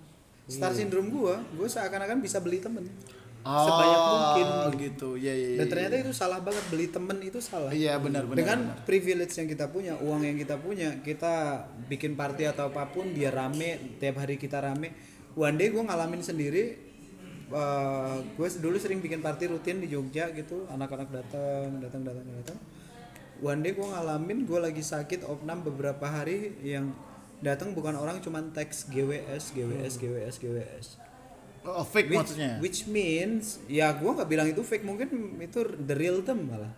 star 0.46 0.70
syndrome 0.70 1.10
gue 1.10 1.34
gue 1.52 1.66
seakan-akan 1.66 2.22
bisa 2.22 2.38
beli 2.38 2.62
temen 2.62 2.86
sebanyak 3.42 4.00
mungkin 4.06 4.46
gitu. 4.78 5.08
Iya 5.18 5.34
iya. 5.34 5.48
dan 5.58 5.66
iya. 5.66 5.70
ternyata 5.74 5.94
itu 5.98 6.12
salah 6.14 6.38
banget 6.38 6.64
beli 6.70 6.86
temen 6.88 7.18
itu 7.18 7.38
salah 7.42 7.74
Iya 7.74 7.98
benar 7.98 8.22
benar. 8.24 8.38
dengan 8.38 8.58
benar. 8.70 8.86
privilege 8.86 9.34
yang 9.34 9.48
kita 9.50 9.66
punya 9.68 9.98
uang 9.98 10.22
yang 10.22 10.38
kita 10.38 10.56
punya 10.62 10.88
kita 11.02 11.66
bikin 11.90 12.14
party 12.14 12.46
atau 12.46 12.70
apa 12.70 12.86
pun 12.94 13.10
biar 13.10 13.34
rame 13.34 13.98
tiap 13.98 14.22
hari 14.22 14.38
kita 14.38 14.62
rame 14.62 14.94
one 15.34 15.58
day 15.58 15.74
gue 15.74 15.82
ngalamin 15.82 16.22
sendiri 16.22 16.64
eh, 17.50 18.16
gue 18.22 18.48
dulu 18.62 18.76
sering 18.78 19.02
bikin 19.02 19.18
party 19.18 19.50
rutin 19.50 19.82
di 19.82 19.90
Jogja 19.90 20.30
gitu 20.30 20.70
anak-anak 20.70 21.10
datang 21.10 21.82
datang 21.82 22.06
datang 22.06 22.26
datang 22.38 22.58
one 23.42 23.58
day 23.58 23.74
gue 23.74 23.86
ngalamin 23.86 24.46
gue 24.46 24.58
lagi 24.62 24.86
sakit 24.86 25.26
opnam 25.26 25.66
beberapa 25.66 26.06
hari 26.06 26.54
yang 26.62 26.94
datang 27.42 27.74
bukan 27.74 27.98
orang 27.98 28.22
cuman 28.22 28.54
teks 28.54 28.86
GWS 28.86 29.50
GWS 29.50 29.98
GWS 29.98 30.34
GWS 30.38 31.01
Oh, 31.62 31.86
fake 31.86 32.10
which, 32.10 32.18
maksudnya. 32.18 32.52
which 32.58 32.80
means 32.86 33.62
ya 33.70 33.94
gue 33.94 34.10
nggak 34.10 34.26
bilang 34.26 34.50
itu 34.50 34.60
fake 34.60 34.82
mungkin 34.82 35.08
itu 35.38 35.62
the 35.82 35.94
real 35.94 36.18
them 36.20 36.50
malah 36.50 36.74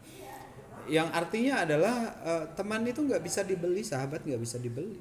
yang 0.85 1.09
artinya 1.09 1.65
adalah 1.65 1.95
eh, 2.21 2.45
teman 2.53 2.85
itu 2.85 3.01
nggak 3.01 3.25
bisa 3.25 3.41
dibeli 3.41 3.81
sahabat 3.81 4.21
nggak 4.23 4.37
bisa 4.37 4.61
dibeli 4.61 5.01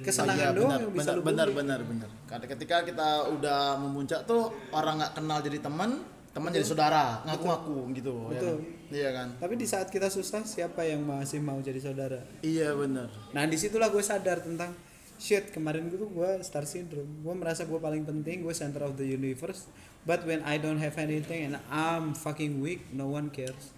kesenangan 0.00 0.50
Iya, 0.50 0.56
doang 0.56 0.70
benar, 0.72 0.80
yang 0.82 0.92
bisa 0.92 1.04
benar, 1.04 1.14
lu 1.14 1.22
benar, 1.22 1.48
benar, 1.52 1.80
benar. 1.86 2.10
Karena 2.26 2.46
ketika 2.48 2.76
kita 2.82 3.08
udah 3.30 3.60
memuncak 3.78 4.26
tuh 4.26 4.50
orang 4.72 4.98
nggak 4.98 5.12
kenal 5.14 5.38
jadi 5.38 5.58
teman, 5.62 5.90
teman 6.34 6.50
jadi 6.50 6.66
saudara, 6.66 7.22
ngaku-ngaku 7.22 7.94
gitu. 7.94 8.14
ya 8.26 8.30
Betul. 8.34 8.56
kan? 8.58 8.72
Iya 8.94 9.10
kan? 9.10 9.28
tapi 9.38 9.54
di 9.54 9.66
saat 9.66 9.88
kita 9.90 10.06
susah 10.06 10.42
siapa 10.44 10.86
yang 10.86 11.02
masih 11.02 11.42
mau 11.42 11.58
jadi 11.58 11.78
saudara 11.78 12.20
Iya 12.40 12.74
benar. 12.74 13.10
nah 13.34 13.42
di 13.42 13.56
situlah 13.56 13.90
gue 13.90 13.98
sadar 13.98 14.38
tentang 14.38 14.70
shit 15.16 15.50
kemarin 15.50 15.86
itu 15.88 16.00
gue 16.00 16.30
star 16.42 16.64
syndrome 16.64 17.08
gue 17.22 17.34
merasa 17.34 17.64
gue 17.64 17.78
paling 17.78 18.02
penting 18.02 18.42
gue 18.42 18.54
center 18.54 18.84
of 18.84 18.94
the 18.94 19.06
universe 19.06 19.66
but 20.04 20.22
when 20.26 20.42
I 20.44 20.58
don't 20.58 20.78
have 20.78 20.94
anything 20.96 21.48
and 21.52 21.54
I'm 21.70 22.12
fucking 22.12 22.60
weak 22.60 22.90
no 22.90 23.08
one 23.08 23.30
cares 23.30 23.72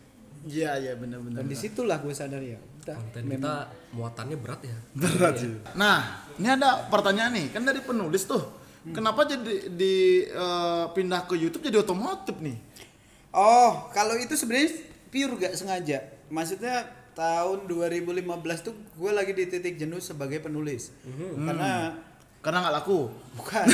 Iya, 0.47 0.79
iya 0.79 0.93
benar 0.95 1.19
benar. 1.27 1.43
dan 1.43 1.51
di 1.51 1.59
situlah 1.59 1.99
gue 1.99 2.15
sadar 2.15 2.39
ya 2.39 2.55
udah 2.87 2.95
Konten 2.95 3.23
memang 3.27 3.43
kita 3.43 3.55
muatannya 3.99 4.37
berat 4.39 4.61
ya. 4.63 4.79
Berat 4.95 5.35
sih. 5.43 5.51
Nah, 5.75 6.23
ini 6.39 6.47
ada 6.47 6.87
pertanyaan 6.87 7.35
nih, 7.35 7.47
kan 7.51 7.67
dari 7.67 7.83
penulis 7.83 8.31
tuh. 8.31 8.47
Kenapa 8.95 9.27
jadi 9.27 9.67
di 9.67 10.23
eh, 10.23 10.85
pindah 10.95 11.27
ke 11.27 11.35
YouTube 11.35 11.67
jadi 11.67 11.83
otomotif 11.83 12.39
nih? 12.39 12.55
Oh, 13.35 13.91
kalau 13.91 14.15
itu 14.15 14.39
sebenarnya 14.39 14.71
pure 15.11 15.35
gak 15.35 15.59
sengaja. 15.59 15.99
Maksudnya 16.31 16.87
tahun 17.17 17.65
2015 17.65 18.21
tuh 18.61 18.77
gue 18.77 19.11
lagi 19.11 19.33
di 19.33 19.49
titik 19.49 19.81
jenuh 19.81 19.99
sebagai 19.99 20.39
penulis. 20.39 20.93
Karena 21.35 21.97
Karena 22.45 22.59
nggak 22.63 22.75
laku. 22.79 23.09
bukan. 23.35 23.67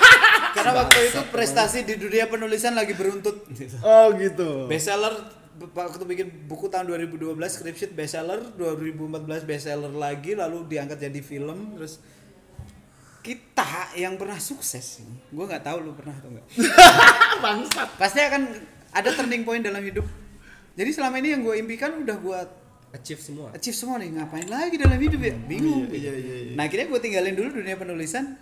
Karena 0.56 0.72
waktu 0.72 1.12
itu 1.12 1.20
prestasi 1.28 1.84
di 1.84 1.94
dunia 1.94 2.26
penulisan 2.26 2.72
lagi 2.72 2.96
beruntut. 2.96 3.44
Oh 3.84 4.10
gitu. 4.16 4.64
Bestseller 4.66 5.12
waktu 5.56 6.04
bikin 6.04 6.48
buku 6.48 6.68
tahun 6.68 6.88
2012 6.90 7.32
script 7.48 7.78
sheet 7.78 7.92
bestseller, 7.92 8.40
2014 8.56 9.44
bestseller 9.44 9.92
lagi 9.92 10.36
lalu 10.36 10.64
diangkat 10.68 11.00
jadi 11.08 11.20
film 11.24 11.76
terus 11.76 12.00
kita 13.24 13.96
yang 13.98 14.14
pernah 14.14 14.38
sukses 14.38 15.02
gue 15.02 15.44
nggak 15.48 15.64
tahu 15.66 15.82
lu 15.82 15.92
pernah 15.98 16.14
atau 16.14 16.30
enggak 16.30 16.46
Bangsat. 17.42 17.88
pasti 17.98 18.22
akan 18.22 18.42
ada 18.94 19.10
turning 19.10 19.42
point 19.42 19.64
dalam 19.64 19.82
hidup 19.82 20.06
jadi 20.78 20.92
selama 20.94 21.18
ini 21.18 21.34
yang 21.34 21.42
gue 21.42 21.58
impikan 21.58 22.04
udah 22.04 22.16
gue 22.20 22.38
Achieve 22.96 23.20
semua. 23.20 23.48
achieve 23.52 23.76
semua 23.76 24.00
nih 24.00 24.08
ngapain 24.16 24.48
lagi 24.48 24.80
dalam 24.80 24.96
hidup 24.96 25.20
ya 25.20 25.34
bingung 25.36 25.84
Iya, 25.92 26.12
iya, 26.16 26.34
iya. 26.48 26.54
nah 26.56 26.64
akhirnya 26.64 26.88
gue 26.88 27.00
tinggalin 27.00 27.36
dulu 27.36 27.60
dunia 27.60 27.76
penulisan 27.76 28.40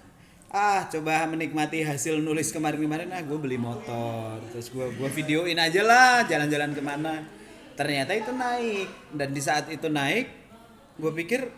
ah 0.48 0.86
coba 0.86 1.26
menikmati 1.26 1.82
hasil 1.82 2.22
nulis 2.22 2.54
kemarin-kemarin 2.54 3.10
ah 3.10 3.18
gue 3.18 3.34
beli 3.34 3.58
motor 3.58 4.38
terus 4.54 4.70
gue 4.70 4.86
gua 4.94 5.10
videoin 5.10 5.58
aja 5.58 5.82
lah 5.82 6.22
jalan-jalan 6.30 6.70
ke 6.70 6.78
mana 6.78 7.26
ternyata 7.74 8.14
itu 8.14 8.30
naik 8.30 8.86
dan 9.10 9.34
di 9.34 9.42
saat 9.42 9.66
itu 9.66 9.90
naik 9.90 10.30
gue 10.94 11.10
pikir 11.10 11.50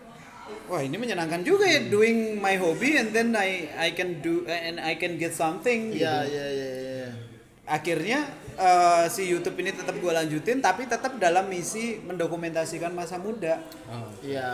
wah 0.73 0.81
ini 0.81 0.97
menyenangkan 0.97 1.45
juga 1.45 1.69
ya 1.69 1.85
doing 1.93 2.41
my 2.41 2.57
hobby 2.57 2.97
and 2.97 3.13
then 3.13 3.37
I 3.37 3.69
I 3.77 3.93
can 3.93 4.25
do 4.25 4.49
and 4.49 4.81
I 4.81 4.97
can 4.97 5.21
get 5.21 5.37
something 5.37 5.93
gitu. 5.93 6.01
Iya 6.01 6.17
iya 6.25 6.47
iya 6.49 6.69
iya. 6.73 7.09
akhirnya 7.69 8.25
eh, 8.57 9.05
si 9.07 9.23
YouTube 9.25 9.57
ini 9.57 9.71
tetap 9.71 9.95
gue 9.95 10.09
lanjutin 10.09 10.59
tapi 10.59 10.85
tetap 10.85 11.17
dalam 11.17 11.47
misi 11.47 12.01
mendokumentasikan 12.01 12.91
masa 12.91 13.17
muda 13.17 13.61
Iya. 14.21 14.49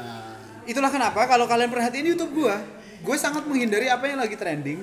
itulah 0.64 0.90
kenapa 0.90 1.24
kalau 1.24 1.46
kalian 1.46 1.70
perhatiin 1.70 2.10
YouTube 2.10 2.34
gue 2.36 2.54
gue 3.02 3.16
sangat 3.16 3.42
menghindari 3.44 3.86
apa 3.86 4.06
yang 4.06 4.18
lagi 4.18 4.34
trending 4.34 4.80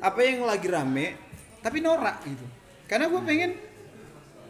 apa 0.00 0.18
yang 0.20 0.42
lagi 0.42 0.66
rame 0.66 1.14
tapi 1.60 1.78
norak 1.78 2.24
gitu 2.24 2.46
karena 2.86 3.06
gue 3.06 3.20
pengen 3.20 3.50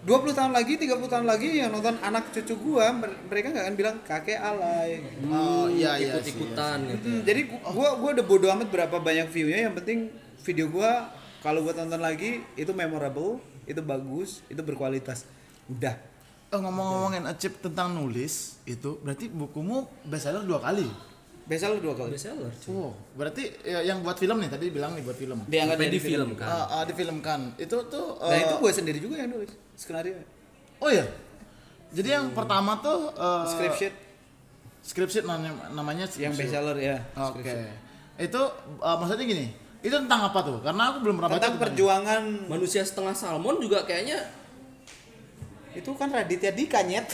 20 0.00 0.32
tahun 0.32 0.52
lagi 0.56 0.80
30 0.80 0.96
tahun 1.04 1.26
lagi 1.28 1.60
yang 1.60 1.68
nonton 1.68 2.00
anak 2.00 2.32
cucu 2.32 2.56
gue 2.56 2.86
mereka 3.28 3.52
nggak 3.52 3.64
akan 3.68 3.76
bilang 3.76 3.96
kakek 4.00 4.40
alay 4.40 5.04
Oh 5.28 5.68
iya 5.68 6.00
iya. 6.00 6.16
sih, 6.16 6.32
ikut-ikutan 6.32 6.78
gitu. 6.88 7.04
Hmm, 7.06 7.20
jadi 7.20 7.40
gua 7.68 8.00
gua 8.00 8.10
udah 8.16 8.24
bodo 8.24 8.48
amat 8.48 8.72
berapa 8.72 8.96
banyak 8.96 9.28
view-nya 9.28 9.68
yang 9.68 9.76
penting 9.76 10.08
video 10.40 10.72
gua 10.72 11.12
kalau 11.44 11.60
gua 11.60 11.76
tonton 11.76 12.00
lagi 12.00 12.40
itu 12.56 12.72
memorable, 12.72 13.44
itu 13.70 13.80
bagus, 13.86 14.42
itu 14.50 14.58
berkualitas. 14.60 15.22
Udah. 15.70 15.94
Oh, 16.50 16.58
ngomong-ngomongin 16.58 17.22
Acip 17.30 17.62
tentang 17.62 17.94
nulis 17.94 18.58
itu 18.66 18.98
berarti 19.06 19.30
bukumu 19.30 19.86
bestseller 20.02 20.42
dua 20.42 20.58
kali. 20.58 20.90
Bestseller 21.46 21.78
dua 21.78 21.94
kali. 21.94 22.10
Bestseller. 22.18 22.50
cuy. 22.58 22.74
Oh, 22.74 22.90
berarti 23.14 23.54
ya, 23.62 23.86
yang 23.86 24.02
buat 24.02 24.18
film 24.18 24.42
nih 24.42 24.50
tadi 24.50 24.66
bilang 24.74 24.98
nih 24.98 25.02
buat 25.06 25.14
film. 25.14 25.38
Diangkat 25.46 25.78
jadi 25.78 25.94
di 25.94 26.00
film 26.02 26.34
kan. 26.34 26.46
Ah, 26.50 26.82
ah, 26.82 26.82
difilmkan. 26.82 27.54
Itu 27.54 27.86
tuh 27.86 28.18
Nah, 28.18 28.34
eh, 28.34 28.50
itu 28.50 28.54
gua 28.58 28.72
sendiri 28.74 28.98
juga 28.98 29.22
yang 29.22 29.30
nulis 29.30 29.54
skenario. 29.78 30.18
Oh 30.82 30.90
iya. 30.90 31.06
Jadi 31.94 32.08
yang 32.18 32.34
pertama 32.34 32.82
tuh 32.82 33.14
eh, 33.14 33.44
Script 33.46 33.76
sheet 33.78 33.94
script 34.80 35.12
sheet 35.14 35.26
namanya, 35.28 35.70
namanya 35.70 36.04
yang 36.18 36.34
script 36.34 36.34
sheet. 36.34 36.50
bestseller 36.50 36.78
ya. 36.82 36.96
Oke. 37.30 37.46
sheet. 37.46 38.26
Itu 38.26 38.42
eh, 38.82 38.96
maksudnya 38.98 39.22
gini. 39.22 39.46
Itu 39.80 39.96
tentang 39.96 40.28
apa 40.28 40.38
tuh? 40.44 40.60
Karena 40.60 40.92
aku 40.92 41.04
belum 41.04 41.14
pernah 41.16 41.30
baca 41.32 41.36
Tentang 41.40 41.52
tentang 41.56 41.64
perjuangan 41.64 42.22
Manusia 42.52 42.82
setengah 42.84 43.16
salmon 43.16 43.56
juga 43.60 43.84
kayaknya 43.88 44.40
itu 45.70 45.94
kan 45.94 46.10
Raditya 46.10 46.50
Dika 46.50 46.82
nyet. 46.82 47.06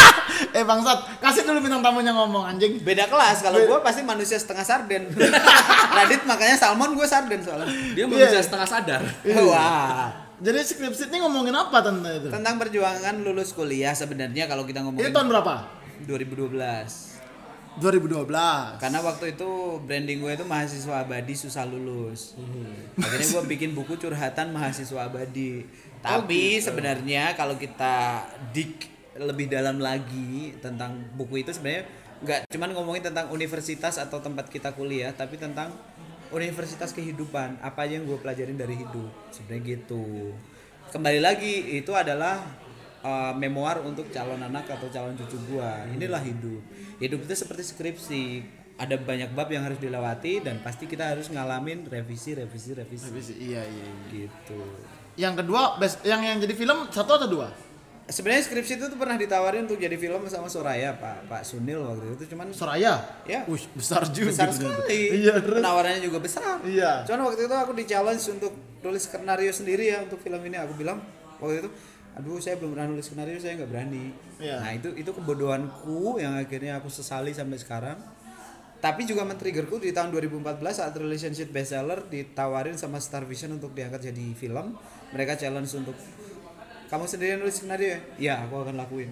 eh 0.56 0.64
bangsat, 0.64 1.20
kasih 1.20 1.44
dulu 1.44 1.60
bintang 1.60 1.84
tamunya 1.84 2.16
ngomong 2.16 2.40
anjing. 2.40 2.80
Beda 2.80 3.04
kelas 3.04 3.44
kalau 3.44 3.60
gua 3.68 3.84
pasti 3.84 4.00
manusia 4.00 4.40
setengah 4.40 4.64
sarden. 4.64 5.12
Radit 5.96 6.24
makanya 6.24 6.56
salmon 6.56 6.96
gua 6.96 7.04
sarden 7.04 7.44
soalnya. 7.44 7.68
dia 7.92 8.08
manusia 8.08 8.40
Iya. 8.40 8.44
setengah 8.48 8.64
sadar. 8.64 9.02
Wah. 9.44 10.08
Jadi 10.40 10.58
script 10.64 10.96
sheet 10.96 11.10
ini 11.12 11.20
ngomongin 11.20 11.52
apa 11.52 11.84
tentang 11.84 12.14
itu? 12.14 12.28
Tentang 12.32 12.54
perjuangan 12.56 13.14
lulus 13.20 13.52
kuliah 13.52 13.92
sebenarnya 13.92 14.48
kalau 14.48 14.64
kita 14.64 14.80
Itu 14.80 14.86
ngomongin 14.88 15.12
tahun 15.12 15.28
berapa? 15.28 15.54
2012. 16.08 17.07
2012. 17.78 18.82
Karena 18.82 18.98
waktu 19.00 19.38
itu 19.38 19.48
branding 19.86 20.18
gue 20.20 20.32
itu 20.34 20.46
mahasiswa 20.46 20.94
abadi 21.02 21.34
susah 21.38 21.64
lulus. 21.64 22.34
Akhirnya 22.98 23.28
gue 23.38 23.44
bikin 23.58 23.70
buku 23.72 23.94
curhatan 23.96 24.50
mahasiswa 24.50 25.06
abadi. 25.06 25.64
Tapi 26.02 26.58
sebenarnya 26.58 27.34
kalau 27.38 27.54
kita 27.58 28.26
dik 28.54 28.90
lebih 29.18 29.50
dalam 29.50 29.82
lagi 29.82 30.54
tentang 30.62 30.94
buku 31.18 31.42
itu 31.42 31.50
sebenarnya 31.50 31.90
nggak 32.18 32.40
cuman 32.50 32.70
ngomongin 32.74 33.02
tentang 33.10 33.30
universitas 33.30 33.98
atau 33.98 34.18
tempat 34.18 34.50
kita 34.50 34.74
kuliah, 34.74 35.14
tapi 35.14 35.38
tentang 35.38 35.74
universitas 36.34 36.90
kehidupan. 36.94 37.62
Apa 37.62 37.86
aja 37.86 37.98
yang 37.98 38.06
gue 38.06 38.18
pelajarin 38.18 38.58
dari 38.58 38.78
hidup. 38.78 39.10
Sebenarnya 39.30 39.78
gitu. 39.78 40.34
Kembali 40.88 41.20
lagi 41.20 41.78
itu 41.78 41.92
adalah 41.92 42.40
uh, 43.08 43.32
memoir 43.32 43.80
untuk 43.80 44.12
calon 44.12 44.36
anak 44.44 44.68
atau 44.68 44.92
calon 44.92 45.16
cucu 45.16 45.40
gua. 45.48 45.88
Inilah 45.88 46.20
hidup. 46.20 46.60
Hidup 47.00 47.24
itu 47.24 47.34
seperti 47.34 47.64
skripsi. 47.64 48.24
Ada 48.78 48.94
banyak 48.94 49.34
bab 49.34 49.50
yang 49.50 49.66
harus 49.66 49.80
dilewati 49.82 50.38
dan 50.38 50.62
pasti 50.62 50.86
kita 50.86 51.10
harus 51.10 51.26
ngalamin 51.32 51.88
revisi, 51.90 52.38
revisi, 52.38 52.78
revisi. 52.78 53.10
Revisi, 53.10 53.34
Iya, 53.34 53.66
iya, 53.66 53.86
iya. 53.90 54.02
Gitu. 54.06 54.60
Yang 55.18 55.42
kedua, 55.42 55.82
best, 55.82 56.06
yang 56.06 56.22
yang 56.22 56.38
jadi 56.38 56.54
film 56.54 56.86
satu 56.94 57.18
atau 57.18 57.26
dua? 57.26 57.50
Sebenarnya 58.08 58.40
skripsi 58.46 58.80
itu 58.80 58.84
tuh 58.88 58.96
pernah 58.96 59.18
ditawarin 59.20 59.68
untuk 59.68 59.76
jadi 59.76 59.92
film 59.98 60.24
sama 60.32 60.48
Soraya, 60.48 60.96
Pak 60.96 61.28
Pak 61.28 61.42
Sunil 61.44 61.82
waktu 61.82 62.16
itu. 62.16 62.24
Cuman 62.32 62.54
Soraya. 62.54 63.02
Ya. 63.26 63.44
Besar 63.76 64.06
juga. 64.14 64.30
besar 64.32 64.48
ternyata. 64.48 64.80
sekali. 64.80 65.00
Iya. 65.26 65.34
Penawarannya 65.42 66.00
juga 66.00 66.18
besar. 66.22 66.62
Iya. 66.64 67.02
Cuman 67.04 67.28
waktu 67.28 67.50
itu 67.50 67.56
aku 67.58 67.72
di 67.76 67.84
challenge 67.84 68.24
untuk 68.30 68.52
tulis 68.80 69.02
skenario 69.04 69.50
sendiri 69.52 69.90
ya 69.90 70.06
untuk 70.06 70.22
film 70.22 70.40
ini. 70.40 70.56
Aku 70.56 70.72
bilang 70.78 71.02
waktu 71.42 71.66
itu, 71.66 71.70
aduh 72.18 72.42
saya 72.42 72.58
belum 72.58 72.74
pernah 72.74 72.90
nulis 72.90 73.06
skenario, 73.06 73.38
saya 73.38 73.54
nggak 73.54 73.70
berani. 73.70 74.10
Iya. 74.36 74.58
Nah 74.58 74.70
itu 74.74 74.90
itu 74.92 75.10
kebodohanku 75.10 76.18
yang 76.18 76.34
akhirnya 76.34 76.76
aku 76.76 76.90
sesali 76.90 77.30
sampai 77.30 77.56
sekarang. 77.56 77.98
Tapi 78.78 79.02
juga 79.02 79.26
men-triggerku 79.26 79.82
di 79.82 79.90
tahun 79.90 80.14
2014 80.14 80.62
saat 80.70 80.94
relationship 80.94 81.50
bestseller 81.50 81.98
ditawarin 82.06 82.78
sama 82.78 83.02
Star 83.02 83.26
Vision 83.26 83.54
untuk 83.54 83.74
diangkat 83.74 84.10
jadi 84.10 84.26
film. 84.34 84.78
Mereka 85.10 85.34
challenge 85.34 85.74
untuk 85.74 85.98
kamu 86.86 87.04
sendiri 87.04 87.34
yang 87.34 87.40
nulis 87.42 87.58
skenario 87.58 87.88
ya? 87.90 87.98
Iya, 88.18 88.34
aku 88.46 88.54
akan 88.62 88.78
lakuin. 88.78 89.10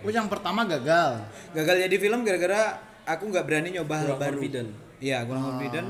Oh, 0.00 0.08
yang 0.08 0.32
pertama 0.32 0.64
gagal. 0.64 1.20
Gagal 1.52 1.84
jadi 1.84 1.96
film 2.00 2.24
gara-gara 2.24 2.80
aku 3.04 3.28
nggak 3.28 3.44
berani 3.44 3.76
nyoba 3.76 3.94
hal 4.00 4.16
baru. 4.16 4.40
confident. 4.40 4.70
Iya, 5.04 5.24
kurang 5.28 5.44
confident. 5.48 5.88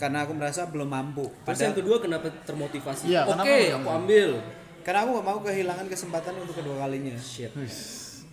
Karena 0.00 0.24
aku 0.24 0.32
merasa 0.32 0.64
belum 0.64 0.88
mampu. 0.88 1.28
Terus 1.28 1.44
Padahal- 1.44 1.64
yang 1.68 1.76
kedua 1.76 1.96
kenapa 2.00 2.26
termotivasi? 2.48 3.04
Iya, 3.04 3.20
Oke, 3.28 3.36
kenapa 3.36 3.84
aku 3.84 3.88
ambil. 4.00 4.30
Karena 4.80 4.98
aku 5.02 5.10
nggak 5.12 5.26
mau 5.26 5.38
kehilangan 5.40 5.86
kesempatan 5.86 6.34
untuk 6.36 6.54
kedua 6.54 6.80
kalinya. 6.80 7.16
Shit. 7.16 7.52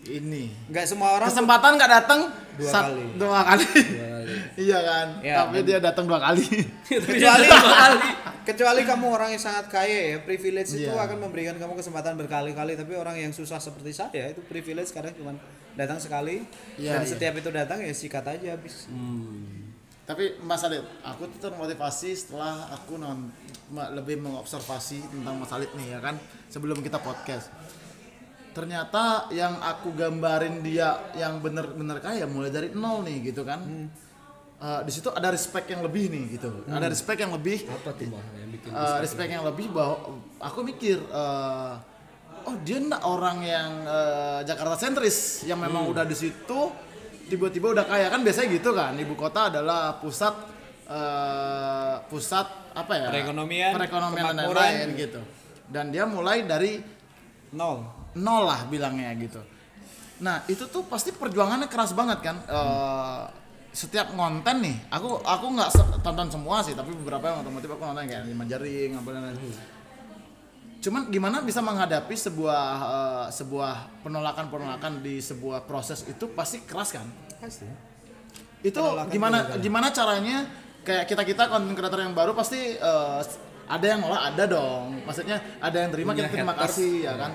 Ini. 0.07 0.71
Nggak 0.71 0.85
semua 0.87 1.13
orang 1.13 1.27
Kesempatan 1.27 1.75
nggak 1.75 1.91
datang 1.93 2.31
Dua 2.55 2.63
sat- 2.65 2.87
kali. 2.87 3.03
Dua 3.13 3.39
kali. 3.43 3.65
Dua 3.67 4.07
kali. 4.13 4.33
iya 4.65 4.79
kan? 4.81 5.07
Ya, 5.19 5.35
Tapi 5.43 5.57
dia 5.61 5.77
datang 5.77 6.05
dua 6.05 6.19
kali. 6.21 6.47
kecuali 6.87 7.43
Dua 7.43 7.59
kali. 7.75 7.99
kecuali 8.41 8.81
kamu 8.81 9.05
orang 9.09 9.29
yang 9.29 9.43
sangat 9.43 9.67
kaya 9.67 10.15
ya 10.15 10.17
privilege 10.21 10.71
itu 10.73 10.87
Iya. 10.87 10.95
akan 10.97 11.19
memberikan 11.21 11.55
kamu 11.55 11.75
kesempatan 11.75 12.15
berkali-kali 12.15 12.73
tapi 12.73 12.95
orang 12.95 13.19
yang 13.19 13.29
susah 13.29 13.59
seperti 13.59 13.91
saya 13.91 14.31
itu 14.31 14.39
privilege 14.41 14.87
kadang 14.89 15.11
cuma 15.11 15.35
datang 15.75 15.99
sekali 15.99 16.47
Iya, 16.75 16.95
dan 16.95 17.03
iya. 17.03 17.09
setiap 17.09 17.33
itu 17.35 17.51
datang 17.51 17.83
ya 17.83 17.91
sikat 17.91 18.23
aja 18.23 18.55
habis 18.55 18.87
Tapi 20.07 20.39
Mas 20.39 20.63
Alit, 20.63 20.87
aku 21.03 21.27
tuh 21.27 21.51
termotivasi 21.51 22.15
setelah 22.15 22.71
aku 22.71 22.95
non 22.95 23.27
lebih 23.91 24.23
mengobservasi 24.23 25.03
tentang 25.11 25.35
Mas 25.35 25.51
Alit 25.51 25.67
nih 25.75 25.91
ya 25.91 25.99
kan 25.99 26.15
sebelum 26.47 26.79
kita 26.79 26.95
podcast. 27.03 27.51
Ternyata 28.55 29.27
yang 29.29 29.59
aku 29.59 29.91
gambarin 29.91 30.63
dia 30.63 30.95
yang 31.13 31.43
bener-bener 31.43 31.99
kaya 31.99 32.23
mulai 32.25 32.49
dari 32.49 32.71
nol 32.71 33.03
nih 33.03 33.29
gitu 33.29 33.43
kan. 33.43 33.59
Eh, 34.57 34.81
di 34.87 34.91
situ 34.95 35.11
ada 35.11 35.29
respect 35.29 35.69
yang 35.69 35.83
lebih 35.83 36.09
nih 36.09 36.39
gitu. 36.39 36.65
Ada 36.65 36.87
respect 36.89 37.19
yang 37.21 37.35
lebih 37.35 37.67
Apa 37.67 37.91
tuh 37.93 38.07
mah 38.09 38.23
yang 38.33 38.49
bikin 38.49 38.69
eh, 38.73 38.97
respect 39.03 39.29
yang 39.29 39.43
lebih 39.45 39.69
bahwa 39.69 39.95
aku 40.39 40.59
mikir 40.63 40.97
eh, 40.97 41.73
oh 42.47 42.55
dia 42.63 42.79
enggak 42.79 43.03
orang 43.03 43.43
yang 43.43 43.71
eh, 43.83 44.39
Jakarta 44.47 44.79
sentris 44.79 45.43
yang 45.43 45.59
memang 45.59 45.83
Hmm. 45.85 45.91
udah 45.93 46.07
di 46.07 46.15
situ 46.15 46.59
tiba-tiba 47.27 47.75
udah 47.75 47.85
kaya 47.85 48.07
kan 48.07 48.23
biasanya 48.23 48.47
gitu 48.55 48.71
kan 48.71 48.95
ibu 48.95 49.13
kota 49.13 49.51
adalah 49.51 49.99
pusat 49.99 50.33
eh, 50.87 51.95
pusat 52.07 52.47
apa 52.73 52.93
ya 52.95 53.07
Perekonomian, 53.11 53.71
perekonomian 53.75 54.23
dan 54.31 54.35
lain-lain 54.47 54.87
gitu 54.95 55.21
dan 55.67 55.91
dia 55.91 56.07
mulai 56.07 56.47
dari 56.47 56.79
nol 57.51 57.83
nol 58.15 58.43
lah 58.47 58.65
bilangnya 58.65 59.11
gitu. 59.19 59.43
Nah 60.23 60.41
itu 60.47 60.65
tuh 60.65 60.87
pasti 60.89 61.13
perjuangannya 61.13 61.67
keras 61.69 61.93
banget 61.93 62.23
kan. 62.23 62.37
Eh, 62.41 63.23
setiap 63.77 64.09
konten 64.09 64.65
nih, 64.65 64.73
aku 64.89 65.21
aku 65.21 65.45
nggak 65.53 65.69
se- 65.69 66.01
tonton 66.01 66.25
semua 66.33 66.65
sih, 66.65 66.73
tapi 66.73 66.97
beberapa 66.97 67.29
yang 67.29 67.45
otomotif 67.45 67.69
aku 67.69 67.83
nonton 67.85 68.09
kayak 68.09 68.25
lima 68.25 68.41
jaring 68.49 68.97
apa 68.97 69.09
dan 69.13 69.21
lain. 69.29 69.37
Cuman 70.87 71.11
gimana 71.11 71.43
bisa 71.43 71.59
menghadapi 71.59 72.15
sebuah 72.15 72.63
eh, 72.79 73.25
sebuah 73.35 73.99
penolakan 74.07 74.47
penolakan 74.47 75.03
di 75.03 75.19
sebuah 75.19 75.67
proses 75.67 76.07
itu 76.07 76.31
pasti 76.31 76.63
keras 76.63 76.95
kan. 76.95 77.03
pasti 77.43 77.67
Itu 78.63 78.79
Penolakan 78.79 79.11
gimana 79.11 79.37
penolakan. 79.43 79.59
gimana 79.67 79.87
caranya 79.91 80.37
kayak 80.87 81.03
kita 81.11 81.27
kita 81.27 81.43
konten 81.51 81.75
kreator 81.75 81.99
yang 81.99 82.15
baru 82.15 82.31
pasti 82.31 82.79
eh, 82.79 83.19
ada 83.67 83.83
yang 83.83 83.99
nolak 83.99 84.31
ada 84.31 84.43
dong. 84.47 85.03
Maksudnya 85.03 85.43
ada 85.59 85.75
yang 85.75 85.91
terima 85.91 86.15
Punya 86.15 86.23
kita 86.23 86.39
terima 86.39 86.55
haters. 86.55 86.79
kasih 86.79 86.93
ya 87.03 87.13
kan. 87.19 87.31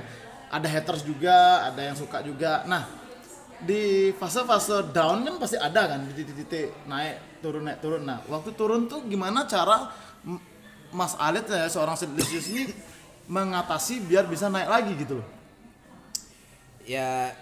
Ada 0.48 0.68
haters 0.72 1.02
juga, 1.04 1.68
ada 1.68 1.80
yang 1.84 1.96
suka 1.96 2.24
juga. 2.24 2.64
Nah, 2.64 2.88
di 3.60 4.12
fase-fase 4.16 4.88
down 4.96 5.28
kan 5.28 5.36
pasti 5.36 5.60
ada 5.60 5.92
kan 5.92 6.08
di 6.08 6.12
titik-titik 6.16 6.88
naik 6.88 7.44
turun 7.44 7.68
naik 7.68 7.84
turun. 7.84 8.00
Nah, 8.08 8.24
waktu 8.32 8.56
turun 8.56 8.88
tuh 8.88 9.04
gimana 9.04 9.44
cara 9.44 9.92
Mas 10.92 11.16
Alit 11.20 11.44
ya 11.52 11.68
seorang 11.68 12.00
Silesius 12.00 12.48
ini 12.48 12.68
mengatasi 13.32 14.04
biar 14.04 14.28
bisa 14.28 14.52
naik 14.52 14.68
lagi 14.68 14.92
gitu 15.00 15.16
loh. 15.16 15.28
ya 16.84 17.32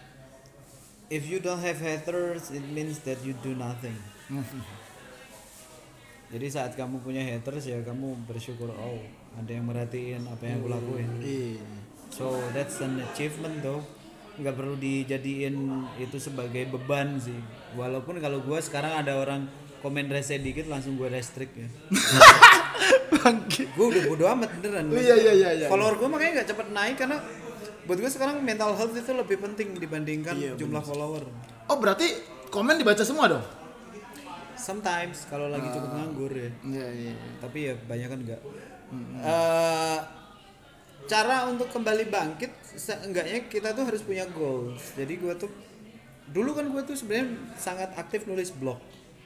if 1.11 1.27
you 1.27 1.43
don't 1.43 1.59
have 1.59 1.81
haters 1.83 2.55
it 2.55 2.63
means 2.71 3.03
that 3.03 3.19
you 3.27 3.35
do 3.43 3.59
nothing 3.59 3.97
jadi 6.33 6.47
saat 6.47 6.73
kamu 6.79 7.03
punya 7.03 7.27
haters 7.27 7.67
ya 7.67 7.83
kamu 7.83 8.15
bersyukur 8.31 8.71
oh 8.71 9.03
ada 9.35 9.51
yang 9.51 9.67
merhatiin 9.67 10.23
apa 10.31 10.43
yang 10.47 10.63
aku 10.63 10.69
lakuin 10.71 11.11
Iya. 11.19 11.67
so 12.15 12.39
that's 12.55 12.79
an 12.79 13.03
achievement 13.03 13.59
though 13.59 13.83
nggak 14.39 14.55
perlu 14.55 14.79
dijadiin 14.79 15.57
itu 15.99 16.17
sebagai 16.23 16.71
beban 16.71 17.19
sih 17.19 17.37
walaupun 17.75 18.23
kalau 18.23 18.39
gue 18.41 18.59
sekarang 18.63 18.95
ada 18.95 19.19
orang 19.19 19.51
komen 19.81 20.07
rese 20.13 20.37
dikit 20.39 20.69
langsung 20.69 20.97
gue 21.01 21.09
restrict 21.09 21.55
ya. 21.57 21.69
Gue 23.77 23.87
udah 23.93 24.03
bodo 24.09 24.25
amat 24.39 24.49
beneran. 24.61 24.89
Iya, 24.93 25.15
iya, 25.17 25.33
iya, 25.33 25.51
iya. 25.65 25.67
follower 25.69 26.01
gue 26.01 26.09
makanya 26.09 26.33
nggak 26.41 26.49
cepet 26.53 26.67
naik 26.73 26.97
karena 26.97 27.17
buat 27.85 27.99
gue 27.99 28.11
sekarang 28.13 28.41
mental 28.41 28.73
health 28.77 28.95
itu 28.95 29.13
lebih 29.13 29.37
penting 29.41 29.77
dibandingkan 29.77 30.37
Iya, 30.37 30.53
jumlah 30.57 30.81
follower. 30.85 31.25
Oh 31.69 31.77
berarti 31.77 32.07
komen 32.49 32.81
dibaca 32.81 33.03
semua 33.05 33.27
dong? 33.29 33.45
sometimes 34.61 35.25
kalau 35.33 35.49
lagi 35.49 35.73
cukup 35.73 35.91
nganggur 35.97 36.33
ya. 36.37 36.53
Iya 36.61 36.87
iya. 36.93 37.13
tapi 37.41 37.73
ya 37.73 37.75
banyak 37.81 38.09
kan 38.13 38.21
enggak 38.21 38.41
Eh, 39.25 39.99
cara 41.07 41.47
untuk 41.47 41.71
kembali 41.71 42.11
bangkit 42.11 42.51
seenggaknya 42.77 43.47
kita 43.47 43.71
tuh 43.71 43.87
harus 43.87 44.03
punya 44.03 44.27
goals. 44.35 44.83
Jadi 44.99 45.15
gue 45.17 45.33
tuh 45.39 45.51
dulu 46.29 46.59
kan 46.59 46.67
gue 46.67 46.83
tuh 46.85 46.99
sebenarnya 46.99 47.39
sangat 47.57 47.91
aktif 47.97 48.27
nulis 48.27 48.51
blog 48.55 48.79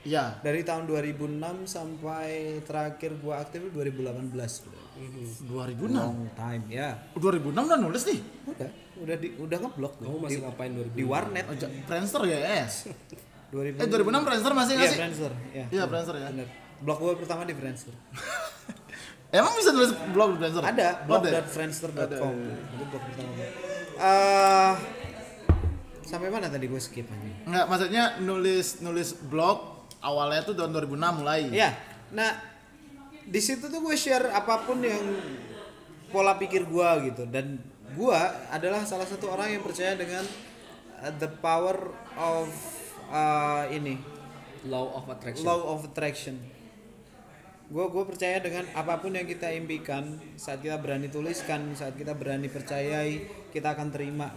Iya. 0.05 0.37
dari 0.39 0.61
tahun 0.61 0.85
2006 0.85 1.33
sampai 1.65 2.29
terakhir 2.61 3.17
gue 3.17 3.35
aktif 3.35 3.59
itu 3.59 3.73
2018 3.73 4.37
udah. 4.37 4.85
2006. 5.43 5.91
long 5.91 6.29
time 6.31 6.63
ya 6.69 6.89
2006 7.15 7.51
udah 7.51 7.79
nulis 7.79 8.03
nih. 8.05 8.21
udah 8.47 8.69
udah 8.95 9.17
di 9.17 9.29
udah 9.35 9.59
ngeblog 9.59 9.93
gue 9.95 10.05
Kamu 10.05 10.19
masih 10.21 10.37
di, 10.37 10.45
ngapain 10.45 10.71
2000? 10.73 10.93
di 10.93 11.05
warnet 11.05 11.45
Oh, 11.47 11.57
Friendster 11.83 12.23
ya 12.25 12.39
es. 12.63 12.75
2000 13.51 13.81
Eh 13.83 13.87
2006 13.89 14.23
Friendster 14.23 14.53
masih 14.53 14.73
nggak 14.73 14.83
iya 14.83 14.93
sih? 14.93 14.99
Friendster 14.99 15.33
ya 15.51 15.65
Iya 15.69 15.83
Friendster 15.85 16.15
ya. 16.15 16.29
bener 16.31 16.49
blog 16.77 16.99
gue 17.01 17.13
pertama 17.17 17.43
di 17.43 17.55
Friendster 17.55 17.95
Emang 19.35 19.51
bisa 19.57 19.71
nulis 19.73 19.91
blog 20.13 20.29
di 20.31 20.39
Friendster? 20.39 20.63
ada 20.63 20.89
Oh, 21.03 21.17
ada 21.17 21.27
ya? 21.27 21.33
blog.friendster.com 21.41 22.35
itu 22.39 22.85
blog 22.85 23.03
pertama 23.03 23.33
Eh, 23.95 24.73
sampai 26.05 26.29
mana 26.29 26.47
tadi 26.47 26.67
gue 26.67 26.79
skip 26.79 27.03
aja 27.05 27.31
Enggak, 27.45 27.65
maksudnya 27.67 28.05
nulis 28.19 28.79
nulis 28.79 29.17
blog 29.25 29.74
awalnya 30.05 30.45
tuh 30.45 30.53
tahun 30.53 30.77
2006 30.77 31.01
mulai. 31.17 31.49
Iya. 31.49 31.73
Nah, 32.13 32.31
di 33.25 33.41
situ 33.41 33.67
tuh 33.67 33.81
gue 33.81 33.97
share 33.97 34.29
apa 34.29 34.63
pun 34.63 34.79
yang 34.79 35.01
pola 36.09 36.37
pikir 36.37 36.63
gue 36.65 36.89
gitu 37.09 37.25
dan 37.27 37.57
gue 37.91 38.21
adalah 38.49 38.85
salah 38.85 39.03
satu 39.03 39.33
orang 39.33 39.51
yang 39.51 39.63
percaya 39.63 39.97
dengan 39.97 40.23
uh, 41.01 41.13
the 41.17 41.31
power 41.41 41.75
of 42.15 42.47
uh, 43.09 43.65
ini 43.69 43.97
Law 44.65 44.93
of 44.95 45.05
attraction. 45.09 45.45
law 45.45 45.61
of 45.73 45.85
attraction. 45.85 46.37
Gue 47.65 47.85
gue 47.87 48.05
percaya 48.05 48.41
dengan 48.41 48.65
apa 48.73 48.97
pun 48.97 49.11
yang 49.11 49.25
kita 49.25 49.49
impikan 49.51 50.05
saat 50.37 50.61
kita 50.61 50.77
berani 50.77 51.09
tuliskan, 51.09 51.73
saat 51.73 51.97
kita 51.97 52.13
berani 52.13 52.49
percayai, 52.49 53.25
kita 53.51 53.73
akan 53.73 53.89
terima. 53.89 54.33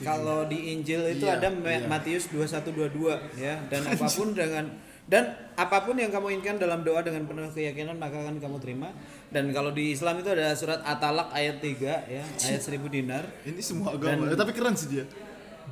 Kalau 0.00 0.46
di 0.46 0.72
Injil 0.72 1.14
itu 1.14 1.26
Iya, 1.26 1.38
ada 1.38 1.50
Ma- 1.50 1.98
Matius 1.98 2.30
2122 2.30 3.38
ya 3.38 3.58
dan 3.66 3.82
apa 3.92 4.06
pun 4.08 4.30
dengan 4.30 4.66
dan 5.08 5.24
apa 5.56 5.82
pun 5.82 5.96
yang 5.96 6.12
kamu 6.12 6.36
inginkan 6.36 6.60
dalam 6.60 6.84
doa 6.84 7.00
dengan 7.00 7.24
penuh 7.24 7.48
keyakinan 7.48 7.96
maka 7.96 8.20
akan 8.20 8.36
kamu 8.36 8.56
terima. 8.60 8.92
Dan 9.32 9.50
kalau 9.50 9.72
di 9.72 9.96
Islam 9.96 10.20
itu 10.20 10.28
ada 10.28 10.52
surat 10.52 10.84
At-Talaq 10.84 11.32
ayat 11.32 11.64
3 11.64 12.12
ya, 12.12 12.22
ayat 12.22 12.60
1000 12.60 12.84
dinar. 12.86 13.24
Ini 13.42 13.60
semua 13.60 13.96
agama. 13.96 14.28
Eh, 14.28 14.36
tapi 14.36 14.52
keren 14.52 14.76
sih 14.76 14.88
dia. 14.92 15.04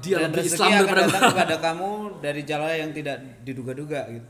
Dia 0.01 0.25
dan 0.25 0.33
lebih 0.33 0.49
Islam 0.49 0.69
akan 0.69 0.77
daripada 0.77 1.01
datang 1.07 1.23
kepada 1.33 1.57
kamu 1.63 1.91
dari 2.21 2.43
jalan 2.45 2.69
yang 2.75 2.91
tidak 2.93 3.17
diduga-duga 3.45 4.01
gitu. 4.11 4.27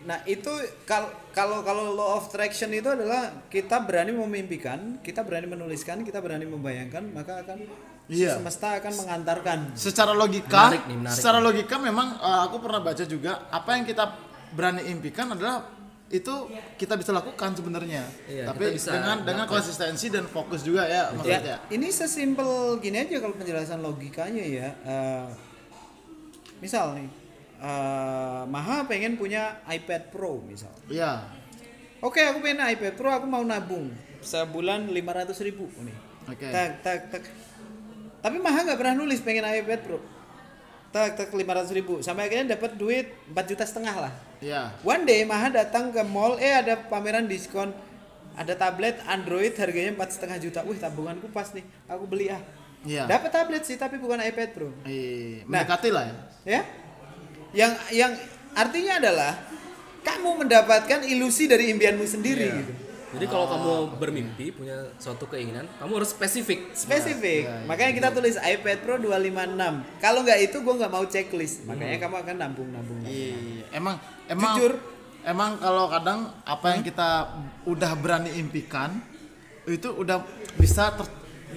Nah 0.00 0.24
itu 0.24 0.48
kal- 0.88 1.12
kalau 1.30 1.60
kalau 1.60 1.92
law 1.92 2.16
of 2.16 2.32
attraction 2.32 2.72
itu 2.72 2.88
adalah 2.88 3.44
kita 3.52 3.84
berani 3.84 4.16
memimpikan, 4.16 4.96
kita 5.04 5.20
berani 5.20 5.48
menuliskan, 5.48 6.00
kita 6.00 6.24
berani 6.24 6.48
membayangkan, 6.48 7.04
maka 7.12 7.44
akan 7.44 7.60
Iya. 8.10 8.42
semesta 8.42 8.74
akan 8.74 8.92
mengantarkan. 8.96 9.58
Secara 9.78 10.10
logika, 10.10 10.66
Menarik 10.66 10.84
nih, 10.90 10.96
menarik 10.98 11.14
secara 11.14 11.38
logika 11.38 11.76
memang 11.78 12.18
eh, 12.18 12.40
aku 12.48 12.56
pernah 12.58 12.80
baca 12.82 13.04
juga 13.06 13.46
apa 13.48 13.70
yang 13.76 13.84
kita 13.86 14.04
berani 14.54 14.86
impikan 14.90 15.32
adalah 15.34 15.80
itu 16.10 16.34
kita 16.74 16.98
bisa 16.98 17.14
lakukan 17.14 17.54
sebenarnya. 17.54 18.02
Iya, 18.26 18.50
Tapi 18.50 18.74
bisa 18.74 18.90
dengan 18.98 19.22
dengan 19.22 19.46
konsistensi 19.46 20.10
dan 20.10 20.26
fokus 20.26 20.66
juga 20.66 20.82
ya 20.90 21.14
maksudnya. 21.14 21.40
Ya, 21.40 21.56
ini 21.70 21.86
sesimpel 21.94 22.82
gini 22.82 22.98
aja 22.98 23.22
kalau 23.22 23.38
penjelasan 23.38 23.78
logikanya 23.78 24.42
ya. 24.42 24.68
Eh, 24.82 25.26
misal 26.58 26.98
nih, 26.98 27.08
eh, 27.62 28.42
Maha 28.50 28.90
pengen 28.90 29.14
punya 29.14 29.62
iPad 29.70 30.10
Pro 30.10 30.42
misal. 30.42 30.74
Iya. 30.90 31.30
Oke, 32.02 32.26
aku 32.26 32.42
pengen 32.42 32.66
iPad 32.74 32.94
Pro, 32.98 33.14
aku 33.14 33.30
mau 33.30 33.46
nabung 33.46 33.94
sebulan 34.18 34.90
500 34.90 35.46
ribu 35.46 35.70
nih. 35.78 35.96
Oke. 36.26 36.48
Tak, 36.50 36.70
tak, 36.82 36.98
tak. 37.14 37.22
Tapi 38.20 38.36
Maha 38.42 38.66
nggak 38.66 38.78
pernah 38.82 38.94
nulis 38.98 39.22
pengen 39.22 39.46
iPad 39.46 39.80
Pro. 39.86 40.02
Tak, 40.90 41.14
tak 41.14 41.28
500 41.30 41.70
ribu. 41.70 42.02
Sampai 42.02 42.26
akhirnya 42.26 42.58
dapat 42.58 42.74
duit 42.74 43.14
4 43.30 43.46
juta 43.46 43.62
setengah 43.62 43.96
lah. 44.08 44.12
Iya. 44.42 44.74
One 44.82 45.06
day 45.06 45.22
Maha 45.22 45.46
datang 45.54 45.94
ke 45.94 46.02
mall, 46.02 46.34
eh 46.42 46.50
ada 46.50 46.74
pameran 46.74 47.30
diskon. 47.30 47.70
Ada 48.34 48.58
tablet 48.58 48.98
Android 49.06 49.54
harganya 49.54 49.94
empat 49.94 50.18
setengah 50.18 50.38
juta. 50.38 50.66
Wih 50.66 50.78
tabunganku 50.78 51.30
pas 51.30 51.46
nih, 51.54 51.62
aku 51.86 52.04
beli 52.10 52.30
ah. 52.30 52.42
Iya. 52.82 53.04
Dapat 53.06 53.30
tablet 53.30 53.62
sih, 53.62 53.76
tapi 53.76 54.00
bukan 54.00 54.18
iPad 54.18 54.50
Pro. 54.50 54.72
Eh, 54.82 55.44
Nah. 55.46 55.62
mendekati 55.62 55.90
lah 55.92 56.04
ya. 56.08 56.14
Ya? 56.42 56.60
Yang 57.52 57.72
yang 57.92 58.12
artinya 58.56 58.92
adalah 58.98 59.32
kamu 60.00 60.42
mendapatkan 60.46 61.00
ilusi 61.04 61.44
dari 61.44 61.68
impianmu 61.70 62.02
sendiri 62.02 62.46
Iya. 62.48 62.58
gitu. 62.64 62.72
Jadi 63.10 63.26
kalau 63.26 63.46
kamu 63.50 63.72
bermimpi 63.98 64.54
punya 64.54 64.86
suatu 65.02 65.26
keinginan, 65.26 65.66
kamu 65.82 65.98
harus 65.98 66.14
spesifik. 66.14 66.70
spesifik. 66.70 67.42
Ya, 67.42 67.54
ya, 67.58 67.66
Makanya 67.66 67.92
kita 67.98 68.08
tulis 68.14 68.38
iPad 68.38 68.78
Pro 68.86 68.94
256. 69.02 69.98
Kalau 69.98 70.20
nggak 70.22 70.38
itu 70.46 70.56
gue 70.62 70.74
nggak 70.78 70.92
mau 70.94 71.04
checklist. 71.10 71.66
Makanya 71.66 71.98
kamu 71.98 72.16
akan 72.22 72.34
nabung-nabung. 72.38 73.02
Iya. 73.02 73.66
Emang 73.74 73.98
emang 74.30 74.54
Jujur. 74.54 74.72
Emang 75.20 75.60
kalau 75.60 75.84
kadang 75.92 76.32
apa 76.48 76.66
yang 76.72 76.82
kita 76.86 77.10
udah 77.68 77.92
berani 77.98 78.40
impikan 78.40 79.04
itu 79.68 79.92
udah 79.92 80.24
bisa 80.56 80.96
ter, 80.96 81.04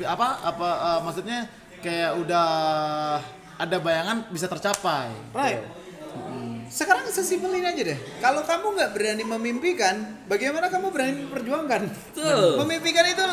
apa 0.04 0.28
apa 0.44 0.68
eh, 0.68 1.00
maksudnya 1.00 1.40
kayak 1.80 2.12
udah 2.20 2.48
ada 3.62 3.78
bayangan 3.78 4.28
bisa 4.34 4.50
tercapai. 4.50 5.14
Right. 5.32 5.64
Sekarang 6.70 7.04
sesimpel 7.08 7.52
ini 7.56 7.68
aja 7.68 7.84
deh. 7.84 8.00
Kalau 8.20 8.42
kamu 8.44 8.66
nggak 8.76 8.92
berani 8.94 9.24
memimpikan, 9.24 9.96
bagaimana 10.26 10.68
kamu 10.68 10.88
berani 10.90 11.14
memperjuangkan? 11.26 11.82
Betul. 12.14 12.60
Memimpikan 12.64 13.04
itu 13.08 13.24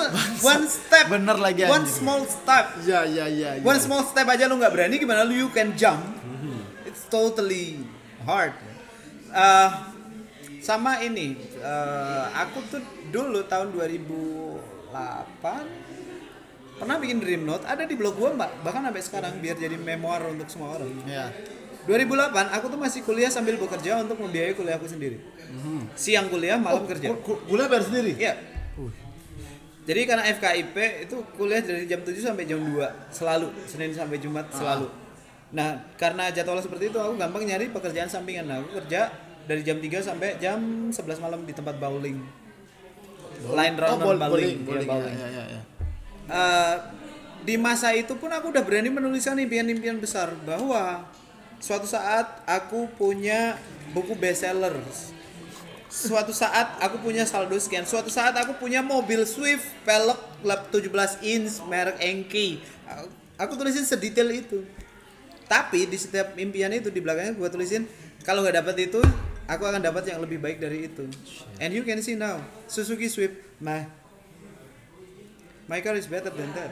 one 0.40 0.66
step. 0.66 1.04
Bener 1.08 1.36
lagi, 1.36 1.66
One 1.66 1.84
anjing. 1.84 1.92
small 1.92 2.22
step. 2.24 2.64
Ya 2.84 3.02
ya 3.04 3.26
ya. 3.26 3.56
ya. 3.56 3.62
One 3.62 3.80
small 3.80 4.02
step 4.04 4.26
aja 4.26 4.46
lu 4.46 4.56
nggak 4.56 4.72
berani, 4.72 4.94
gimana 4.96 5.22
lu 5.22 5.34
you 5.36 5.50
can 5.50 5.74
jump? 5.74 6.00
It's 6.84 7.06
totally 7.06 7.84
hard. 8.24 8.54
Eh, 9.30 9.70
sama 10.60 11.00
ini, 11.00 11.38
eh, 11.56 12.24
aku 12.34 12.58
tuh 12.66 12.82
dulu 13.08 13.46
tahun 13.46 13.70
2008 13.72 15.66
pernah 16.76 16.96
bikin 16.96 17.20
dream 17.20 17.44
note 17.44 17.68
ada 17.68 17.84
di 17.84 17.92
blog 17.92 18.16
gua 18.16 18.32
mbak 18.32 18.64
bahkan 18.64 18.80
sampai 18.80 19.04
sekarang 19.04 19.32
biar 19.36 19.52
jadi 19.54 19.76
memoir 19.76 20.24
untuk 20.24 20.48
semua 20.48 20.80
orang 20.80 20.88
Ya. 21.04 21.28
2008 21.90 22.06
aku 22.52 22.66
tuh 22.68 22.78
masih 22.78 23.02
kuliah 23.02 23.26
sambil 23.26 23.56
bekerja 23.56 23.98
untuk 23.98 24.14
membiayai 24.16 24.54
kuliahku 24.54 24.86
sendiri 24.86 25.18
siang 25.92 26.30
kuliah 26.30 26.54
malam 26.56 26.86
kerja 26.86 27.10
Ku- 27.10 27.18
ku- 27.26 27.40
Kuliah 27.44 27.66
bayar 27.66 27.82
sendiri. 27.82 28.14
Iya. 28.14 28.38
Jadi 29.80 30.00
karena 30.04 30.22
FKIP 30.30 30.76
itu 31.02 31.16
kuliah 31.34 31.58
dari 31.58 31.82
jam 31.84 31.98
7 31.98 32.14
sampai 32.14 32.46
jam 32.46 32.60
2 32.60 32.78
selalu, 33.10 33.50
Senin 33.66 33.90
sampai 33.90 34.16
Jumat 34.16 34.46
selalu. 34.48 34.86
Nah, 35.50 35.82
karena 35.96 36.30
jadwal 36.30 36.62
seperti 36.62 36.88
itu 36.88 36.98
aku 37.00 37.18
gampang 37.18 37.42
nyari 37.42 37.66
pekerjaan 37.68 38.06
sampingan. 38.06 38.46
Nah, 38.46 38.62
aku 38.62 38.78
kerja 38.78 39.10
dari 39.42 39.60
jam 39.60 39.76
3 39.76 39.98
sampai 39.98 40.38
jam 40.38 40.62
11 40.86 40.94
malam 41.18 41.42
di 41.42 41.50
tempat 41.50 41.74
bowling. 41.74 42.22
Line 43.42 43.74
Oh, 43.74 43.82
round 43.82 43.98
bol- 43.98 44.20
bowling, 44.20 44.30
bowling, 44.30 44.54
Iya, 44.54 44.62
bowling. 44.62 44.86
bowling. 44.86 45.16
Ya, 45.16 45.28
ya, 45.28 45.44
ya. 45.48 45.60
Eh, 46.30 46.74
di 47.42 47.54
masa 47.56 47.90
itu 47.90 48.14
pun 48.14 48.30
aku 48.30 48.46
udah 48.48 48.62
berani 48.62 48.86
menuliskan 48.88 49.34
impian-impian 49.34 49.98
besar 49.98 50.30
bahwa 50.40 51.08
suatu 51.60 51.86
saat 51.86 52.42
aku 52.48 52.88
punya 52.96 53.60
buku 53.92 54.16
bestseller. 54.16 54.74
Suatu 55.90 56.30
saat 56.30 56.80
aku 56.80 57.02
punya 57.02 57.26
saldo 57.28 57.58
sekian. 57.60 57.84
Suatu 57.84 58.08
saat 58.08 58.32
aku 58.38 58.56
punya 58.56 58.80
mobil 58.80 59.26
Swift 59.28 59.66
velg 59.84 60.16
lap 60.46 60.72
17 60.72 60.86
inch 61.22 61.60
merek 61.66 61.98
Enki. 62.00 62.62
Aku, 62.86 63.06
aku 63.36 63.52
tulisin 63.60 63.84
sedetail 63.84 64.30
itu. 64.32 64.64
Tapi 65.50 65.90
di 65.90 65.98
setiap 65.98 66.38
impian 66.38 66.70
itu 66.70 66.94
di 66.94 67.02
belakangnya 67.02 67.34
gue 67.34 67.48
tulisin 67.50 67.84
kalau 68.22 68.46
nggak 68.46 68.62
dapat 68.62 68.76
itu 68.86 69.02
aku 69.50 69.66
akan 69.66 69.82
dapat 69.82 70.06
yang 70.06 70.22
lebih 70.22 70.38
baik 70.38 70.62
dari 70.62 70.86
itu. 70.86 71.10
And 71.58 71.74
you 71.74 71.82
can 71.82 71.98
see 72.06 72.14
now 72.14 72.38
Suzuki 72.70 73.10
Swift, 73.10 73.34
my 73.58 73.82
my 75.66 75.82
car 75.82 75.98
is 75.98 76.06
better 76.06 76.30
than 76.30 76.54
that. 76.54 76.70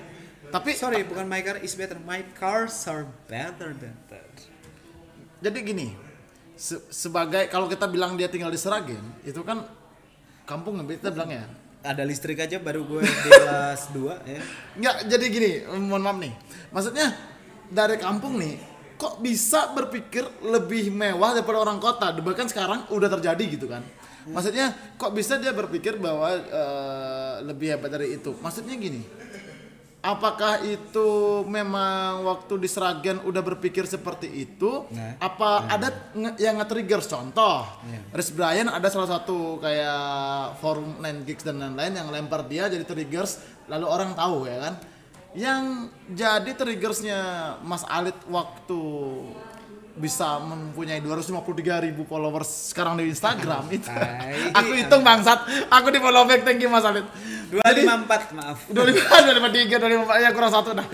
Tapi 0.48 0.78
Sorry, 0.78 1.02
bukan 1.04 1.26
my 1.26 1.42
car 1.42 1.58
is 1.58 1.74
better. 1.74 1.98
My 2.06 2.22
cars 2.38 2.86
are 2.86 3.04
better 3.26 3.74
than 3.74 3.98
that. 4.08 4.47
Jadi 5.38 5.58
gini, 5.62 5.86
se- 6.54 6.82
sebagai 6.90 7.46
kalau 7.48 7.70
kita 7.70 7.86
bilang 7.86 8.14
dia 8.14 8.26
tinggal 8.26 8.50
di 8.50 8.58
Seragen, 8.58 9.02
itu 9.22 9.40
kan 9.42 9.64
kampung 10.44 10.80
kita 10.86 11.10
bilang 11.14 11.30
ya. 11.30 11.44
Ada 11.78 12.02
listrik 12.02 12.42
aja 12.42 12.58
baru 12.58 12.82
gue 12.82 13.06
di 13.06 13.30
kelas 13.30 13.90
2 13.94 14.02
ya. 14.26 14.40
Enggak, 14.74 14.96
jadi 15.06 15.24
gini, 15.30 15.50
mohon 15.78 16.02
maaf 16.02 16.18
nih. 16.18 16.34
Maksudnya 16.74 17.06
dari 17.70 17.96
kampung 18.00 18.34
nih 18.40 18.58
kok 18.98 19.22
bisa 19.22 19.70
berpikir 19.78 20.26
lebih 20.42 20.90
mewah 20.90 21.30
daripada 21.38 21.62
orang 21.62 21.78
kota 21.78 22.10
bahkan 22.18 22.50
sekarang 22.50 22.82
udah 22.90 23.06
terjadi 23.06 23.44
gitu 23.46 23.70
kan 23.70 23.84
maksudnya 24.26 24.74
kok 24.98 25.14
bisa 25.14 25.38
dia 25.38 25.54
berpikir 25.54 26.02
bahwa 26.02 26.34
eh, 26.34 27.34
lebih 27.46 27.78
hebat 27.78 27.94
dari 27.94 28.18
itu 28.18 28.34
maksudnya 28.42 28.74
gini 28.74 29.06
apakah 29.98 30.62
itu 30.62 31.08
memang 31.44 32.22
waktu 32.22 32.54
di 32.56 32.66
Seragen 32.66 33.18
udah 33.20 33.42
berpikir 33.42 33.82
seperti 33.84 34.30
itu? 34.30 34.86
Nah. 34.88 35.18
apa 35.18 35.66
ada 35.66 35.88
nge- 36.14 36.38
yang 36.38 36.56
nge-trigger? 36.56 37.02
Contoh 37.02 37.66
Iya. 37.82 38.00
Rich 38.12 38.32
Brian 38.32 38.68
ada 38.68 38.86
salah 38.86 39.10
satu 39.10 39.58
kayak 39.58 40.02
forum 40.58 40.96
9 40.96 41.26
gigs 41.26 41.42
dan 41.42 41.58
lain-lain 41.58 41.92
yang 41.94 42.08
lempar 42.08 42.46
dia 42.46 42.66
jadi 42.66 42.82
triggers 42.82 43.42
lalu 43.66 43.86
orang 43.86 44.14
tahu 44.14 44.46
ya 44.46 44.58
kan? 44.60 44.74
Yang 45.34 45.64
jadi 46.08 46.50
triggersnya 46.52 47.20
Mas 47.60 47.84
Alit 47.84 48.16
waktu 48.26 48.80
bisa 49.98 50.38
mempunyai 50.38 51.02
253 51.02 51.42
ribu 51.82 52.06
followers 52.06 52.70
sekarang 52.70 52.94
di 52.96 53.10
Instagram 53.10 53.66
itu. 53.68 53.90
aku 54.58 54.70
hitung 54.72 55.02
bangsat. 55.02 55.42
Aku 55.68 55.90
di 55.90 55.98
follow 55.98 56.22
back. 56.22 56.46
Thank 56.46 56.62
you 56.62 56.70
Mas 56.70 56.86
Alit 56.86 57.02
254 57.50 58.36
maaf. 58.36 58.58
25 58.68 58.76
25 59.00 59.68
3 59.68 59.80
25 60.06 60.24
ya 60.24 60.30
kurang 60.30 60.50
satu 60.50 60.70
dah 60.72 60.86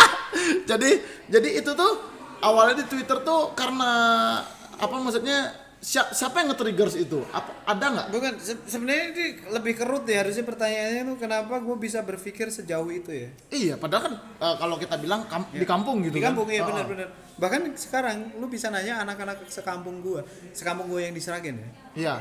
jadi 0.70 0.90
jadi 1.26 1.48
itu 1.58 1.70
tuh 1.72 1.92
awalnya 2.38 2.78
di 2.78 2.86
Twitter 2.86 3.18
tuh 3.20 3.50
karena 3.52 3.90
apa 4.76 4.94
maksudnya 4.94 5.50
siapa, 5.78 6.10
siapa 6.10 6.36
yang 6.38 6.50
nge-triggers 6.50 6.94
itu 6.96 7.22
apa 7.30 7.50
ada 7.64 7.84
nggak 7.88 8.06
Bukan 8.10 8.32
se- 8.36 8.64
sebenarnya 8.66 9.04
ini 9.10 9.24
lebih 9.48 9.72
kerut 9.74 10.04
ya 10.04 10.20
harusnya 10.20 10.44
pertanyaannya 10.44 11.02
tuh 11.06 11.18
kenapa 11.18 11.54
gue 11.56 11.76
bisa 11.76 12.00
berpikir 12.00 12.46
sejauh 12.48 12.88
itu 12.88 13.08
ya? 13.08 13.28
iya 13.50 13.74
padahal 13.74 14.02
kan 14.04 14.14
eh, 14.16 14.54
kalau 14.56 14.76
kita 14.76 14.96
bilang 14.96 15.24
kam- 15.26 15.48
di 15.48 15.64
kampung 15.64 16.02
gitu 16.02 16.12
Di 16.12 16.20
kan 16.20 16.32
kampung 16.32 16.48
ya 16.48 16.60
Oh, 16.60 16.64
oh. 16.64 16.70
benar-benar. 16.70 17.08
Bahkan 17.36 17.60
sekarang 17.74 18.16
lu 18.34 18.46
bisa 18.46 18.68
nanya 18.68 18.96
anak-anak 18.98 19.44
sekampung 19.46 20.00
gua, 20.00 20.24
sekampung 20.52 20.88
gua 20.88 21.00
yang 21.00 21.12
di 21.12 21.20
Seragen 21.20 21.56
ya. 21.56 21.68
iya 21.94 22.14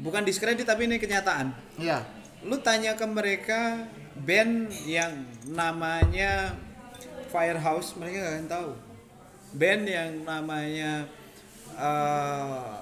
Bukan 0.00 0.22
diskredit 0.22 0.64
tapi 0.64 0.86
ini 0.86 0.96
kenyataan. 0.96 1.52
iya 1.76 2.00
Lu 2.44 2.56
tanya 2.64 2.96
ke 2.96 3.04
mereka 3.04 3.84
band 4.16 4.72
yang 4.88 5.28
namanya 5.52 6.56
Firehouse 7.30 7.94
mereka 8.00 8.16
gak 8.26 8.34
akan 8.36 8.48
tahu. 8.48 8.70
Band 9.54 9.82
yang 9.86 10.10
namanya 10.24 11.04
eh, 11.76 12.76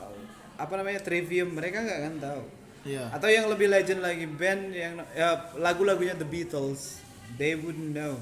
apa 0.58 0.72
namanya 0.74 1.00
Trivium 1.02 1.54
mereka 1.54 1.82
gak 1.84 1.98
akan 2.06 2.16
tahu. 2.18 2.42
iya 2.86 3.10
Atau 3.10 3.28
yang 3.28 3.50
lebih 3.50 3.66
legend 3.68 4.00
lagi 4.00 4.24
band 4.24 4.72
yang 4.72 4.94
ya, 5.12 5.50
lagu-lagunya 5.58 6.14
The 6.14 6.24
Beatles, 6.26 7.02
they 7.36 7.58
wouldn't 7.58 7.92
know. 7.92 8.16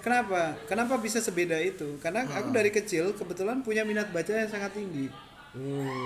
Kenapa? 0.00 0.56
Kenapa 0.64 0.96
bisa 0.96 1.20
sebeda 1.20 1.60
itu? 1.60 2.00
Karena 2.00 2.24
aku 2.24 2.48
dari 2.50 2.72
kecil 2.72 3.12
kebetulan 3.12 3.60
punya 3.60 3.84
minat 3.84 4.08
baca 4.08 4.32
yang 4.32 4.48
sangat 4.48 4.72
tinggi. 4.72 5.12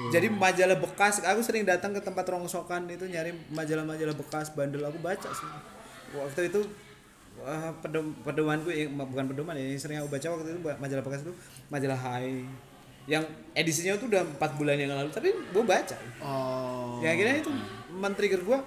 Jadi 0.09 0.33
majalah 0.33 0.81
bekas, 0.81 1.21
aku 1.21 1.45
sering 1.45 1.69
datang 1.69 1.93
ke 1.93 2.01
tempat 2.01 2.25
rongsokan 2.25 2.89
itu 2.89 3.05
nyari 3.05 3.37
majalah-majalah 3.53 4.17
bekas 4.17 4.49
bandel 4.57 4.85
aku 4.89 4.97
baca 5.05 5.29
sih. 5.29 5.49
Waktu 6.17 6.49
itu 6.49 6.65
eh, 7.45 7.73
pedom, 7.85 8.17
pedomanku 8.25 8.73
yang 8.73 8.97
bukan 8.97 9.29
pedoman 9.29 9.53
ya, 9.53 9.69
yang 9.69 9.81
sering 9.81 10.01
aku 10.01 10.09
baca 10.09 10.27
waktu 10.33 10.49
itu 10.57 10.61
majalah 10.65 11.05
bekas 11.05 11.21
itu 11.29 11.35
majalah 11.69 11.99
High 11.99 12.45
yang 13.05 13.21
edisinya 13.53 14.01
tuh 14.01 14.09
udah 14.09 14.25
empat 14.25 14.57
bulan 14.57 14.81
yang 14.81 14.97
lalu 14.97 15.13
tapi 15.13 15.29
gue 15.29 15.65
baca. 15.65 15.97
Oh. 16.25 17.05
Ya 17.05 17.13
akhirnya 17.13 17.45
itu 17.45 17.53
men-trigger 17.93 18.41
gue 18.41 18.59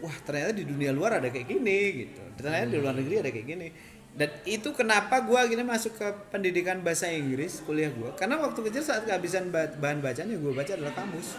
wah 0.00 0.16
ternyata 0.26 0.56
di 0.56 0.66
dunia 0.66 0.90
luar 0.90 1.22
ada 1.22 1.30
kayak 1.30 1.46
gini 1.46 1.78
gitu. 2.02 2.22
Ternyata 2.34 2.66
di 2.66 2.78
luar 2.82 2.94
negeri 2.98 3.22
ada 3.22 3.30
kayak 3.30 3.46
gini 3.46 3.68
dan 4.10 4.30
itu 4.42 4.74
kenapa 4.74 5.22
gue 5.22 5.38
akhirnya 5.38 5.62
masuk 5.62 5.94
ke 5.94 6.06
pendidikan 6.34 6.82
bahasa 6.82 7.06
Inggris 7.06 7.62
kuliah 7.62 7.94
gue 7.94 8.10
karena 8.18 8.42
waktu 8.42 8.58
kecil 8.66 8.82
saat 8.82 9.06
kehabisan 9.06 9.54
ba- 9.54 9.70
bahan 9.78 10.02
bacaan 10.02 10.26
yang 10.26 10.42
gue 10.42 10.52
baca 10.54 10.72
adalah 10.74 10.94
kamus. 10.98 11.38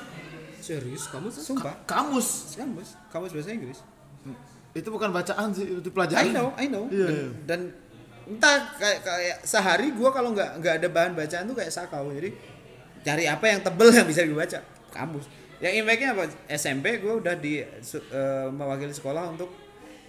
Serius? 0.62 1.10
Kamu 1.10 1.28
sumpah. 1.34 1.74
kamus? 1.90 2.56
Kamus. 2.56 2.90
Kamus 3.12 3.32
bahasa 3.34 3.52
Inggris. 3.52 3.80
Itu 4.72 4.88
bukan 4.88 5.12
bacaan 5.12 5.52
sih 5.52 5.68
itu 5.68 5.90
I 5.92 5.94
pelajaran 5.94 6.32
know 6.32 6.48
I 6.56 6.66
know. 6.72 6.86
Iya, 6.88 7.08
dan, 7.08 7.12
iya. 7.12 7.30
dan 7.44 7.60
entah 8.32 8.58
kayak, 8.80 9.00
kayak 9.04 9.38
sehari 9.44 9.92
gue 9.92 10.10
kalau 10.14 10.32
nggak 10.32 10.64
nggak 10.64 10.74
ada 10.80 10.88
bahan 10.88 11.12
bacaan 11.12 11.44
tuh 11.50 11.58
kayak 11.58 11.74
sakau. 11.74 12.08
Jadi 12.16 12.32
cari 13.04 13.26
apa 13.28 13.46
yang 13.52 13.60
tebel 13.60 13.90
yang 13.92 14.08
bisa 14.08 14.24
dibaca. 14.24 14.60
Kamus. 14.96 15.26
Yang 15.62 15.86
impactnya 15.86 16.10
apa? 16.18 16.24
SMP 16.50 16.98
gue 16.98 17.14
udah 17.20 17.36
di 17.38 17.62
eh, 17.62 18.48
mewakili 18.50 18.96
sekolah 18.96 19.38
untuk 19.38 19.61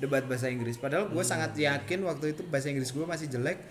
debat 0.03 0.27
bahasa 0.27 0.51
Inggris. 0.51 0.75
Padahal 0.77 1.07
gue 1.07 1.23
sangat 1.23 1.55
yakin 1.55 2.03
waktu 2.03 2.35
itu 2.35 2.43
bahasa 2.45 2.67
Inggris 2.69 2.91
gue 2.91 3.07
masih 3.07 3.31
jelek. 3.31 3.63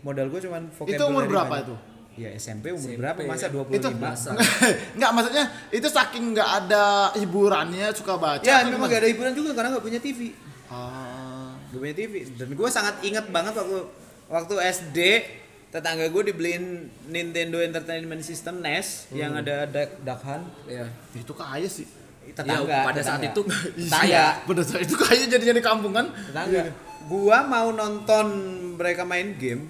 Modal 0.00 0.28
gue 0.28 0.40
cuman 0.44 0.68
vocabulary 0.68 0.98
Itu 0.98 1.04
umur 1.06 1.24
berapa 1.24 1.48
banyak. 1.48 1.64
itu? 1.64 1.76
ya 2.18 2.34
SMP 2.34 2.74
umur 2.74 2.82
SMP, 2.82 2.98
berapa? 2.98 3.18
Masa 3.24 3.46
25 3.46 3.78
itu 3.78 3.88
masa. 3.94 4.34
nggak 4.98 5.10
maksudnya 5.14 5.44
itu 5.70 5.86
saking 5.86 6.34
nggak 6.34 6.50
ada 6.66 7.14
hiburannya 7.14 7.94
suka 7.94 8.18
baca 8.18 8.42
ya 8.42 8.66
memang 8.66 8.74
gimana? 8.74 8.90
gak 8.90 9.00
ada 9.00 9.08
hiburan 9.08 9.32
juga 9.38 9.50
karena 9.54 9.68
nggak 9.70 9.84
punya 9.86 10.00
TV 10.02 10.20
Ah, 10.66 11.54
gue 11.70 11.78
punya 11.78 11.94
TV 11.94 12.26
dan 12.34 12.50
gue 12.50 12.68
sangat 12.68 12.98
ingat 13.06 13.30
banget 13.30 13.54
waktu 13.54 13.78
waktu 14.26 14.54
SD 14.58 14.98
tetangga 15.70 16.10
gue 16.10 16.22
dibeliin 16.26 16.90
Nintendo 17.06 17.62
Entertainment 17.62 18.26
System 18.26 18.66
NES 18.66 19.14
yang 19.14 19.38
ada 19.38 19.70
Duck 20.02 20.20
Hunt 20.26 20.50
ya 20.66 20.90
itu 21.14 21.30
kaya 21.30 21.70
sih 21.70 21.86
tetangga 22.26 22.66
Ya, 22.66 22.82
pada 22.84 23.00
saat 23.00 23.20
tetangga. 23.20 23.32
itu 23.32 23.40
tetangga 23.88 24.24
pada 24.42 24.62
saat 24.62 24.80
itu 24.84 24.94
kaya 24.94 25.24
jadinya 25.26 25.54
di 25.56 25.64
kampung 25.64 25.92
kan? 25.92 26.06
Tetangga. 26.10 26.62
Gua 27.06 27.38
mau 27.42 27.68
nonton 27.70 28.26
mereka 28.76 29.02
main 29.02 29.34
game. 29.36 29.64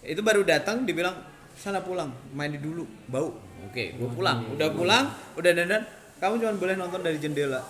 Itu 0.00 0.20
baru 0.20 0.44
datang 0.44 0.84
dibilang 0.84 1.14
sana 1.54 1.80
pulang 1.80 2.12
main 2.32 2.50
di 2.50 2.60
dulu 2.60 2.84
bau. 3.06 3.32
Oke 3.64 3.96
gua 3.96 4.08
pulang. 4.10 4.38
Udah 4.52 4.68
pulang 4.70 5.04
udah 5.34 5.50
dandan 5.50 5.82
kamu 6.14 6.40
cuma 6.40 6.52
boleh 6.56 6.74
nonton 6.74 7.00
dari 7.00 7.18
jendela. 7.18 7.60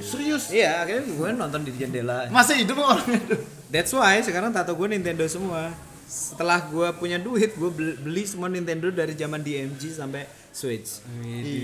Serius? 0.00 0.50
Iya 0.50 0.82
akhirnya 0.82 1.06
gue 1.06 1.28
nonton 1.32 1.60
di 1.62 1.72
jendela. 1.72 2.26
Masih 2.28 2.60
hidup 2.60 2.76
itu? 2.76 3.36
That's 3.70 3.90
why 3.90 4.20
sekarang 4.20 4.50
tato 4.50 4.74
gue 4.74 4.88
Nintendo 4.90 5.24
semua. 5.24 5.72
Setelah 6.04 6.66
gue 6.68 6.88
punya 6.94 7.16
duit, 7.16 7.56
gue 7.56 7.70
beli, 7.70 7.92
beli 7.96 8.22
semua 8.22 8.46
Nintendo 8.46 8.92
dari 8.92 9.14
zaman 9.14 9.40
DMG 9.40 9.96
sampai 9.96 10.28
Switch. 10.54 11.02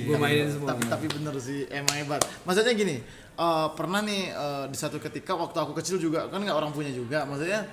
Gue 0.04 0.18
mainin 0.18 0.50
semua. 0.50 0.74
tapi 0.74 0.82
tapi 0.84 1.06
bener 1.06 1.38
sih 1.38 1.62
emang 1.70 1.94
hebat 1.94 2.18
maksudnya 2.42 2.74
gini 2.74 2.98
eh, 3.36 3.68
pernah 3.72 4.02
nih 4.02 4.22
eh, 4.28 4.64
di 4.66 4.74
satu 4.74 4.98
ketika 4.98 5.32
waktu 5.32 5.54
aku 5.56 5.72
kecil 5.72 5.96
juga 5.96 6.26
kan 6.26 6.42
nggak 6.42 6.52
orang 6.52 6.74
punya 6.74 6.90
juga 6.90 7.22
maksudnya 7.22 7.70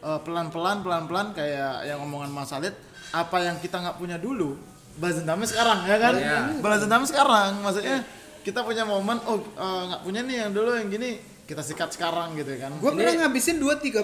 eh, 0.00 0.18
pelan-pelan 0.24 0.80
pelan-pelan 0.80 1.30
kayak 1.30 1.84
yang 1.84 2.00
omongan 2.00 2.32
Mas 2.32 2.50
Alit 2.50 2.72
apa 3.12 3.36
yang 3.38 3.60
kita 3.60 3.78
nggak 3.78 3.96
punya 3.96 4.16
dulu 4.16 4.56
balas 4.96 5.20
dendamnya 5.20 5.44
sekarang 5.44 5.78
ya 5.84 5.96
kan 6.00 6.14
Iya. 6.16 6.38
balas 6.58 6.80
dendamnya 6.80 7.04
sekarang 7.06 7.50
maksudnya 7.60 8.00
kita 8.40 8.64
punya 8.64 8.82
momen 8.82 9.20
oh 9.28 9.44
nggak 9.60 10.00
punya 10.00 10.24
nih 10.24 10.36
yang 10.40 10.50
dulu 10.50 10.72
yang 10.72 10.88
gini 10.88 11.20
kita 11.46 11.62
sikat 11.62 11.90
sekarang 11.90 12.34
gitu 12.34 12.58
kan 12.58 12.74
Gue 12.74 12.90
pernah 12.90 13.14
ngabisin 13.22 13.56
2 13.56 13.78
35 13.80 14.02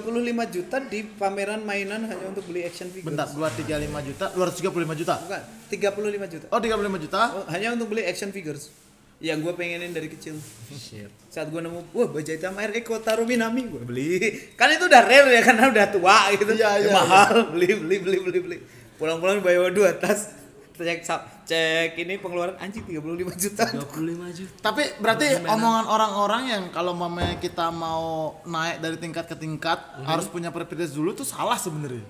juta 0.49 0.76
di 0.80 1.03
pameran 1.03 1.61
mainan 1.61 2.07
hanya 2.07 2.24
untuk 2.24 2.47
beli 2.47 2.62
action 2.62 2.86
figure. 2.86 3.11
bentar 3.11 3.26
235 3.28 4.09
juta 4.09 4.24
235 4.30 5.01
juta 5.03 5.14
Bukan, 5.18 5.43
35 5.68 6.32
juta. 6.32 6.47
oh 6.49 6.59
35 6.59 7.03
juta 7.03 7.20
Oh, 7.32 7.45
hanya 7.49 7.68
untuk 7.72 7.90
beli 7.90 8.03
action 8.03 8.30
figures. 8.30 8.70
Yang 9.18 9.38
gue 9.40 9.53
pengenin 9.55 9.90
dari 9.90 10.07
kecil. 10.09 10.34
Shit. 10.68 11.07
Saat 11.30 11.47
gue 11.49 11.59
nemu, 11.59 11.95
wah 11.95 12.09
baju 12.11 12.26
hitam 12.26 12.59
air 12.59 12.74
Eko 12.74 12.99
Taro 12.99 13.22
Minami, 13.22 13.70
gue 13.70 13.78
beli. 13.80 14.18
Kan 14.53 14.66
itu 14.68 14.82
udah 14.82 14.99
rare 14.99 15.30
ya 15.30 15.38
karena 15.40 15.70
udah 15.70 15.86
tua 15.88 16.18
gitu. 16.32 16.51
Iya, 16.53 16.59
Ya, 16.59 16.70
iya, 16.80 16.90
mahal, 16.90 17.55
beli 17.55 17.70
beli 17.72 17.97
beli 17.99 18.18
beli 18.18 18.38
beli. 18.40 18.57
Pulang-pulang 18.99 19.38
bawa 19.38 19.70
dua 19.70 19.95
tas. 19.95 20.41
Cek 20.83 20.99
cek 21.43 21.91
ini 21.97 22.18
pengeluaran 22.18 22.59
anjing 22.59 22.83
35 22.83 22.99
juta. 23.39 23.64
25 23.70 24.39
juta 24.39 24.55
Tapi 24.61 24.83
berarti 24.99 25.26
omongan 25.43 25.87
orang-orang 25.87 26.43
yang 26.49 26.62
kalau 26.68 26.93
mamanya 26.93 27.39
kita 27.39 27.68
mau 27.68 28.37
naik 28.43 28.78
dari 28.78 28.97
tingkat 28.97 29.24
ke 29.24 29.35
tingkat 29.35 29.78
harus 30.03 30.26
punya 30.26 30.51
privilege 30.51 30.93
dulu 30.93 31.12
tuh 31.12 31.24
salah 31.24 31.57
sebenarnya. 31.57 32.05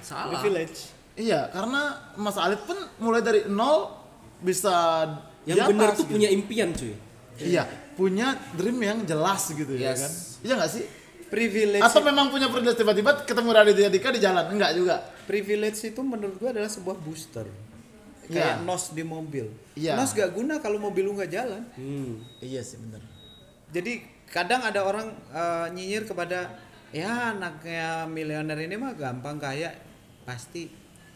salah 0.00 0.34
Privilege. 0.34 0.94
Iya, 1.14 1.50
karena 1.50 1.98
Mas 2.14 2.38
Alit 2.38 2.62
pun 2.62 2.78
mulai 2.96 3.20
dari 3.20 3.44
nol 3.44 3.90
bisa 4.38 5.02
yang 5.42 5.66
benar 5.66 5.92
tuh 5.92 6.06
gitu. 6.06 6.14
punya 6.14 6.28
impian 6.30 6.70
cuy 6.70 6.94
Iya, 7.38 7.66
punya 7.94 8.34
dream 8.54 8.78
yang 8.78 8.98
jelas 9.02 9.50
gitu 9.50 9.74
ya 9.74 9.90
Yes. 9.90 9.98
kan. 9.98 10.12
Iya 10.42 10.52
nggak 10.58 10.70
sih? 10.70 10.84
Privilege. 11.28 11.84
Atau 11.84 12.00
memang 12.00 12.30
punya 12.30 12.48
privilege 12.48 12.78
tiba-tiba 12.78 13.22
ketemu 13.22 13.48
Raditya 13.52 13.90
Dika 13.90 14.08
di 14.08 14.18
jalan? 14.18 14.48
Enggak 14.48 14.72
juga. 14.74 14.96
privilege 15.28 15.84
itu 15.84 16.00
menurut 16.00 16.34
gue 16.34 16.48
adalah 16.48 16.72
sebuah 16.72 16.96
booster. 16.96 17.44
Kayak 18.28 18.54
Iya. 18.54 18.62
nos 18.62 18.84
di 18.90 19.02
mobil. 19.02 19.46
Iya. 19.74 19.92
Nos 19.94 20.12
gak 20.12 20.30
guna 20.30 20.56
kalau 20.56 20.76
mobil 20.76 21.02
lu 21.02 21.12
nggak 21.12 21.28
jalan. 21.28 21.62
hmm. 21.74 22.40
Iya 22.40 22.60
sih 22.60 22.76
bener. 22.78 23.00
Jadi 23.68 24.00
kadang 24.26 24.60
ada 24.60 24.80
orang 24.82 25.08
eh, 25.28 25.66
nyinyir 25.70 26.04
kepada 26.04 26.52
ya 26.88 27.32
anaknya 27.32 28.04
miliuner 28.04 28.56
ini 28.58 28.76
mah 28.76 28.92
gampang 28.92 29.36
kaya 29.36 29.72
pasti. 30.22 30.68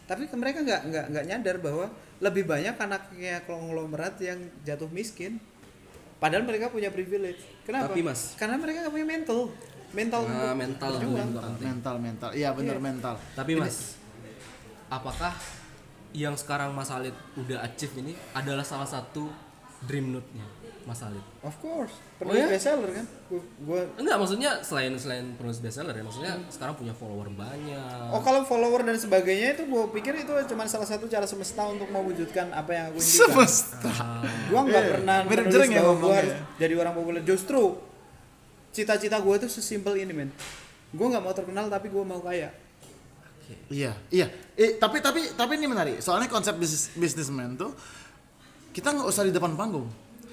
Tapi 0.03 0.25
ke 0.25 0.33
mereka 0.33 0.59
nggak 0.59 0.81
nggak 0.83 1.05
nggak 1.07 1.25
nyadar 1.27 1.57
bahwa 1.59 1.85
lebih 2.19 2.43
banyak 2.43 2.73
anaknya 2.73 3.41
konglomerat 3.43 4.17
yang 4.19 4.37
jatuh 4.61 4.87
miskin. 4.87 5.37
Padahal 6.17 6.43
mereka 6.43 6.67
punya 6.67 6.87
privilege. 6.87 7.43
Kenapa? 7.61 7.89
Tapi, 7.89 7.99
Mas- 8.01 8.33
Karena 8.33 8.55
mereka 8.55 8.81
nggak 8.81 8.93
punya 8.93 9.07
mental. 9.07 9.39
mental 9.91 10.21
Nah, 10.23 10.57
mental 10.57 10.89
penting. 10.89 11.13
mental 11.61 11.95
mental 11.99 12.29
iya 12.33 12.49
bener 12.49 12.81
mental 12.81 13.13
Tapi 13.37 13.53
Mas, 13.53 13.93
apakah 14.89 15.29
yang 16.13 16.33
sekarang 16.33 16.71
Mas 16.71 16.87
Alid 16.87 17.11
udah 17.35 17.61
achieve 17.61 17.93
ini 17.97 18.13
adalah 18.31 18.61
salah 18.61 18.85
satu 18.85 19.27
dream 19.81 20.09
note-nya 20.11 20.45
Mas 20.83 20.99
Alid? 20.99 21.23
of 21.41 21.55
course 21.57 21.95
Oh 22.19 22.27
penulis 22.27 22.39
ya? 22.39 22.47
bestseller 22.49 22.91
kan 22.91 23.05
gua, 23.27 23.41
gua 23.61 23.79
Enggak, 23.95 24.15
maksudnya 24.15 24.51
selain 24.59 24.93
selain 24.93 25.25
penulis 25.33 25.57
bestseller 25.57 25.91
ya, 25.91 26.03
maksudnya 26.03 26.33
sekarang 26.47 26.71
punya 26.73 26.91
follower 26.91 27.27
banyak. 27.29 28.07
Oh 28.09 28.19
kalau 28.19 28.43
follower 28.43 28.79
dan 28.81 28.95
sebagainya 28.95 29.53
itu 29.53 29.63
gue 29.63 29.83
pikir 29.91 30.13
itu 30.17 30.31
cuma 30.45 30.63
salah 30.65 30.85
satu 30.85 31.03
cara 31.05 31.23
semesta 31.23 31.63
untuk 31.65 31.87
mewujudkan 31.87 32.47
apa 32.49 32.71
yang 32.71 32.85
aku 32.87 32.99
impikan. 32.99 33.19
semesta 33.25 33.91
Gue 34.45 34.59
nggak 34.61 34.79
Eh, 34.79 34.91
pernah 34.93 35.17
mirip 35.23 35.35
menulis 35.41 35.55
jering 35.57 35.71
ya 35.71 35.81
bahwa 35.81 35.95
gue 35.97 36.13
harus 36.13 36.33
jadi 36.57 36.73
orang 36.77 36.93
populer. 36.93 37.21
Justru 37.23 37.61
cita-cita 38.69 39.17
gue 39.17 39.35
tuh 39.37 39.49
sesimpel 39.49 39.93
ini 39.97 40.13
men. 40.13 40.29
Gue 40.89 41.07
nggak 41.07 41.21
mau 41.21 41.31
terkenal 41.31 41.67
tapi 41.67 41.87
gue 41.87 42.03
mau 42.03 42.19
kaya. 42.19 42.51
Iya, 43.69 43.91
iya. 44.09 44.27
Eh, 44.53 44.75
tapi 44.75 44.99
tapi 44.99 45.33
tapi 45.33 45.55
ini 45.55 45.65
menarik. 45.65 45.97
Soalnya 45.99 46.27
konsep 46.27 46.53
bisnis 46.55 46.93
businessman 46.93 47.53
tuh 47.53 47.73
kita 48.69 48.89
nggak 48.89 49.05
usah 49.05 49.23
di 49.23 49.31
depan 49.31 49.53
panggung. 49.53 49.87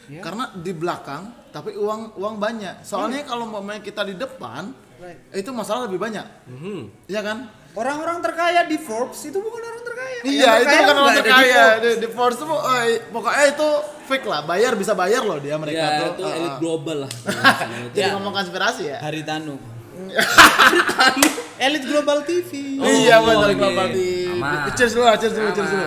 Iya. 0.06 0.20
Karena 0.20 0.50
di 0.52 0.72
belakang 0.72 1.22
tapi 1.48 1.72
uang 1.72 2.16
uang 2.16 2.36
banyak. 2.36 2.82
Soalnya 2.82 3.22
kalau 3.22 3.46
umpamanya 3.46 3.80
kita 3.80 4.02
di 4.02 4.14
depan 4.14 4.72
Right. 5.00 5.16
itu 5.32 5.48
masalah 5.50 5.88
lebih 5.88 5.96
banyak. 5.96 6.26
Mhm. 6.44 7.08
Iya 7.08 7.24
kan? 7.24 7.48
Orang-orang 7.72 8.20
terkaya 8.20 8.68
di 8.68 8.76
Forbes 8.76 9.24
itu 9.24 9.38
bukan 9.38 9.62
orang 9.62 9.80
terkaya. 9.80 10.18
Iya, 10.20 10.50
itu 10.58 10.66
terkaya 10.66 10.82
kan 10.84 10.96
orang 10.98 11.16
terkaya. 11.16 11.62
Di, 11.78 11.90
di 11.96 12.08
Forbes 12.10 12.36
tuh 12.36 12.50
eh, 12.52 13.00
pokoknya 13.08 13.44
itu 13.48 13.68
fake 14.04 14.26
lah. 14.28 14.40
Bayar 14.44 14.76
bisa 14.76 14.92
bayar 14.92 15.24
loh 15.24 15.40
dia 15.40 15.56
mereka 15.56 15.80
Ya, 15.80 15.96
tuh. 16.04 16.08
itu 16.12 16.22
Ah, 16.28 16.36
elit 16.36 16.54
global 16.60 16.96
lah. 17.08 17.12
Jadi 17.96 18.04
Ya. 18.04 18.12
ngomong 18.12 18.34
konspirasi 18.34 18.82
ya. 18.92 18.98
Haritanu. 19.00 19.56
Elit 21.60 21.84
Global 21.84 22.24
TV. 22.24 22.80
iya, 22.80 23.20
Oh, 23.20 23.28
benar 23.28 23.48
oke. 23.48 23.58
global 23.58 23.86
di. 23.90 24.24
Aman. 24.26 24.72
Cheers 24.72 24.92
dulu, 24.92 25.04
cheers 25.14 25.34
dulu, 25.34 25.48
cheers 25.52 25.70
dulu. 25.70 25.86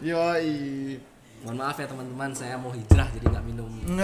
Yoi. 0.00 0.52
Mohon 1.40 1.56
maaf 1.56 1.76
ya 1.76 1.86
teman-teman, 1.86 2.30
saya 2.32 2.56
mau 2.56 2.68
hijrah 2.68 3.08
jadi 3.10 3.26
nggak 3.26 3.44
minum. 3.46 3.68
Ini 3.84 3.96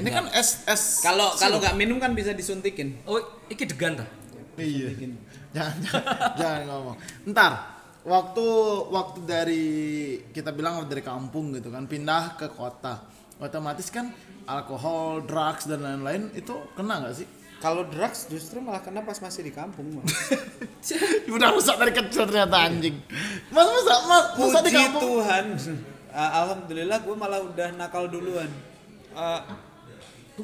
Nggak. 0.00 0.12
kan 0.14 0.24
es 0.32 0.64
es 0.64 1.00
Kalau 1.00 1.32
kalau 1.34 1.60
nggak 1.60 1.76
minum 1.76 1.96
kan 1.96 2.12
bisa 2.12 2.32
disuntikin. 2.32 2.96
Oh, 3.04 3.16
iki 3.48 3.64
degan 3.64 3.96
dah. 3.96 4.08
Iya. 4.56 4.92
Jangan, 5.48 5.76
jangan, 5.80 6.04
jangan 6.36 6.60
ngomong. 6.66 6.96
Ntar 7.26 7.52
waktu 8.04 8.46
waktu 8.90 9.18
dari 9.24 9.64
kita 10.28 10.52
bilang 10.52 10.84
dari 10.84 11.00
kampung 11.00 11.56
gitu 11.56 11.68
kan 11.68 11.84
pindah 11.84 12.36
ke 12.36 12.52
kota, 12.52 13.00
otomatis 13.36 13.88
kan 13.88 14.12
alkohol, 14.44 15.24
drugs 15.24 15.64
dan 15.64 15.80
lain-lain 15.80 16.28
itu 16.32 16.52
kena 16.74 17.00
nggak 17.00 17.16
sih? 17.16 17.24
Kalau 17.58 17.82
drugs 17.90 18.30
justru 18.30 18.62
malah 18.62 18.78
kena 18.78 19.02
pas 19.02 19.18
masih 19.18 19.42
di 19.42 19.50
kampung. 19.50 19.98
Mas. 19.98 20.14
Udah 21.34 21.50
rusak 21.50 21.74
dari 21.74 21.90
kecil 21.90 22.22
ternyata 22.22 22.70
anjing. 22.70 22.94
Mas 23.50 23.66
masa 23.66 23.94
mas 24.06 24.24
masa 24.38 24.58
di 24.62 24.70
kampung? 24.70 25.02
Tuhan. 25.02 25.44
Ah, 26.08 26.46
Alhamdulillah 26.46 26.98
gue 27.02 27.14
malah 27.18 27.42
udah 27.42 27.68
nakal 27.74 28.06
duluan. 28.06 28.46
Ah, 29.10 29.42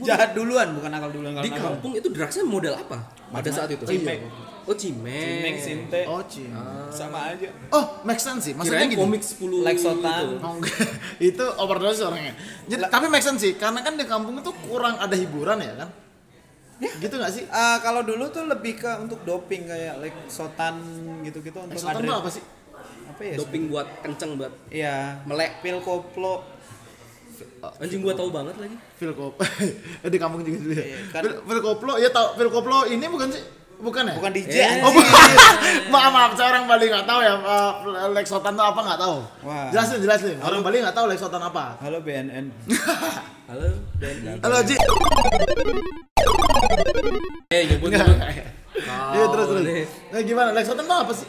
jahat 0.02 0.34
duluan 0.34 0.74
bukan 0.74 0.90
nakal 0.90 1.14
duluan 1.14 1.38
Di 1.38 1.54
nakal. 1.54 1.78
kampung 1.78 1.94
itu 1.94 2.10
drugsnya 2.10 2.42
model 2.42 2.74
apa? 2.74 2.98
Pada 3.30 3.50
saat 3.50 3.70
itu. 3.70 3.86
Cimek. 3.86 4.18
Oh, 4.66 4.74
cimek. 4.74 5.22
Cimek, 5.22 5.56
sinte, 5.60 6.00
Oh 6.10 6.22
cing. 6.26 6.50
sama 6.90 7.30
aja. 7.30 7.46
Oh 7.70 8.02
make 8.02 8.18
sense 8.18 8.50
sih. 8.50 8.54
Maksudnya 8.58 8.90
Kirain 8.90 8.90
gini. 8.90 9.00
komik 9.00 9.22
10 9.22 9.62
Lexotan. 9.62 10.22
itu. 10.34 10.36
Oh, 10.42 10.56
itu 11.20 11.44
overdosis 11.62 12.02
orangnya. 12.02 12.34
Jadi 12.66 12.82
tapi 12.90 13.06
make 13.06 13.22
sense 13.22 13.38
sih 13.38 13.54
karena 13.54 13.86
kan 13.86 13.94
di 13.94 14.02
kampung 14.02 14.34
itu 14.42 14.50
kurang 14.66 14.98
ada 14.98 15.14
hiburan 15.14 15.62
ya 15.62 15.78
kan? 15.78 15.90
Gitu 16.76 17.14
nggak 17.14 17.32
sih? 17.32 17.44
Ah, 17.48 17.78
kalau 17.78 18.02
dulu 18.02 18.26
tuh 18.28 18.44
lebih 18.44 18.76
ke 18.76 18.90
untuk 18.98 19.22
doping 19.22 19.64
kayak 19.64 19.98
Lexotan 19.98 20.74
gitu-gitu 21.22 21.54
untuk 21.56 21.78
adren- 21.80 22.04
tuh 22.04 22.16
apa 22.16 22.30
sih? 22.30 22.42
Apa 23.06 23.20
ya? 23.22 23.34
Doping 23.36 23.62
buat 23.68 23.86
kenceng 24.00 24.34
buat 24.34 24.52
Iya, 24.68 25.22
melek. 25.24 25.60
pil 25.60 25.78
koplo. 25.78 26.42
Anjing 27.80 27.98
gua 27.98 28.14
tahu 28.14 28.30
banget 28.30 28.54
lagi. 28.56 28.76
Filkop 28.94 29.34
di 30.06 30.18
kampung 30.18 30.42
juga 30.42 30.58
dulu 30.60 30.72
ya. 30.72 30.84
Iya, 30.84 30.98
kan. 31.10 31.22
Fil- 31.24 31.42
Filkoplo 31.42 31.92
ya 31.98 32.08
tau 32.08 32.34
Filkoplo 32.34 32.86
ini 32.86 33.06
bukan 33.06 33.26
sih? 33.28 33.42
Bukan 33.84 34.02
ya? 34.08 34.14
Bukan 34.16 34.32
DJ. 34.32 34.56
Eh. 34.64 34.80
Oh, 34.80 34.92
maaf 35.92 36.08
maaf 36.08 36.32
saya 36.32 36.56
orang 36.56 36.64
Bali 36.64 36.88
nggak 36.88 37.04
tahu 37.04 37.20
ya 37.20 37.36
uh, 37.36 38.08
Lexotan 38.16 38.56
tuh 38.56 38.64
apa 38.64 38.80
nggak 38.80 39.00
tahu. 39.04 39.16
Wah. 39.44 39.68
Jelasin 39.68 40.00
jelasin. 40.00 40.36
Orang 40.40 40.64
Bali 40.64 40.80
nggak 40.80 40.96
tahu 40.96 41.04
Lexotan 41.12 41.44
apa. 41.44 41.76
Halo 41.84 42.00
BNN. 42.00 42.48
Halo, 43.52 43.68
dan 44.00 44.40
Halo 44.40 44.58
Ji. 44.64 44.76
Eh, 47.52 47.62
nyebut. 47.68 47.92
Iya 47.92 49.24
terus 49.28 49.46
terus. 49.52 49.90
Nah 50.16 50.20
gimana 50.24 50.48
Lexotan 50.56 50.84
tuh 50.88 50.98
apa 51.04 51.12
sih? 51.12 51.28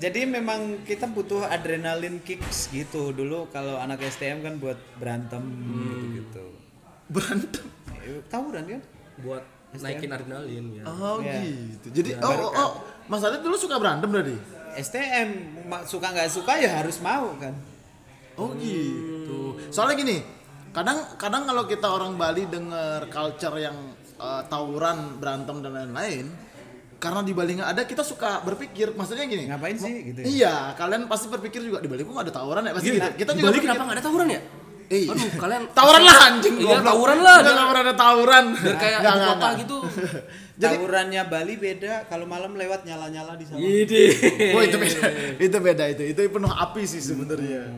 Jadi 0.00 0.24
memang 0.24 0.86
kita 0.86 1.10
butuh 1.10 1.44
adrenalin 1.44 2.22
kicks 2.22 2.72
gitu 2.72 3.12
dulu 3.12 3.50
kalau 3.52 3.76
anak 3.76 4.00
STM 4.06 4.46
kan 4.46 4.56
buat 4.62 4.78
berantem 4.96 5.42
gitu-gitu. 6.14 6.46
Berantem. 7.10 7.66
Eh, 8.00 8.22
Tawuran 8.30 8.64
kan? 8.78 8.82
buat 9.20 9.44
naikin 9.72 10.10
adrenalin 10.10 10.66
ya. 10.74 10.82
Oh 10.84 11.18
Iya. 11.18 11.38
gitu. 11.46 11.86
Jadi 11.92 12.08
Ya, 12.12 12.18
oh, 12.20 12.34
oh, 12.40 12.50
oh 12.50 12.70
Mas 13.06 13.22
Adit 13.22 13.38
dulu 13.40 13.54
suka 13.54 13.78
berantem 13.78 14.06
berarti? 14.06 14.34
STM 14.72 15.28
suka 15.84 16.10
nggak 16.10 16.26
suka 16.26 16.52
ya 16.56 16.78
harus 16.78 16.98
mau 16.98 17.34
kan. 17.36 17.54
Oh 18.34 18.50
gitu. 18.54 19.58
Soalnya 19.68 19.94
gini, 19.96 20.16
kadang 20.70 20.98
kadang 21.16 21.42
kalau 21.44 21.66
kita 21.66 21.86
orang 21.86 22.14
Bali 22.14 22.46
denger 22.46 23.06
culture 23.08 23.56
yang 23.56 23.74
eh, 24.16 24.42
tawuran, 24.46 25.16
berantem 25.16 25.58
dan 25.58 25.72
lain-lain, 25.72 26.26
karena 26.96 27.20
di 27.20 27.32
Bali 27.32 27.56
nggak 27.56 27.70
ada, 27.70 27.82
kita 27.82 28.02
suka 28.02 28.42
berpikir, 28.42 28.92
maksudnya 28.92 29.24
gini. 29.24 29.48
Ngapain 29.48 29.74
sih 29.74 29.90
"Mo- 29.90 30.06
gitu 30.12 30.18
ya?" 30.20 30.26
Iya, 30.28 30.54
kalian 30.74 31.02
pasti 31.06 31.26
berpikir 31.26 31.60
juga 31.60 31.80
di 31.80 31.88
Bali 31.88 32.02
kok 32.02 32.12
nggak 32.12 32.26
ada 32.28 32.34
tawuran 32.34 32.62
ya 32.62 32.72
pasti 32.72 32.88
gitu. 32.90 33.00
Kita 33.16 33.30
di 33.32 33.38
juga 33.38 33.46
Bali 33.48 33.56
berpikir, 33.56 33.66
kenapa 33.66 33.82
nggak 33.82 33.96
ada 33.96 34.04
tawuran 34.04 34.28
ya? 34.28 34.40
Eh, 34.90 35.06
Aduh, 35.06 35.30
kalian 35.38 35.70
tawuran 35.70 36.02
lah 36.02 36.16
anjing 36.26 36.54
Iya, 36.58 36.66
goblok. 36.76 36.82
tawuran 36.84 37.18
lah. 37.20 37.36
Udah 37.38 37.52
nggak 37.52 37.68
pernah 37.70 37.82
ada 37.82 37.94
tawuran. 37.94 38.44
Biar 38.52 38.74
kayak 38.76 38.98
Nggak, 38.98 39.06
ibu 39.06 39.16
nggak, 39.16 39.30
kota 39.30 39.38
nggak. 39.46 39.60
gitu. 39.62 39.78
Jadi- 40.60 40.76
Tawurannya 40.76 41.22
Bali 41.24 41.54
beda 41.56 41.94
kalau 42.04 42.26
malam 42.26 42.52
lewat 42.52 42.80
nyala-nyala 42.82 43.32
di 43.32 43.44
sana. 43.46 43.58
Ide. 43.58 44.04
Oh 44.52 44.60
itu 44.60 44.76
beda, 44.76 45.00
itu 45.38 45.56
beda 45.58 45.84
itu, 45.88 46.02
itu 46.04 46.20
penuh 46.26 46.50
api 46.50 46.82
sih 46.84 47.00
sebenarnya. 47.00 47.70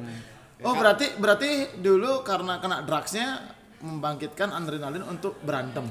Oh 0.60 0.72
berarti 0.72 1.14
berarti 1.14 1.50
dulu 1.76 2.22
karena 2.22 2.58
kena 2.58 2.80
drugsnya 2.80 3.44
membangkitkan 3.78 4.48
adrenalin 4.50 5.04
untuk 5.04 5.36
berantem. 5.38 5.84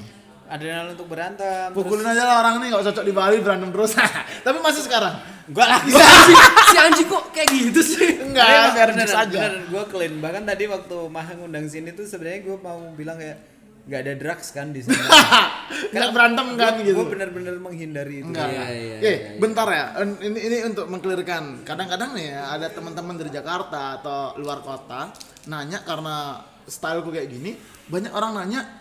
Adrenalin 0.51 0.91
untuk 0.99 1.07
berantem. 1.07 1.71
Pukulin 1.71 2.03
aja 2.03 2.27
lah 2.27 2.35
orang 2.43 2.59
nih 2.59 2.67
nggak 2.75 2.83
cocok 2.91 3.05
di 3.07 3.13
Bali 3.15 3.37
berantem 3.39 3.71
terus. 3.71 3.95
Tapi 4.45 4.57
masih 4.59 4.83
sekarang. 4.83 5.15
Enggak 5.47 5.67
lagi. 5.71 5.89
si 5.95 6.03
anjing, 6.03 6.39
si 6.67 6.77
anjing 6.77 7.07
kok 7.07 7.23
kayak 7.31 7.47
gitu 7.55 7.79
sih? 7.79 8.09
Enggak, 8.19 8.75
bener, 8.75 8.89
bener 8.99 9.09
aja. 9.15 9.39
gue 9.63 9.83
clean. 9.87 10.13
Bahkan 10.19 10.43
tadi 10.43 10.63
waktu 10.67 10.97
Maha 11.07 11.39
ngundang 11.39 11.71
sini 11.71 11.95
tuh 11.95 12.03
sebenarnya 12.03 12.43
gue 12.43 12.55
mau 12.59 12.83
bilang 12.99 13.15
kayak 13.15 13.37
nggak 13.81 13.99
ada 14.03 14.13
drugs 14.19 14.47
kan 14.51 14.75
di 14.75 14.83
sana. 14.85 15.01
Nggak 15.95 16.09
berantem 16.13 16.47
kan 16.53 16.73
gitu. 16.85 16.99
Gue 17.01 17.07
bener-bener 17.17 17.55
menghindari 17.57 18.21
itu. 18.21 18.29
Enggak. 18.29 18.47
Iya, 18.51 18.63
iya, 18.69 18.95
Eh, 19.01 19.01
iya, 19.01 19.17
bentar 19.41 19.67
ya. 19.71 19.85
Ini 20.03 20.39
ini 20.39 20.57
untuk 20.67 20.85
mengklirkan. 20.91 21.65
Kadang-kadang 21.65 22.13
nih 22.13 22.27
ya, 22.35 22.41
ada 22.59 22.67
teman-teman 22.69 23.17
dari 23.17 23.31
Jakarta 23.33 23.97
atau 23.99 24.37
luar 24.37 24.61
kota 24.61 25.09
nanya 25.49 25.81
karena 25.81 26.45
styleku 26.69 27.09
kayak 27.09 27.27
gini, 27.33 27.57
banyak 27.89 28.13
orang 28.13 28.37
nanya 28.37 28.80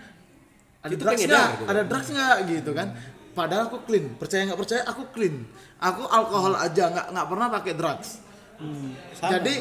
ada 0.80 0.92
Itu 0.96 1.02
drugs 1.04 1.20
nggak? 1.20 1.48
gitu. 1.52 1.64
Ada 1.68 1.80
drugs 1.84 2.08
nggak 2.08 2.36
gitu 2.48 2.70
kan? 2.72 2.88
Padahal 3.36 3.62
aku 3.68 3.78
clean. 3.84 4.16
Percaya 4.16 4.42
nggak 4.48 4.60
percaya 4.60 4.82
aku 4.88 5.02
clean. 5.12 5.44
Aku 5.78 6.02
alkohol 6.08 6.56
aja 6.56 6.84
nggak 6.88 7.06
nggak 7.12 7.26
pernah 7.28 7.46
pakai 7.52 7.72
drugs. 7.76 8.08
Sama. 9.16 9.30
Jadi 9.38 9.54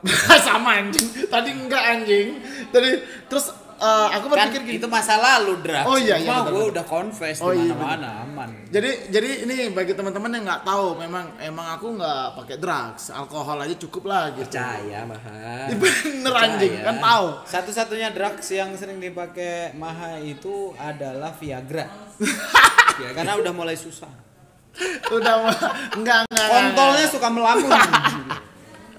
sama 0.46 0.70
anjing. 0.80 1.06
Tadi 1.28 1.48
enggak 1.54 1.82
anjing. 1.96 2.28
Tadi 2.72 2.90
terus 3.28 3.52
eh, 3.80 4.08
aku 4.12 4.26
kan 4.28 4.36
berpikir 4.46 4.62
gini. 4.68 4.76
itu 4.78 4.86
masa 4.86 5.16
lalu 5.16 5.56
drugs. 5.64 5.88
Oh 5.88 5.96
iya, 5.96 6.16
iya, 6.20 6.28
Cuma 6.36 6.52
gue 6.52 6.64
udah 6.70 6.84
confess 6.84 7.40
Oh 7.40 7.56
di 7.56 7.64
iya, 7.64 7.74
mana-mana 7.74 8.08
aman. 8.28 8.48
Jadi 8.68 8.90
jadi 9.08 9.30
ini 9.48 9.56
bagi 9.72 9.96
teman-teman 9.96 10.30
yang 10.36 10.44
nggak 10.44 10.62
tahu 10.68 10.86
memang 11.00 11.24
emang 11.40 11.66
aku 11.74 11.86
nggak 11.96 12.24
pakai 12.36 12.56
drugs, 12.60 13.08
alkohol 13.10 13.58
aja 13.64 13.74
cukup 13.80 14.12
lah 14.12 14.30
gitu. 14.36 14.46
Percaya, 14.46 15.08
Maha. 15.08 15.72
Ih, 15.72 15.76
Bener 15.82 16.34
anjing 16.36 16.72
kan 16.84 16.96
tahu. 17.00 17.26
Satu-satunya 17.48 18.12
drugs 18.12 18.46
yang 18.52 18.70
sering 18.76 19.00
dipakai 19.00 19.72
Maha 19.74 20.20
itu 20.20 20.76
adalah 20.76 21.32
Viagra. 21.32 21.88
Iya, 23.00 23.08
Karena 23.16 23.40
udah 23.40 23.52
mulai 23.56 23.74
susah. 23.74 24.10
Udah 25.10 25.50
enggak 25.98 26.28
enggak. 26.30 26.46
Kontolnya 26.46 27.06
suka 27.10 27.28
melamun. 27.32 27.72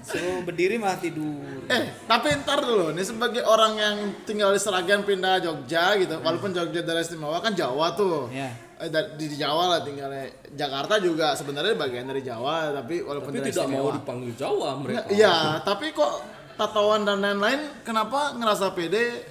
Suruh 0.02 0.42
berdiri 0.42 0.76
malah 0.76 0.96
tidur. 0.96 1.62
Eh, 1.64 1.82
tapi 2.04 2.34
ntar 2.36 2.60
dulu 2.60 2.90
nih 2.90 3.02
sebagai 3.02 3.42
orang 3.42 3.72
yang 3.74 3.96
tinggal 4.22 4.50
di 4.50 4.58
Seragen 4.58 5.02
pindah 5.02 5.38
Jogja 5.38 5.94
gitu, 5.96 6.18
walaupun 6.18 6.50
Jogja 6.50 6.80
daerah 6.80 7.00
istimewa 7.00 7.38
kan 7.38 7.52
Jawa 7.52 7.94
tuh. 7.94 8.26
Iya. 8.28 8.50
Eh, 8.76 8.90
di 9.14 9.36
Jawa 9.36 9.64
lah 9.68 9.80
tinggalnya. 9.80 10.26
Jakarta 10.50 10.98
juga 10.98 11.32
sebenarnya 11.32 11.74
bagian 11.74 12.04
dari 12.04 12.20
Jawa, 12.20 12.74
tapi 12.74 12.98
walaupun 13.00 13.30
Tapi 13.30 13.38
daerah 13.40 13.50
tidak 13.52 13.64
mau 13.64 13.78
istimewa. 13.78 13.90
dipanggil 13.96 14.32
Jawa 14.34 14.68
mereka. 14.76 15.00
Iya, 15.08 15.34
tapi 15.62 15.86
kok 15.90 16.12
tatoan 16.52 17.02
dan 17.02 17.18
lain-lain 17.18 17.60
kenapa 17.80 18.34
ngerasa 18.34 18.74
pede 18.74 19.22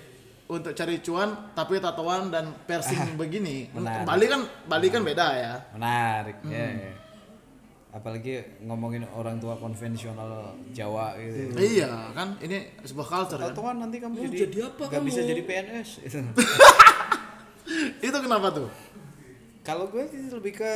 untuk 0.47 0.71
cari 0.71 0.99
cuan 0.99 1.51
tapi 1.51 1.77
tatoan 1.77 2.27
dan 2.27 2.51
piercing 2.61 3.15
begini. 3.21 3.71
menarik. 3.71 4.03
Bali 4.03 4.25
kan 4.25 4.41
Bali 4.65 4.87
kan 4.87 5.01
beda 5.01 5.27
ya. 5.33 5.53
menarik 5.71 6.35
ya, 6.43 6.65
ya. 6.71 6.91
Apalagi 7.91 8.63
ngomongin 8.63 9.03
orang 9.11 9.35
tua 9.43 9.59
konvensional 9.59 10.55
Jawa 10.71 11.19
gitu 11.19 11.59
Iya 11.59 12.15
kan 12.15 12.39
ini 12.39 12.79
sebuah 12.87 13.07
culture 13.07 13.39
kan. 13.39 13.51
Tatoan 13.51 13.83
nanti 13.83 13.99
kamu 13.99 14.31
jadi, 14.31 14.37
jadi 14.47 14.57
apa 14.71 14.83
kamu? 14.87 15.05
bisa 15.11 15.21
jadi 15.27 15.41
PNS 15.43 15.89
itu. 16.07 16.19
Itu 18.07 18.17
kenapa 18.19 18.51
tuh? 18.51 18.69
Kalau 19.61 19.87
gue 19.91 20.03
sih 20.09 20.31
lebih 20.33 20.57
ke 20.57 20.73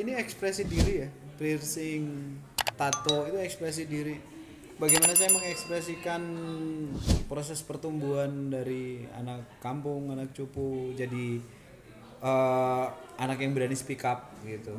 ini 0.00 0.16
ekspresi 0.16 0.64
diri 0.64 1.04
ya, 1.04 1.08
piercing, 1.36 2.34
tato 2.74 3.28
itu 3.28 3.38
ekspresi 3.38 3.84
diri. 3.84 4.16
Bagaimana 4.80 5.12
saya 5.14 5.30
mengekspresikan 5.36 6.22
proses 7.28 7.60
pertumbuhan 7.62 8.50
dari 8.50 9.04
anak 9.14 9.60
kampung, 9.60 10.10
anak 10.10 10.32
cupu 10.32 10.96
jadi 10.96 11.38
eh, 12.24 12.86
anak 13.20 13.38
yang 13.38 13.52
berani 13.52 13.76
speak 13.76 14.02
up 14.02 14.32
gitu. 14.42 14.74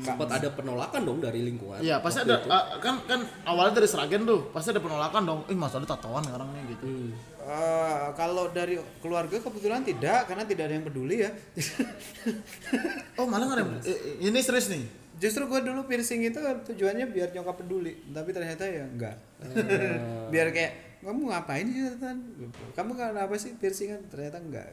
Sempat 0.00 0.28
ada 0.30 0.48
penolakan 0.48 1.00
dong 1.02 1.20
dari 1.20 1.44
lingkungan 1.44 1.76
Iya 1.76 2.00
pasti 2.00 2.20
ada 2.20 2.40
ah, 2.46 2.80
kan 2.80 3.04
kan 3.04 3.20
awalnya 3.44 3.76
dari 3.76 3.86
Seragen 3.86 4.24
tuh 4.24 4.48
pasti 4.48 4.72
ada 4.72 4.80
penolakan 4.80 5.22
dong. 5.22 5.40
Ih 5.44 5.54
mas 5.54 5.70
ada 5.70 5.84
tatoan 5.84 6.24
sekarang 6.24 6.48
nih 6.50 6.72
gitu. 6.72 7.12
Eh, 7.38 8.04
kalau 8.12 8.48
dari 8.48 8.74
keluarga 8.98 9.36
kebetulan 9.36 9.84
tidak 9.84 10.24
karena 10.24 10.44
tidak 10.44 10.64
ada 10.66 10.74
yang 10.74 10.86
peduli 10.86 11.16
ya. 11.20 11.30
Oh 13.14 13.26
malah 13.28 13.44
nggak 13.44 13.58
ada. 13.58 13.64
yang- 13.64 13.84
eh, 13.84 14.24
Ini 14.24 14.38
serius 14.40 14.72
nih. 14.72 14.84
Justru 15.14 15.46
gue 15.46 15.60
dulu 15.62 15.86
piercing 15.86 16.24
itu 16.24 16.40
tujuannya 16.40 17.06
biar 17.06 17.30
nyokap 17.30 17.62
peduli, 17.62 17.94
tapi 18.10 18.34
ternyata 18.34 18.66
ya 18.66 18.82
enggak. 18.82 19.14
biar 20.32 20.50
kayak 20.50 20.72
kamu 21.04 21.30
ngapain 21.30 21.66
sih 21.68 21.84
Tan? 22.00 22.16
Gitu. 22.34 22.60
Kamu 22.72 22.96
kenapa 22.96 23.34
sih 23.36 23.54
piercingan? 23.54 24.00
Ternyata 24.08 24.40
enggak. 24.40 24.66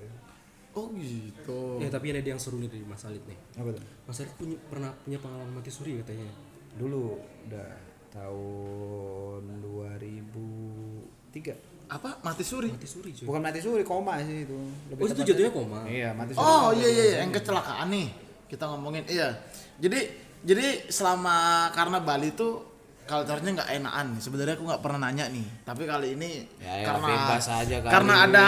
Oh 0.72 0.88
gitu. 0.94 1.78
ya 1.78 1.88
tapi 1.88 2.10
ada 2.10 2.24
yang 2.24 2.38
seru 2.38 2.58
nih 2.58 2.68
dari 2.68 2.82
Mas 2.82 3.04
Alit 3.04 3.22
nih 3.24 3.38
Apa 3.56 3.70
tuh? 3.72 3.82
Mas 4.06 4.18
Alit 4.18 4.32
punya 4.34 4.56
pernah 4.66 4.90
punya 4.98 5.18
pengalaman 5.18 5.52
mati 5.54 5.68
suri 5.68 5.94
katanya 6.00 6.26
Dulu 6.74 7.20
udah 7.46 7.70
tahun 8.10 9.42
2003. 9.62 11.54
Apa 11.92 12.10
mati 12.22 12.42
suri? 12.42 12.70
mati 12.72 12.86
suri 12.86 13.10
cuy 13.12 13.26
Bukan 13.28 13.42
mati 13.42 13.60
suri, 13.60 13.82
koma 13.84 14.16
sih 14.22 14.44
itu. 14.44 14.54
oh 14.90 15.06
itu 15.06 15.22
jatuhnya 15.22 15.52
koma 15.52 15.80
Iya, 15.84 16.10
mati 16.12 16.32
suri. 16.32 16.42
Oh 16.42 16.72
iya 16.72 16.88
iya 16.88 17.04
iya, 17.06 17.16
yang 17.20 17.32
kecelakaan 17.32 17.88
nih 17.92 18.08
kita 18.48 18.64
ngomongin 18.68 19.04
iya. 19.08 19.28
Jadi 19.78 20.00
jadi 20.42 20.88
selama 20.88 21.70
karena 21.72 22.00
Bali 22.00 22.32
tuh 22.32 22.64
culture-nya 23.12 23.52
nggak 23.54 23.70
enakan 23.74 24.06
nih. 24.10 24.22
Sebenarnya 24.22 24.54
aku 24.56 24.64
nggak 24.64 24.82
pernah 24.82 25.00
nanya 25.04 25.26
nih. 25.28 25.46
Tapi 25.62 25.84
kali 25.84 26.08
ini 26.16 26.32
Ya, 26.58 26.72
ya, 26.74 26.86
karena 26.88 27.08
bebas 27.10 27.46
aja 27.46 27.76
kali. 27.78 27.92
karena 27.92 28.14
ada 28.24 28.46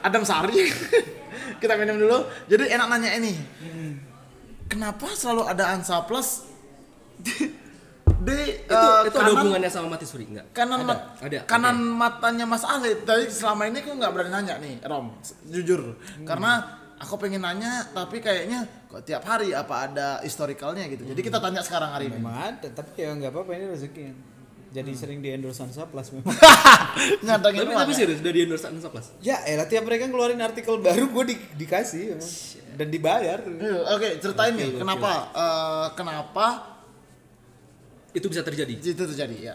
Adam 0.00 0.22
Sari 0.22 0.62
kita 1.60 1.74
minum 1.74 1.98
dulu. 1.98 2.18
Jadi 2.46 2.64
enak 2.68 2.86
nanya 2.88 3.10
ini. 3.12 3.34
Kenapa 4.64 5.10
selalu 5.10 5.42
ada 5.44 5.64
Ansa 5.70 6.04
Plus 6.04 6.44
di, 7.18 7.32
di 8.28 8.38
itu, 8.60 8.68
eh, 8.68 9.00
itu 9.02 9.10
ada 9.10 9.24
kanan- 9.24 9.34
hubungannya 9.40 9.66
sama 9.66 9.88
mati 9.90 10.04
suri 10.04 10.28
enggak 10.28 10.46
kanan 10.52 10.78
ada, 10.78 10.86
mat- 10.86 11.06
ada 11.18 11.38
kanan 11.42 11.76
matanya 11.80 12.44
Mas 12.44 12.62
Ali 12.62 12.94
tadi 13.00 13.26
selama 13.26 13.64
ini 13.64 13.80
aku 13.80 13.90
nggak 13.92 14.12
berani 14.12 14.30
nanya 14.30 14.54
nih 14.58 14.78
Rom 14.84 15.16
jujur 15.44 15.96
karena 16.22 16.77
aku 16.98 17.14
pengen 17.16 17.42
nanya 17.42 17.86
tapi 17.94 18.18
kayaknya 18.18 18.66
kok 18.90 19.06
tiap 19.06 19.22
hari 19.22 19.54
apa 19.54 19.74
ada 19.90 20.08
historicalnya 20.22 20.86
gitu 20.90 21.06
jadi 21.06 21.20
kita 21.22 21.38
tanya 21.38 21.62
sekarang 21.62 21.90
hari 21.94 22.10
ini 22.10 22.18
Memang 22.18 22.36
ada, 22.36 22.68
tapi 22.74 22.90
ya 22.98 23.14
nggak 23.14 23.30
apa-apa 23.30 23.50
ini 23.54 23.66
rezeki. 23.70 24.04
Jadi 24.68 24.92
sering 24.92 25.24
di 25.24 25.32
endorse 25.32 25.64
Hansa 25.64 25.88
Plus 25.88 26.12
memang. 26.12 26.28
nyantangin 27.24 27.64
tapi 27.64 27.72
tapi 27.72 27.92
ya. 27.96 27.98
serius 28.04 28.20
dari 28.20 28.44
endorse 28.44 28.68
Ansa 28.68 28.92
Plus 28.92 29.16
ya, 29.24 29.40
elah 29.48 29.64
tiap 29.64 29.88
mereka 29.88 30.04
ngeluarin 30.10 30.36
artikel 30.44 30.76
baru 30.76 31.08
gue 31.08 31.24
di, 31.32 31.36
dikasih 31.56 32.18
memang. 32.18 32.32
dan 32.76 32.86
dibayar. 32.92 33.38
Iya, 33.40 33.78
oke 33.96 34.08
ceritain 34.20 34.52
nih 34.58 34.76
kenapa 34.76 35.10
eh, 35.32 35.86
kenapa 35.96 36.46
itu 38.12 38.26
bisa 38.28 38.44
terjadi 38.44 38.72
itu 38.76 38.92
terjadi 38.92 39.36
ya 39.36 39.54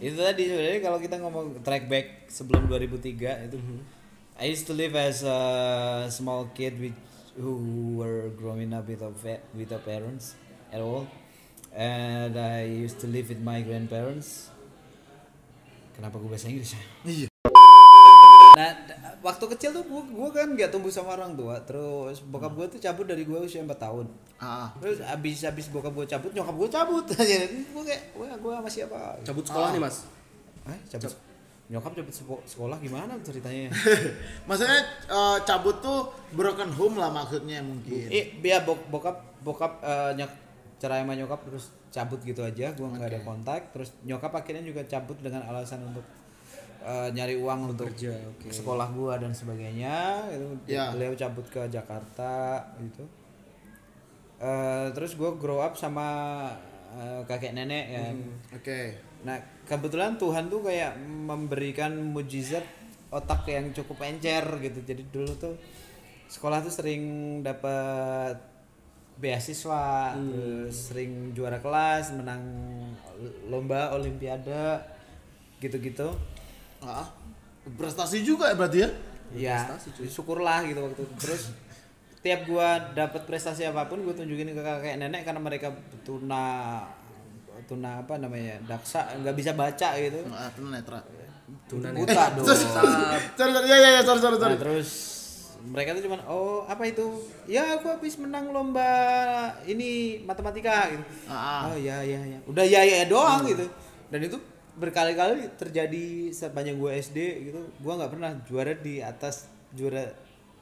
itu 0.00 0.16
tadi 0.16 0.48
sebenarnya 0.48 0.80
kalau 0.80 0.98
kita 0.98 1.16
ngomong 1.20 1.46
track 1.60 1.84
back 1.88 2.06
sebelum 2.32 2.68
2003 2.72 3.52
itu 3.52 3.56
I 4.40 4.48
used 4.48 4.64
to 4.68 4.72
live 4.72 4.96
as 4.96 5.20
a 5.20 6.08
small 6.08 6.48
kid 6.56 6.80
with 6.80 6.96
who 7.36 7.60
were 8.00 8.32
growing 8.40 8.72
up 8.72 8.88
without 8.88 9.12
fa- 9.20 9.44
without 9.52 9.84
parents 9.84 10.32
at 10.72 10.80
all. 10.80 11.04
And 11.76 12.32
I 12.40 12.64
used 12.64 13.04
to 13.04 13.06
live 13.06 13.28
with 13.28 13.44
my 13.44 13.60
grandparents. 13.60 14.48
Kenapa 15.92 16.16
gue 16.16 16.32
bahasa 16.32 16.48
Inggris 16.48 16.72
ya? 16.72 16.80
Iya. 17.04 17.28
Nah 18.56 18.70
waktu 19.20 19.44
kecil 19.44 19.76
tuh 19.76 19.84
gue, 19.84 20.02
gue 20.08 20.28
kan 20.32 20.48
nggak 20.56 20.72
tumbuh 20.72 20.88
sama 20.88 21.20
orang 21.20 21.36
tua. 21.36 21.60
Terus 21.68 22.24
bokap 22.24 22.56
gue 22.56 22.66
tuh 22.72 22.80
cabut 22.80 23.04
dari 23.04 23.28
gue 23.28 23.36
usia 23.44 23.60
4 23.60 23.68
tahun. 23.76 24.08
Ah. 24.40 24.72
Terus 24.80 25.04
abis 25.04 25.44
abis 25.44 25.68
bokap 25.68 25.92
gue 25.92 26.08
cabut 26.08 26.32
nyokap 26.32 26.56
gue 26.56 26.68
cabut. 26.72 27.04
Aja 27.20 27.44
gue 27.44 27.82
kayak 27.84 28.16
wah 28.16 28.32
gue 28.32 28.52
sama 28.56 28.70
siapa 28.72 29.20
cabut 29.20 29.44
sekolah 29.44 29.68
nih 29.76 29.84
mas. 29.84 30.08
Eh, 30.64 30.80
cabut 30.96 31.12
nyokap 31.70 31.94
cabut 31.94 32.10
seko- 32.10 32.42
sekolah 32.44 32.76
gimana 32.76 33.14
ceritanya? 33.22 33.70
maksudnya 34.50 34.80
eh, 35.06 35.38
cabut 35.40 35.78
tuh 35.78 36.10
broken 36.30 36.68
home 36.68 36.98
lah 36.98 37.08
maksudnya 37.08 37.62
mungkin 37.62 38.10
eh, 38.10 38.34
biar 38.36 38.66
bok 38.66 38.90
bokap 38.90 39.16
bokap 39.40 39.78
eh, 39.80 40.12
nyok 40.14 40.32
cerai 40.76 41.02
sama 41.02 41.14
nyokap 41.14 41.40
terus 41.44 41.70
cabut 41.90 42.18
gitu 42.20 42.40
aja, 42.40 42.70
gua 42.72 42.88
nggak 42.88 43.06
ada 43.08 43.20
kontak. 43.20 43.60
Terus 43.70 43.90
nyokap 44.02 44.30
akhirnya 44.32 44.62
juga 44.62 44.80
cabut 44.84 45.18
dengan 45.18 45.42
alasan 45.44 45.82
untuk 45.84 46.06
eh, 46.80 47.08
nyari 47.10 47.36
uang 47.36 47.70
untuk 47.70 47.90
Kerja, 47.92 48.14
oke. 48.16 48.48
sekolah 48.48 48.88
gua 48.90 49.18
dan 49.18 49.30
sebagainya. 49.30 50.26
Itu 50.30 50.54
Ya. 50.64 50.90
beliau 50.90 51.12
cabut 51.12 51.46
ke 51.46 51.62
Jakarta 51.66 52.58
gitu. 52.78 53.04
Eh, 54.40 54.86
terus 54.90 55.12
gua 55.14 55.36
grow 55.36 55.60
up 55.60 55.76
sama 55.76 56.08
eh, 56.90 57.20
kakek 57.22 57.52
nenek 57.52 57.84
ya. 57.86 58.04
oke 58.50 58.80
Nah, 59.20 59.36
kebetulan 59.70 60.18
Tuhan 60.18 60.50
tuh 60.50 60.66
kayak 60.66 60.98
memberikan 60.98 61.94
mujizat 61.94 62.66
otak 63.14 63.46
yang 63.46 63.70
cukup 63.70 64.02
encer 64.02 64.42
gitu. 64.58 64.82
Jadi 64.82 65.02
dulu 65.14 65.30
tuh 65.38 65.54
sekolah 66.26 66.58
tuh 66.58 66.74
sering 66.74 67.02
dapat 67.46 68.34
beasiswa, 69.20 70.16
terus 70.16 70.90
sering 70.90 71.30
juara 71.36 71.62
kelas, 71.62 72.18
menang 72.18 72.42
lomba 73.46 73.94
olimpiade 73.94 74.82
gitu-gitu. 75.62 76.10
ah 76.80 77.04
prestasi 77.76 78.24
juga 78.24 78.48
ya 78.48 78.56
berarti 78.56 78.78
ya 78.80 78.90
Ya, 79.30 79.62
syukurlah 80.10 80.66
gitu 80.66 80.82
waktu 80.82 81.06
itu. 81.06 81.14
Terus 81.22 81.54
tiap 82.18 82.50
gua 82.50 82.90
dapat 82.98 83.22
prestasi 83.30 83.62
apa 83.62 83.86
pun 83.86 84.02
gue 84.02 84.10
tunjukin 84.10 84.50
ke 84.52 84.58
kakek 84.58 84.98
nenek 84.98 85.22
karena 85.22 85.38
mereka 85.38 85.70
tuna 86.02 86.82
tuna 87.66 88.04
apa 88.04 88.16
namanya 88.20 88.60
daksa 88.64 89.06
nggak 89.20 89.36
bisa 89.36 89.52
baca 89.56 89.88
gitu. 89.98 90.20
Ah 90.32 90.48
tunanetra 90.52 91.00
tunan 91.66 91.92
buta 91.94 92.24
dong. 92.38 92.46
Sorry 93.38 93.52
sorry 93.54 93.66
ya 93.66 93.76
ya 93.78 93.90
ya 93.98 94.02
sorry 94.02 94.20
sorry 94.22 94.38
sorry. 94.38 94.54
Nah, 94.54 94.60
terus 94.60 94.90
mereka 95.60 95.92
tuh 95.92 96.02
cuman 96.08 96.20
oh 96.26 96.64
apa 96.64 96.82
itu? 96.88 97.06
Ya 97.44 97.76
aku 97.76 97.92
habis 97.92 98.16
menang 98.16 98.50
lomba 98.50 98.88
ini 99.68 100.22
matematika 100.24 100.88
gitu. 100.88 101.04
Ah, 101.28 101.34
ah. 101.36 101.60
oh 101.72 101.76
ya 101.76 102.00
ya 102.00 102.20
ya 102.24 102.38
udah 102.48 102.64
ya 102.64 102.80
ya 102.82 103.06
doang 103.06 103.44
gitu. 103.44 103.66
Dan 104.10 104.26
itu 104.26 104.38
berkali-kali 104.80 105.52
terjadi 105.60 106.32
sepanjang 106.32 106.80
gue 106.80 106.90
SD 106.96 107.18
gitu. 107.52 107.60
Gue 107.78 107.92
nggak 107.92 108.10
pernah 108.10 108.32
juara 108.48 108.72
di 108.72 109.04
atas 109.04 109.46
juara 109.76 110.10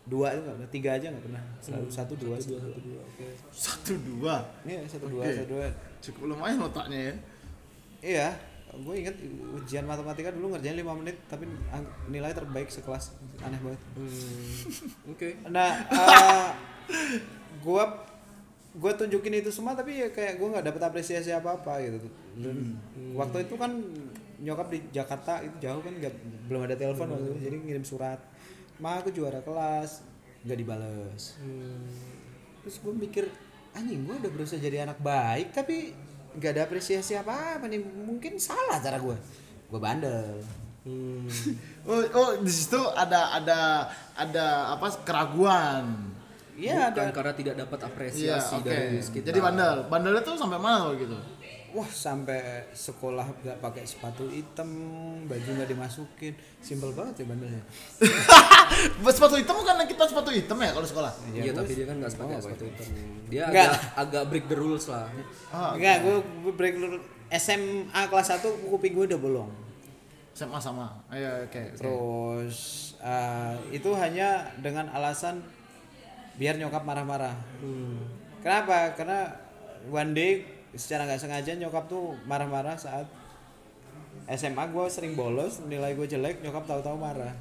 dua 0.09 0.35
itu 0.35 0.41
nggak? 0.43 0.57
Pernah 0.57 0.73
tiga 0.73 0.91
aja 0.97 1.07
nggak 1.13 1.25
pernah. 1.29 1.43
Selalu 1.61 1.87
satu 1.93 2.13
dua 2.17 2.37
satu 2.41 2.57
dua 2.81 3.03
satu. 3.53 3.93
dua 3.97 4.37
iya 4.65 4.81
satu 4.89 5.07
dua 5.07 5.23
Oke. 5.25 5.35
satu 5.37 5.49
dua. 5.53 5.67
Cukup 6.01 6.23
lumayan 6.35 6.59
otaknya 6.65 6.99
ya. 6.99 7.15
Iya 7.99 8.29
gue 8.69 8.95
inget 9.01 9.17
ujian 9.57 9.85
matematika 9.89 10.29
dulu 10.29 10.53
ngerjain 10.53 10.77
5 10.77 11.01
menit 11.01 11.17
tapi 11.27 11.49
nilai 12.13 12.37
terbaik 12.37 12.69
sekelas. 12.69 13.17
Aneh 13.41 13.57
banget. 13.65 13.81
Oke. 15.09 15.29
Nah, 15.49 15.73
eh, 15.89 16.49
gua 17.65 18.05
gua 18.77 18.93
tunjukin 18.95 19.41
itu 19.41 19.49
semua 19.49 19.73
tapi 19.73 20.05
ya 20.05 20.09
kayak 20.13 20.37
gua 20.37 20.59
nggak 20.59 20.67
dapet 20.69 20.83
apresiasi 20.85 21.33
apa 21.33 21.57
apa 21.57 21.81
gitu. 21.81 22.09
Dan 22.37 22.77
waktu 23.17 23.49
itu 23.49 23.55
kan 23.57 23.73
nyokap 24.39 24.71
di 24.71 24.79
Jakarta 24.95 25.43
itu 25.43 25.57
jauh 25.59 25.83
kan 25.83 25.95
nggak 25.99 26.15
belum 26.47 26.63
ada 26.69 26.77
telepon 26.77 27.11
waktu 27.11 27.27
itu 27.35 27.41
jadi 27.49 27.57
ngirim 27.59 27.85
surat. 27.89 28.21
Ma 28.79 28.99
aku 28.99 29.11
juara 29.11 29.43
kelas. 29.43 30.03
Nggak 30.47 30.59
dibales. 30.59 31.35
Terus 32.63 32.77
gue 32.79 32.95
mikir 32.95 33.25
anjing 33.75 34.07
gue 34.07 34.17
udah 34.17 34.31
berusaha 34.33 34.59
jadi 34.59 34.89
anak 34.89 34.99
baik 34.99 35.55
tapi 35.55 35.95
nggak 36.35 36.51
ada 36.55 36.63
apresiasi 36.67 37.19
apa 37.19 37.59
apa 37.59 37.67
nih. 37.67 37.83
Mungkin 37.83 38.39
salah 38.39 38.79
cara 38.79 38.99
gue. 38.99 39.17
Gue 39.69 39.81
bandel. 39.83 40.43
Hmm. 40.89 41.27
oh, 41.91 42.01
oh 42.17 42.31
di 42.41 42.53
situ 42.55 42.79
ada 42.97 43.35
ada 43.35 43.91
ada 44.15 44.47
apa 44.79 44.87
keraguan. 45.05 46.15
Iya 46.59 46.91
ada. 46.91 47.15
karena 47.15 47.33
tidak 47.39 47.55
dapat 47.55 47.79
iya 47.79 47.87
apresiasi 47.87 48.55
oke. 48.59 48.67
dari 48.67 48.99
sekitar. 48.99 49.27
Jadi 49.31 49.39
bandel. 49.39 49.77
Bandelnya 49.87 50.23
tuh 50.27 50.35
sampai 50.35 50.59
mana 50.59 50.91
gitu 50.99 51.38
wah 51.79 51.87
sampai 51.87 52.67
sekolah 52.75 53.23
nggak 53.39 53.63
pakai 53.63 53.87
sepatu 53.87 54.27
hitam 54.27 54.67
baju 55.31 55.49
nggak 55.55 55.71
dimasukin 55.71 56.35
simpel 56.59 56.91
banget 56.91 57.23
ya 57.23 57.25
bandelnya 57.31 57.63
sepatu 59.15 59.39
hitam 59.39 59.63
kan 59.63 59.79
kita 59.87 60.05
sepatu 60.05 60.31
hitam 60.35 60.59
ya 60.59 60.75
kalau 60.75 60.87
sekolah 60.87 61.13
Iya, 61.31 61.55
tapi 61.55 61.73
dia 61.79 61.87
kan 61.87 61.97
nggak 62.03 62.13
pakai 62.19 62.37
sepatu 62.43 62.65
hitam. 62.67 62.87
Dia 63.31 63.43
agak 63.47 63.71
agak 63.95 64.23
break 64.27 64.45
the 64.51 64.57
rules 64.59 64.91
lah. 64.91 65.07
ah, 65.55 65.79
Enggak, 65.79 66.03
gue 66.03 66.17
gue 66.19 66.53
break 66.53 66.75
dulu 66.83 66.99
SMA 67.31 68.03
kelas 68.09 68.29
1 68.43 68.43
kuping 68.67 68.93
gue 68.99 69.05
udah 69.15 69.21
bolong. 69.21 69.51
SMA 70.35 70.59
sama 70.59 70.99
ayo 71.11 71.47
oke 71.47 71.51
oke. 71.51 71.63
Terus 71.79 72.59
eh, 72.99 73.55
itu 73.71 73.91
hanya 73.95 74.51
dengan 74.59 74.91
alasan 74.91 75.43
biar 76.35 76.59
nyokap 76.59 76.83
marah-marah. 76.83 77.35
Kenapa? 78.41 78.95
Karena 78.95 79.35
one 79.91 80.13
day 80.15 80.33
secara 80.77 81.09
nggak 81.09 81.21
sengaja 81.21 81.57
nyokap 81.57 81.89
tuh 81.89 82.13
marah-marah 82.29 82.77
saat 82.77 83.09
SMA 84.29 84.61
gue 84.69 84.85
sering 84.93 85.17
bolos, 85.17 85.65
nilai 85.65 85.97
gue 85.97 86.05
jelek, 86.05 86.45
nyokap 86.45 86.69
tahu-tahu 86.69 87.01
marah. 87.01 87.33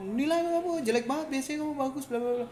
Nilai 0.00 0.40
kamu 0.40 0.80
jelek 0.80 1.04
banget, 1.04 1.26
biasanya 1.28 1.56
kamu 1.60 1.74
bagus, 1.76 2.04
bla 2.08 2.16
bla 2.16 2.32
bla. 2.40 2.46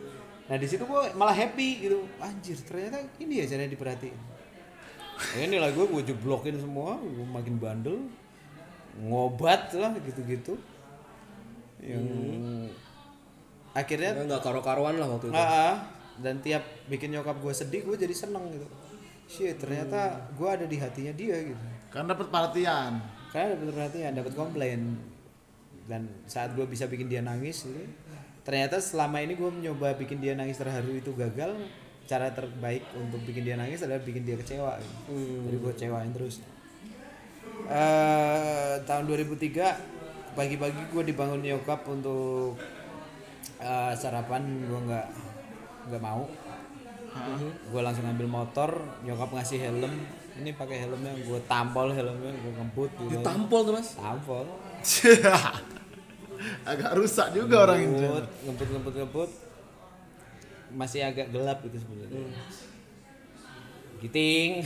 Nah 0.49 0.57
di 0.61 0.67
situ 0.69 0.85
gue 0.85 1.03
malah 1.17 1.33
happy 1.33 1.89
gitu. 1.89 2.05
Anjir, 2.21 2.61
ternyata 2.61 3.01
ini 3.17 3.41
ya 3.41 3.45
caranya 3.49 3.73
diperhatiin. 3.73 4.19
Ya 5.41 5.45
nilai 5.49 5.73
gue 5.73 5.87
gue 5.89 6.03
jeblokin 6.13 6.61
semua, 6.61 7.01
gue 7.01 7.25
makin 7.25 7.57
bandel, 7.57 7.97
ngobat 9.01 9.73
lah 9.73 9.97
gitu-gitu. 10.05 10.61
Yang 11.81 12.05
akhirnya 13.73 14.11
Dia 14.21 14.25
nggak 14.29 14.43
karo-karuan 14.45 15.01
lah 15.01 15.09
waktu 15.09 15.33
itu. 15.33 15.39
Ah, 15.39 15.49
ah. 15.49 15.75
dan 16.19 16.43
tiap 16.45 16.61
bikin 16.93 17.15
nyokap 17.15 17.41
gue 17.41 17.55
sedih 17.55 17.87
gue 17.87 17.95
jadi 17.95 18.11
seneng 18.11 18.51
gitu 18.51 18.67
shit 19.29 19.61
ternyata 19.61 20.33
gue 20.33 20.49
ada 20.49 20.65
di 20.65 20.81
hatinya 20.81 21.13
dia 21.13 21.37
gitu. 21.53 21.65
Karena 21.93 22.17
dapat 22.17 22.33
perhatian. 22.33 22.93
Karena 23.29 23.55
dapat 23.55 23.77
perhatian 23.77 24.11
dapat 24.17 24.33
komplain. 24.33 24.81
Dan 25.85 26.09
saat 26.25 26.57
gue 26.57 26.65
bisa 26.65 26.89
bikin 26.89 27.13
dia 27.13 27.21
nangis 27.21 27.65
gitu 27.65 27.85
ternyata 28.49 28.81
selama 28.81 29.21
ini 29.21 29.37
gue 29.37 29.45
mencoba 29.45 29.93
bikin 30.01 30.25
dia 30.25 30.33
nangis 30.33 30.57
terharu 30.57 30.97
itu 30.97 31.13
gagal 31.13 31.53
cara 32.09 32.33
terbaik 32.33 32.81
untuk 32.97 33.21
bikin 33.29 33.45
dia 33.45 33.61
nangis 33.61 33.85
adalah 33.85 34.01
bikin 34.01 34.25
dia 34.25 34.41
kecewa 34.41 34.81
gitu. 34.81 35.21
jadi 35.45 35.57
gue 35.61 35.73
kecewain 35.77 36.13
terus. 36.17 36.41
Eh 37.69 38.81
tahun 38.89 39.05
2003 39.05 40.33
pagi-pagi 40.33 40.81
gue 40.89 41.03
dibangun 41.13 41.45
nyokap 41.45 41.85
untuk 41.93 42.57
eh, 43.61 43.93
sarapan 43.93 44.65
gue 44.65 44.81
nggak 44.81 45.07
nggak 45.93 46.01
mau 46.01 46.25
gue 47.69 47.81
langsung 47.83 48.05
ambil 48.07 48.29
motor 48.29 48.71
nyokap 49.05 49.31
ngasih 49.35 49.59
helm. 49.61 49.93
Ini 50.39 50.55
pakai 50.55 50.87
helmnya 50.87 51.13
gue 51.19 51.41
tampol 51.51 51.91
helmnya 51.91 52.31
gue 52.31 52.53
ngebut 52.53 52.91
gitu. 53.05 53.19
Ditampol 53.19 53.61
tuh 53.67 53.75
mas. 53.75 53.89
tampol. 53.99 54.47
Agak 56.71 56.95
rusak 56.95 57.35
juga 57.35 57.67
orang 57.67 57.83
ini. 57.83 57.99
Ngebut 57.99 58.27
ngebut 58.47 58.69
ngebut 58.71 58.95
ngebut 59.03 59.31
masih 60.69 61.01
agak 61.01 61.33
gelap 61.33 61.59
gitu 61.65 61.81
sebenarnya. 61.81 62.23
Giting. 63.99 64.63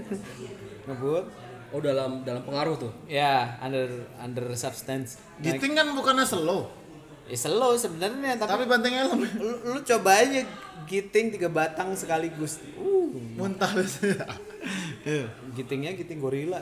Ngebut 0.88 1.26
Oh 1.74 1.82
dalam 1.82 2.22
dalam 2.22 2.46
pengaruh 2.46 2.78
tuh. 2.78 2.94
ya 3.10 3.58
under 3.58 4.06
under 4.22 4.46
substance. 4.54 5.18
Giting 5.42 5.74
kan 5.74 5.90
bukannya 5.92 6.22
slow 6.22 6.70
ya 7.26 7.36
slow 7.36 7.74
sebenarnya 7.74 8.38
tapi, 8.38 8.50
tapi 8.50 8.64
banting 8.70 8.94
helm. 8.94 9.20
lu, 9.42 9.54
lu 9.74 9.80
coba 9.82 10.22
aja 10.22 10.46
giting 10.86 11.34
tiga 11.34 11.50
batang 11.50 11.92
sekaligus. 11.98 12.62
Uh. 12.78 13.10
Muntah 13.36 13.68
biasanya. 13.74 14.24
Iya. 15.06 15.26
gitingnya 15.54 15.94
giting 15.94 16.18
gorila. 16.18 16.58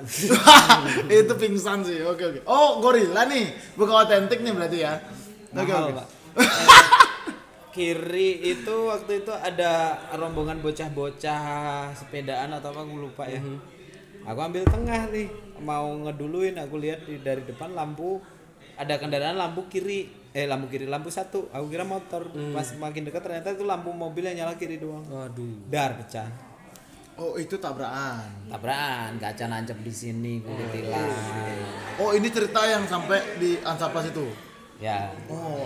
Itu 1.09 1.35
pingsan 1.37 1.85
sih 1.85 2.05
oke 2.05 2.25
oke. 2.25 2.41
Oh 2.49 2.81
gorila 2.81 3.29
nih. 3.29 3.53
Bukan 3.77 3.95
otentik 4.05 4.41
nih 4.41 4.53
berarti 4.53 4.79
ya. 4.85 5.01
Oke 5.55 5.73
oke. 5.73 5.93
Pak. 5.97 6.07
kiri 7.75 8.55
itu 8.55 8.87
waktu 8.87 9.27
itu 9.27 9.35
ada 9.35 9.99
rombongan 10.15 10.63
bocah-bocah 10.63 11.91
sepedaan 11.91 12.55
atau 12.55 12.71
apa 12.71 12.87
gue 12.87 13.01
lupa 13.03 13.27
ya. 13.27 13.43
Aku 14.31 14.39
ambil 14.41 14.63
tengah 14.63 15.11
nih 15.11 15.27
mau 15.59 15.91
ngeduluin 16.07 16.55
aku 16.63 16.79
lihat 16.79 17.03
di 17.03 17.19
dari 17.19 17.43
depan 17.43 17.75
lampu 17.75 18.23
ada 18.79 18.95
kendaraan 18.99 19.35
lampu 19.35 19.67
kiri 19.67 20.24
eh 20.35 20.51
lampu 20.51 20.67
kiri 20.67 20.91
lampu 20.91 21.15
satu. 21.15 21.47
Aku 21.55 21.71
kira 21.71 21.87
motor. 21.87 22.27
Pas 22.51 22.67
makin 22.77 23.07
dekat 23.07 23.23
ternyata 23.23 23.55
itu 23.55 23.63
lampu 23.63 23.95
mobil 23.95 24.27
yang 24.27 24.45
nyala 24.45 24.59
kiri 24.59 24.83
doang. 24.83 25.07
Waduh. 25.07 25.71
dar 25.71 25.95
pecah. 25.95 26.27
Oh 27.15 27.39
itu 27.39 27.55
tabrakan. 27.63 28.51
Tabrakan 28.51 29.23
kaca 29.23 29.45
nancep 29.47 29.79
di 29.87 29.93
sini 29.95 30.43
gue 30.43 30.51
ditilang 30.51 31.07
oh 32.03 32.11
ini 32.11 32.27
cerita 32.27 32.67
yang 32.67 32.83
sampai 32.91 33.39
di 33.39 33.55
Ansaplas 33.63 34.11
itu? 34.11 34.27
Ya. 34.83 35.15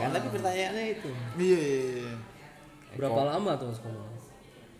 Kan 0.04 0.12
tapi 0.12 0.28
pertanyaannya 0.28 0.84
itu. 1.00 1.10
Iya 1.40 1.58
iya, 1.64 1.80
iya. 2.04 2.14
Berapa 3.00 3.24
lama 3.24 3.56
tuh 3.56 3.72
mas 3.72 3.80
kamu? 3.80 4.18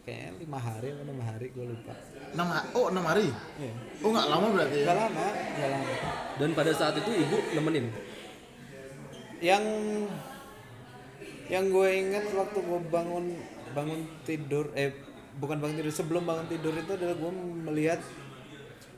kayaknya 0.08 0.40
lima 0.40 0.56
hari 0.56 0.88
atau 0.88 1.04
enam 1.04 1.20
hari 1.20 1.46
gue 1.52 1.64
lupa. 1.68 1.94
Enam 2.32 2.46
oh 2.72 2.86
enam 2.88 3.04
hari? 3.04 3.28
Iya. 3.60 3.72
oh 4.00 4.08
nggak 4.08 4.28
lama 4.32 4.46
berarti 4.56 4.76
ya? 4.80 4.86
Gak 4.88 4.96
lama, 4.96 5.26
gak 5.36 5.68
lama. 5.68 5.92
Dan 6.40 6.50
pada 6.56 6.72
saat 6.72 6.94
itu 6.96 7.10
ibu 7.12 7.36
nemenin. 7.52 7.92
Yang 9.38 9.64
yang 11.48 11.64
gue 11.68 11.88
ingat 11.88 12.28
waktu 12.30 12.58
gue 12.58 12.80
bangun 12.86 13.24
bangun 13.72 14.00
tidur 14.22 14.68
eh 14.74 14.92
bukan 15.34 15.56
bangun 15.58 15.80
tidur 15.80 15.94
sebelum 15.94 16.22
bangun 16.22 16.44
tidur 16.46 16.74
itu 16.74 16.92
adalah 16.92 17.16
gue 17.16 17.32
melihat 17.64 18.00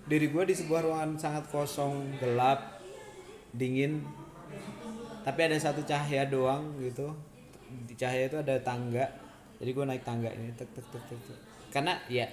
diri 0.05 0.27
gue 0.27 0.43
di 0.43 0.55
sebuah 0.57 0.83
ruangan 0.83 1.15
sangat 1.15 1.47
kosong 1.47 2.19
gelap 2.19 2.83
dingin 3.53 4.03
tapi 5.23 5.47
ada 5.47 5.55
satu 5.55 5.85
cahaya 5.85 6.27
doang 6.27 6.75
gitu 6.81 7.07
di 7.87 7.95
cahaya 7.95 8.27
itu 8.27 8.35
ada 8.35 8.59
tangga 8.59 9.07
jadi 9.63 9.71
gue 9.71 9.85
naik 9.87 10.03
tangga 10.03 10.27
ini 10.27 10.51
tek 10.57 10.67
tek 10.75 10.87
tek 10.91 11.03
tek, 11.07 11.19
tek. 11.23 11.39
karena 11.71 11.95
ya 12.11 12.27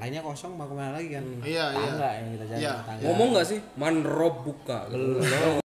lainnya 0.00 0.24
kosong 0.24 0.56
mau 0.56 0.64
ke 0.64 0.72
mana 0.72 0.96
lagi 0.96 1.12
kan 1.12 1.24
Iya, 1.44 1.64
iya. 1.68 1.84
tangga 1.84 2.08
yang 2.14 2.28
kita 2.32 2.44
cari 2.48 2.60
Iya. 2.62 2.72
tangga 2.80 3.02
Ngomong 3.04 3.28
nggak 3.34 3.44
sih? 3.44 3.60
Manrob 3.76 4.34
buka. 4.40 4.78
gitu. 4.88 5.60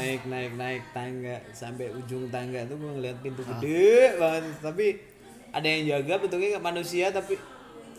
Naik 0.00 0.22
naik 0.24 0.52
naik 0.56 0.82
tangga. 0.96 1.36
Sampai 1.52 1.92
ujung 1.92 2.32
tangga 2.32 2.64
tuh 2.64 2.80
gue 2.80 2.90
ngeliat 2.96 3.16
pintu 3.20 3.44
gede 3.44 4.16
banget. 4.16 4.42
Tapi 4.64 4.86
ada 5.52 5.66
yang 5.68 5.82
jaga 5.84 6.14
bentuknya 6.24 6.48
kayak 6.56 6.64
manusia 6.64 7.06
tapi 7.12 7.36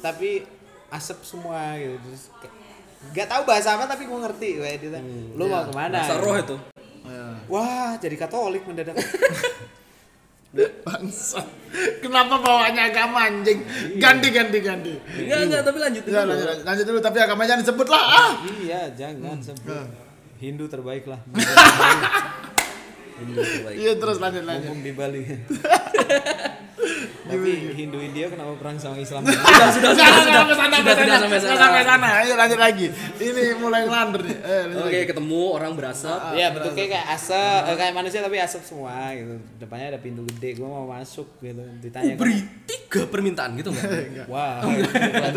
tapi 0.01 0.41
asap 0.89 1.19
semua 1.21 1.77
gitu. 1.77 1.95
Terus 2.01 2.23
nggak 3.13 3.27
tahu 3.29 3.41
bahasa 3.45 3.77
apa 3.77 3.85
tapi 3.85 4.09
gue 4.09 4.19
ngerti. 4.19 4.49
Kayak 4.57 4.77
dia 4.81 4.99
lu 5.37 5.45
mau 5.45 5.61
ke 5.69 5.73
mana? 5.77 6.01
Bahasa 6.01 6.17
roh 6.17 6.35
itu. 6.37 6.57
Iya. 7.01 7.27
wah 7.49 7.97
jadi 7.97 8.15
katolik 8.17 8.63
mendadak. 8.65 8.97
Bangsa. 10.85 11.39
Kenapa 12.03 12.35
bawanya 12.43 12.91
agama 12.91 13.23
anjing? 13.23 13.63
Ganti 13.95 14.27
ganti 14.35 14.59
ganti. 14.59 14.93
Enggak 15.15 15.39
enggak 15.47 15.61
tapi 15.63 15.77
lanjutin 15.79 16.11
ya, 16.11 16.27
dulu. 16.27 16.35
lanjut, 16.35 16.59
lanjut 16.67 16.85
dulu 16.91 16.99
tapi 16.99 17.17
agamanya 17.23 17.47
jangan 17.55 17.61
disebut 17.63 17.87
lah. 17.87 18.03
Ah. 18.03 18.31
Iya 18.59 18.81
jangan 18.99 19.39
sebut 19.39 20.10
Hindu 20.41 20.65
terbaik 20.65 21.05
lah 21.05 21.21
Hindu 23.21 23.37
terbaik. 23.37 23.77
iya 23.77 23.93
terus 23.93 24.17
lanjut 24.17 24.41
lanjut 24.41 24.65
ngomong 24.65 24.81
di 24.81 24.91
Bali 24.91 25.21
tapi 27.31 27.51
Hindu 27.77 28.01
India 28.01 28.27
kenapa 28.27 28.57
perang 28.59 28.75
sama 28.75 28.97
Islam 28.99 29.23
Sudah 29.29 29.69
sudah 29.71 29.91
sudah 29.93 30.09
sudah 30.09 30.33
sampai 30.35 30.55
sana, 30.57 30.75
sudah 30.81 30.91
sampai 30.91 30.97
sana, 30.99 31.15
sampai 31.15 31.37
nggak 31.37 31.41
sana. 31.47 31.55
sampai 31.55 31.83
sana. 31.87 32.07
Ayo 32.25 32.33
lanjut 32.35 32.59
lagi. 32.59 32.85
Ini 33.21 33.43
mulai 33.55 33.87
ngelander 33.87 34.21
nih. 34.25 34.37
Eh, 34.41 34.63
lanjut 34.67 34.83
Oke 34.89 34.99
ketemu 35.07 35.41
orang 35.53 35.71
berasap. 35.79 36.19
Iya 36.35 36.47
bentuknya 36.51 36.85
kayak 36.91 37.07
asap, 37.15 37.61
eh, 37.71 37.75
kayak 37.79 37.93
manusia 37.95 38.19
tapi 38.19 38.35
asap 38.41 38.61
semua 38.67 39.15
gitu. 39.15 39.39
Depannya 39.61 39.95
ada 39.95 39.99
pintu 40.01 40.27
gede, 40.27 40.59
gua 40.59 40.67
mau 40.81 40.85
masuk 40.91 41.39
gitu. 41.39 41.61
Ditanya, 41.79 42.19
Beri 42.19 42.41
tiga 42.67 43.07
permintaan 43.07 43.55
gitu 43.55 43.69
nggak? 43.71 44.27
wah, 44.27 44.59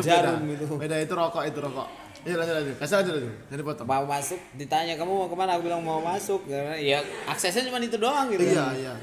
jarum 0.02 0.40
gitu. 0.50 0.64
Beda 0.74 0.96
itu 0.98 1.14
rokok, 1.14 1.44
itu 1.46 1.58
rokok. 1.62 1.88
Iya 2.24 2.36
lanjut 2.36 2.54
lanjut. 2.56 2.76
Kasih 2.80 2.96
aja 2.98 3.10
lanjut. 3.12 3.32
Jadi 3.52 3.62
potong. 3.62 3.86
Mau 3.86 4.04
masuk, 4.04 4.40
ditanya 4.56 4.96
kamu 4.96 5.12
mau 5.12 5.28
ke 5.28 5.36
mana? 5.36 5.50
Aku 5.54 5.62
bilang 5.64 5.84
mau 5.84 6.00
masuk. 6.00 6.40
Karena 6.44 6.74
ya 6.74 6.98
aksesnya 7.28 7.68
cuma 7.68 7.78
itu 7.78 7.96
doang 7.96 8.32
gitu. 8.32 8.42
Iya 8.42 8.56
kan. 8.56 8.72
iya. 8.74 8.94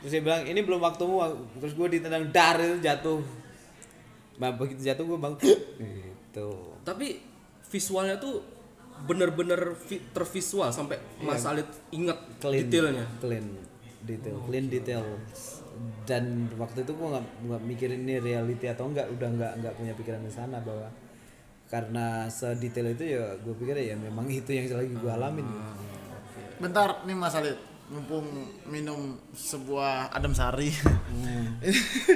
Terus 0.00 0.10
dia 0.10 0.22
bilang 0.24 0.42
ini 0.42 0.60
belum 0.60 0.80
waktumu. 0.80 1.20
Terus 1.60 1.72
gue 1.72 1.88
ditendang 1.92 2.32
dar 2.32 2.56
itu 2.56 2.80
jatuh. 2.80 3.20
Nah, 4.40 4.50
begitu 4.56 4.80
jatuh 4.82 5.04
gue 5.04 5.18
bang. 5.20 5.34
Gitu. 5.36 6.48
Tapi 6.82 7.20
visualnya 7.68 8.16
tuh 8.16 8.40
bener-bener 9.02 9.74
vi- 9.88 10.02
tervisual 10.10 10.70
sampai 10.70 10.96
Mas 11.20 11.44
Alit 11.44 11.68
inget 11.90 12.16
Clean. 12.40 12.64
detailnya. 12.64 13.06
Clean 13.18 13.46
detail, 14.02 14.36
clean 14.46 14.66
detail. 14.66 15.04
Dan 16.04 16.50
waktu 16.54 16.82
itu 16.82 16.92
gue 16.92 17.08
nggak 17.08 17.24
nggak 17.46 17.60
mikirin 17.62 18.02
ini 18.02 18.18
reality 18.18 18.66
atau 18.66 18.90
enggak, 18.90 19.06
udah 19.08 19.28
nggak 19.30 19.52
nggak 19.62 19.74
punya 19.74 19.92
pikiran 19.94 20.20
ke 20.20 20.30
sana 20.30 20.58
bahwa 20.60 20.90
karena 21.72 22.28
sedetail 22.28 22.92
itu 22.92 23.16
ya 23.16 23.32
gue 23.40 23.54
pikir 23.56 23.72
ya 23.80 23.96
memang 23.96 24.28
itu 24.28 24.52
yang 24.52 24.68
lagi 24.76 24.92
gue 24.92 25.08
alamin. 25.08 25.48
Bentar 26.60 27.00
nih 27.08 27.16
Mas 27.16 27.32
Alit. 27.32 27.56
mumpung 27.92 28.24
minum 28.72 29.20
sebuah 29.36 30.08
adem 30.16 30.32
sari. 30.32 30.72
Hmm. 31.12 31.60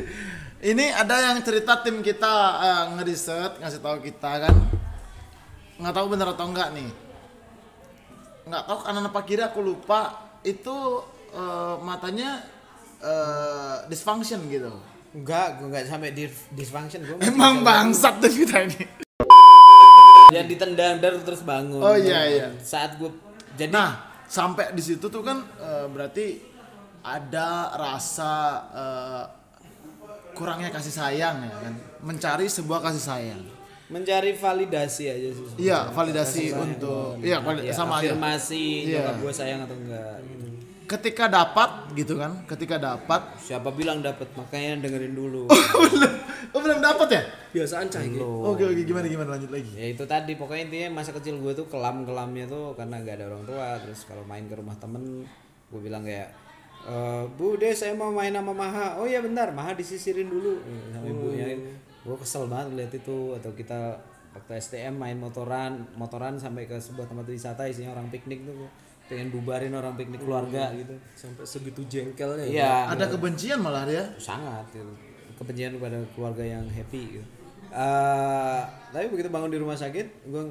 ini 0.73 0.89
ada 0.89 1.21
yang 1.21 1.45
cerita 1.45 1.85
tim 1.85 2.01
kita 2.01 2.33
eh, 2.65 2.85
ngeriset 2.97 3.61
ngasih 3.61 3.85
tahu 3.85 4.01
kita 4.01 4.49
kan. 4.49 4.57
Nggak 5.77 5.95
tahu 6.01 6.07
bener 6.17 6.33
atau 6.33 6.49
enggak 6.49 6.73
nih. 6.73 6.89
Nggak 8.49 8.63
tahu 8.65 8.79
kanan 8.89 9.05
apa 9.05 9.21
kiri 9.29 9.45
aku 9.45 9.61
lupa 9.61 10.33
itu 10.49 11.05
eh, 11.37 11.77
matanya 11.85 12.41
eh, 13.05 13.77
dysfunction 13.93 14.49
gitu. 14.49 14.73
Enggak, 15.13 15.61
gue 15.61 15.67
enggak 15.69 15.85
sampai 15.93 16.13
dysfunction 16.57 17.05
gue. 17.05 17.21
Emang 17.21 17.61
bangsat 17.61 18.17
tuh 18.17 18.33
kita 18.33 18.65
ini. 18.65 18.96
Yang 20.29 20.47
ditendang 20.53 20.99
dar 20.99 21.15
terus 21.19 21.43
bangun. 21.43 21.79
Oh, 21.79 21.95
iya, 21.95 22.21
iya. 22.27 22.47
Saat 22.59 22.99
gue 22.99 23.11
jadi 23.55 23.71
Nah, 23.71 23.95
sampai 24.27 24.75
di 24.75 24.83
situ 24.83 25.07
tuh 25.07 25.23
kan 25.23 25.39
eh, 25.57 25.87
berarti 25.87 26.43
ada 27.01 27.71
rasa 27.73 28.33
eh, 28.69 29.25
kurangnya 30.33 30.69
kasih 30.69 30.93
sayang 30.93 31.37
ya 31.41 31.55
kan. 31.61 31.75
Mencari 32.01 32.47
sebuah 32.47 32.83
kasih 32.83 33.03
sayang. 33.03 33.43
mencari 33.87 34.35
validasi 34.35 35.07
aja 35.07 35.31
sih. 35.31 35.47
Iya, 35.63 35.95
validasi 35.95 36.51
untuk 36.51 37.23
iya 37.23 37.39
Iya, 37.39 37.71
sama 37.71 38.03
aja. 38.03 38.11
afirmasi 38.11 38.91
Iya. 38.91 39.15
gue 39.15 39.31
sayang 39.31 39.63
atau 39.63 39.79
enggak 39.79 40.19
gitu. 40.27 40.46
Ketika 40.87 41.27
dapat 41.27 41.91
gitu 41.99 42.15
kan, 42.15 42.47
ketika 42.47 42.79
dapat. 42.79 43.35
Siapa 43.37 43.75
bilang 43.75 43.99
dapat? 44.01 44.31
Makanya 44.33 44.79
dengerin 44.81 45.15
dulu. 45.15 45.47
Oh, 46.55 46.63
belum 46.63 46.79
dapat 46.81 47.09
ya? 47.11 47.23
Biasaan 47.53 47.91
cah 47.91 48.01
gitu. 48.01 48.23
Oke, 48.23 48.65
oke, 48.65 48.81
gimana 48.81 49.05
gimana? 49.05 49.37
Lanjut 49.37 49.51
lagi. 49.53 49.69
ya 49.77 49.93
itu 49.93 50.05
tadi. 50.09 50.39
Pokoknya 50.41 50.71
intinya 50.71 51.03
masa 51.03 51.13
kecil 51.13 51.37
gue 51.37 51.53
tuh 51.53 51.67
kelam 51.69 52.07
kelamnya 52.07 52.49
tuh 52.49 52.73
karena 52.73 52.97
gak 53.03 53.21
ada 53.21 53.29
orang 53.29 53.45
tua. 53.45 53.77
Terus 53.83 54.07
kalau 54.09 54.25
main 54.25 54.47
ke 54.47 54.55
rumah 54.57 54.73
temen 54.79 55.27
gue 55.69 55.81
bilang 55.83 56.01
kayak 56.01 56.33
"Eh, 56.87 57.25
bu 57.35 57.59
deh 57.61 57.75
saya 57.75 57.93
mau 57.93 58.09
main 58.09 58.33
sama 58.33 58.57
Maha. 58.57 58.97
Oh 58.97 59.05
iya 59.05 59.21
bentar. 59.21 59.53
Maha 59.53 59.77
disisirin 59.77 60.33
dulu. 60.33 60.57
Eh, 60.65 60.97
sama 60.97 61.05
ibunya. 61.05 61.47
Gue 62.07 62.17
kesel 62.17 62.49
banget 62.49 62.73
lihat 62.73 62.93
itu. 62.95 63.37
Atau 63.37 63.53
kita 63.53 64.01
waktu 64.33 64.53
STM 64.57 64.97
main 64.97 65.19
motoran 65.19 65.85
motoran 65.93 66.41
sampai 66.41 66.65
ke 66.65 66.79
sebuah 66.79 67.05
tempat 67.05 67.27
wisata 67.27 67.69
isinya 67.69 67.93
orang 67.93 68.09
piknik 68.09 68.49
tuh 68.49 68.65
pengen 69.07 69.31
bubarin 69.31 69.71
orang 69.71 69.95
piknik 69.95 70.19
keluarga 70.19 70.71
gitu 70.73 70.95
Sampai 71.13 71.43
segitu 71.43 71.81
jengkelnya. 71.85 72.43
ya. 72.43 72.51
iya 72.51 72.73
Ada 72.89 73.07
kebencian 73.09 73.59
malah 73.59 73.83
dia. 73.83 74.03
sangat 74.17 74.67
gitu. 74.71 74.91
kebencian 75.37 75.73
kepada 75.73 75.95
keluarga 76.11 76.43
yang 76.43 76.65
happy 76.67 77.03
gitu. 77.15 77.27
Eh, 77.69 78.61
tapi 78.89 79.07
begitu 79.09 79.29
bangun 79.29 79.49
di 79.49 79.59
rumah 79.59 79.75
sakit 79.75 80.07
gue 80.25 80.43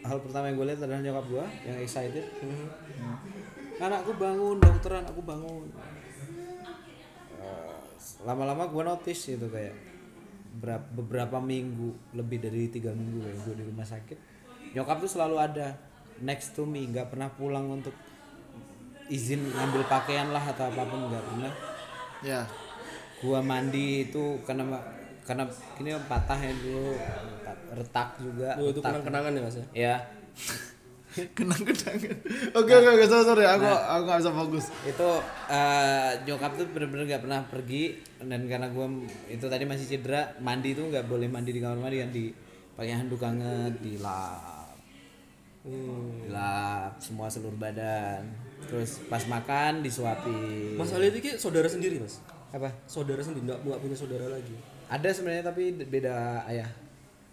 hal 0.00 0.18
pertama 0.18 0.46
yang 0.46 0.56
gue 0.56 0.66
lihat 0.66 0.80
adalah 0.80 1.00
nyokap 1.00 1.26
gue 1.28 1.44
yang 1.64 1.76
excited 1.76 2.24
anakku 3.76 4.12
bangun 4.12 4.56
dokteran 4.56 5.04
aku 5.04 5.20
bangun 5.20 5.66
Eh, 7.38 7.78
lama-lama 8.20 8.66
gue 8.66 8.82
notice 8.82 9.28
gitu 9.28 9.46
kayak 9.46 9.74
berap- 10.56 10.90
beberapa 10.92 11.38
minggu 11.38 11.94
lebih 12.12 12.38
dari 12.40 12.66
tiga 12.68 12.90
minggu 12.90 13.18
kayak 13.20 13.38
gue 13.40 13.54
di 13.54 13.64
rumah 13.64 13.84
sakit 13.84 14.18
nyokap 14.72 14.98
tuh 14.98 15.10
selalu 15.10 15.36
ada 15.38 15.66
next 16.20 16.52
to 16.52 16.62
me 16.62 16.84
nggak 16.84 17.08
pernah 17.08 17.28
pulang 17.28 17.68
untuk 17.70 17.94
izin 19.08 19.40
ngambil 19.48 19.82
pakaian 19.84 20.28
lah 20.28 20.42
atau 20.42 20.68
apa 20.68 20.82
pun 20.84 21.06
nggak 21.06 21.24
pernah 21.24 21.52
Ya. 22.18 22.42
gua 23.18 23.38
mandi 23.38 24.04
itu 24.04 24.38
karena 24.42 24.66
karena 25.22 25.46
ini 25.76 25.90
patah 26.04 26.34
ya 26.34 26.50
dulu 26.52 26.94
retak 27.72 28.08
juga 28.18 28.56
Oh, 28.56 28.66
itu 28.66 28.78
retak. 28.78 28.90
kenang-kenangan 29.00 29.30
ya 29.32 29.40
mas 29.40 29.56
ya. 29.56 29.66
ya 29.84 29.94
Kenang-kenangan. 31.08 32.14
Oke, 32.54 32.70
oke, 32.70 32.88
oke, 32.94 33.04
sorry, 33.08 33.24
sorry. 33.24 33.44
Aku 33.44 33.64
aku 33.64 34.02
nggak 34.06 34.20
bisa 34.22 34.32
fokus. 34.32 34.64
itu 34.84 35.08
eh, 35.48 36.10
nyokap 36.22 36.52
tuh 36.54 36.66
bener-bener 36.70 37.04
nggak 37.08 37.22
pernah 37.24 37.40
pergi 37.44 37.96
dan 38.20 38.46
karena 38.46 38.68
gua 38.70 38.86
itu 39.26 39.42
tadi 39.42 39.64
masih 39.64 39.86
cedera 39.88 40.36
mandi 40.38 40.76
tuh 40.76 40.86
nggak 40.86 41.08
boleh 41.08 41.26
mandi 41.26 41.50
di 41.50 41.58
kamar 41.58 41.80
mandi 41.80 41.98
kan 41.98 42.10
di 42.12 42.24
pakai 42.76 42.94
handuk 42.94 43.18
hangat 43.18 43.74
dilap 45.64 46.22
dilap 46.24 46.92
semua 47.00 47.26
seluruh 47.28 47.58
badan 47.58 48.22
terus 48.68 49.00
pas 49.06 49.22
makan 49.26 49.80
disuapin 49.82 50.76
Mas 50.76 50.92
Ali 50.92 51.10
itu 51.10 51.18
kayak 51.22 51.38
saudara 51.40 51.66
sendiri 51.66 51.98
mas. 51.98 52.20
apa 52.48 52.68
Saudara 52.88 53.20
sendiri 53.20 53.44
nggak 53.48 53.60
nggak 53.64 53.80
punya 53.80 53.96
saudara 53.96 54.26
lagi. 54.28 54.54
ada 54.88 55.08
sebenarnya 55.12 55.44
tapi 55.46 55.72
beda 55.76 56.44
ayah 56.48 56.68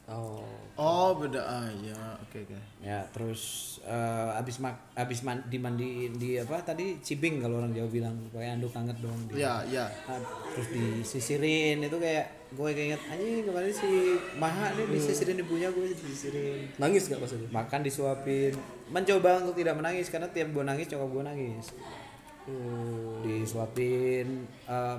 Oh. 0.05 0.45
Oh, 0.77 1.17
beda. 1.17 1.41
Ah, 1.41 1.65
ya. 1.81 1.97
Oke, 2.21 2.45
oke. 2.45 2.53
ya 2.77 3.01
terus 3.09 3.74
eh, 3.85 4.29
abis 4.35 4.57
mak 4.57 4.75
abis 4.93 5.21
man, 5.21 5.45
dimandi 5.45 5.87
di 6.11 6.35
apa 6.35 6.57
tadi 6.59 6.97
cibing 6.99 7.37
kalau 7.37 7.59
orang 7.59 7.69
Jawa 7.69 7.85
bilang 7.87 8.17
pakai 8.29 8.49
anduk 8.51 8.69
hangat 8.71 8.97
doang 8.97 9.15
di 9.25 9.37
Ya, 9.37 9.61
ya. 9.63 9.85
Nah, 10.03 10.17
terus 10.51 10.67
disisirin 10.69 11.79
itu 11.79 11.93
kayak 11.95 12.25
gue 12.49 12.69
keinget 12.71 13.01
anjing 13.05 13.43
kemarin 13.43 13.69
si 13.69 13.89
Maha 14.35 14.73
nih 14.73 14.85
disisirin 14.89 15.37
ibunya 15.37 15.69
gue 15.69 15.85
disisirin 15.91 16.65
Nangis 16.75 17.05
nggak 17.05 17.19
mas 17.19 17.31
Ali? 17.31 17.45
makan 17.47 17.79
disuapin 17.81 18.53
mencoba 18.87 19.31
untuk 19.39 19.55
tidak 19.55 19.75
menangis 19.75 20.07
karena 20.07 20.27
tiap 20.27 20.49
gue 20.49 20.63
nangis 20.63 20.87
cokap 20.87 21.09
gue 21.11 21.23
nangis 21.23 21.65
Hmm. 22.45 23.25
disuapin 23.25 24.27
eh, 24.65 24.97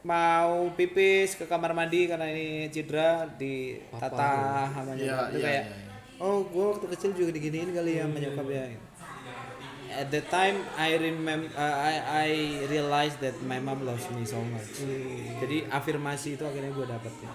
mau 0.00 0.70
pipis 0.72 1.34
ke 1.34 1.44
kamar 1.44 1.70
mandi 1.70 2.06
karena 2.06 2.24
ini 2.24 2.46
cedera 2.68 3.26
ditata 3.30 4.32
sama 4.70 4.94
Iya, 4.94 4.96
nyokap 4.96 5.26
itu 5.26 5.36
iya, 5.36 5.44
kayak 5.44 5.64
iya, 5.66 5.76
iya. 5.76 5.89
Oh 6.20 6.44
gue 6.46 6.64
waktu 6.76 6.86
kecil 6.92 7.10
juga 7.16 7.30
diginiin 7.32 7.72
kali 7.72 7.96
ya 7.98 8.04
sama 8.06 8.18
nyokap 8.20 8.48
ya. 8.52 8.64
At 9.90 10.08
the 10.14 10.22
time 10.22 10.62
I 10.78 10.94
remember 10.94 11.50
I 11.58 11.94
I 11.98 12.28
realized 12.70 13.18
that 13.26 13.34
my 13.42 13.58
mom 13.58 13.82
loves 13.82 14.06
me 14.14 14.22
so 14.22 14.38
much. 14.38 14.84
Jadi 15.42 15.66
afirmasi 15.66 16.38
itu 16.38 16.44
akhirnya 16.46 16.70
gue 16.70 16.86
dapet 16.86 17.12
ya. 17.24 17.32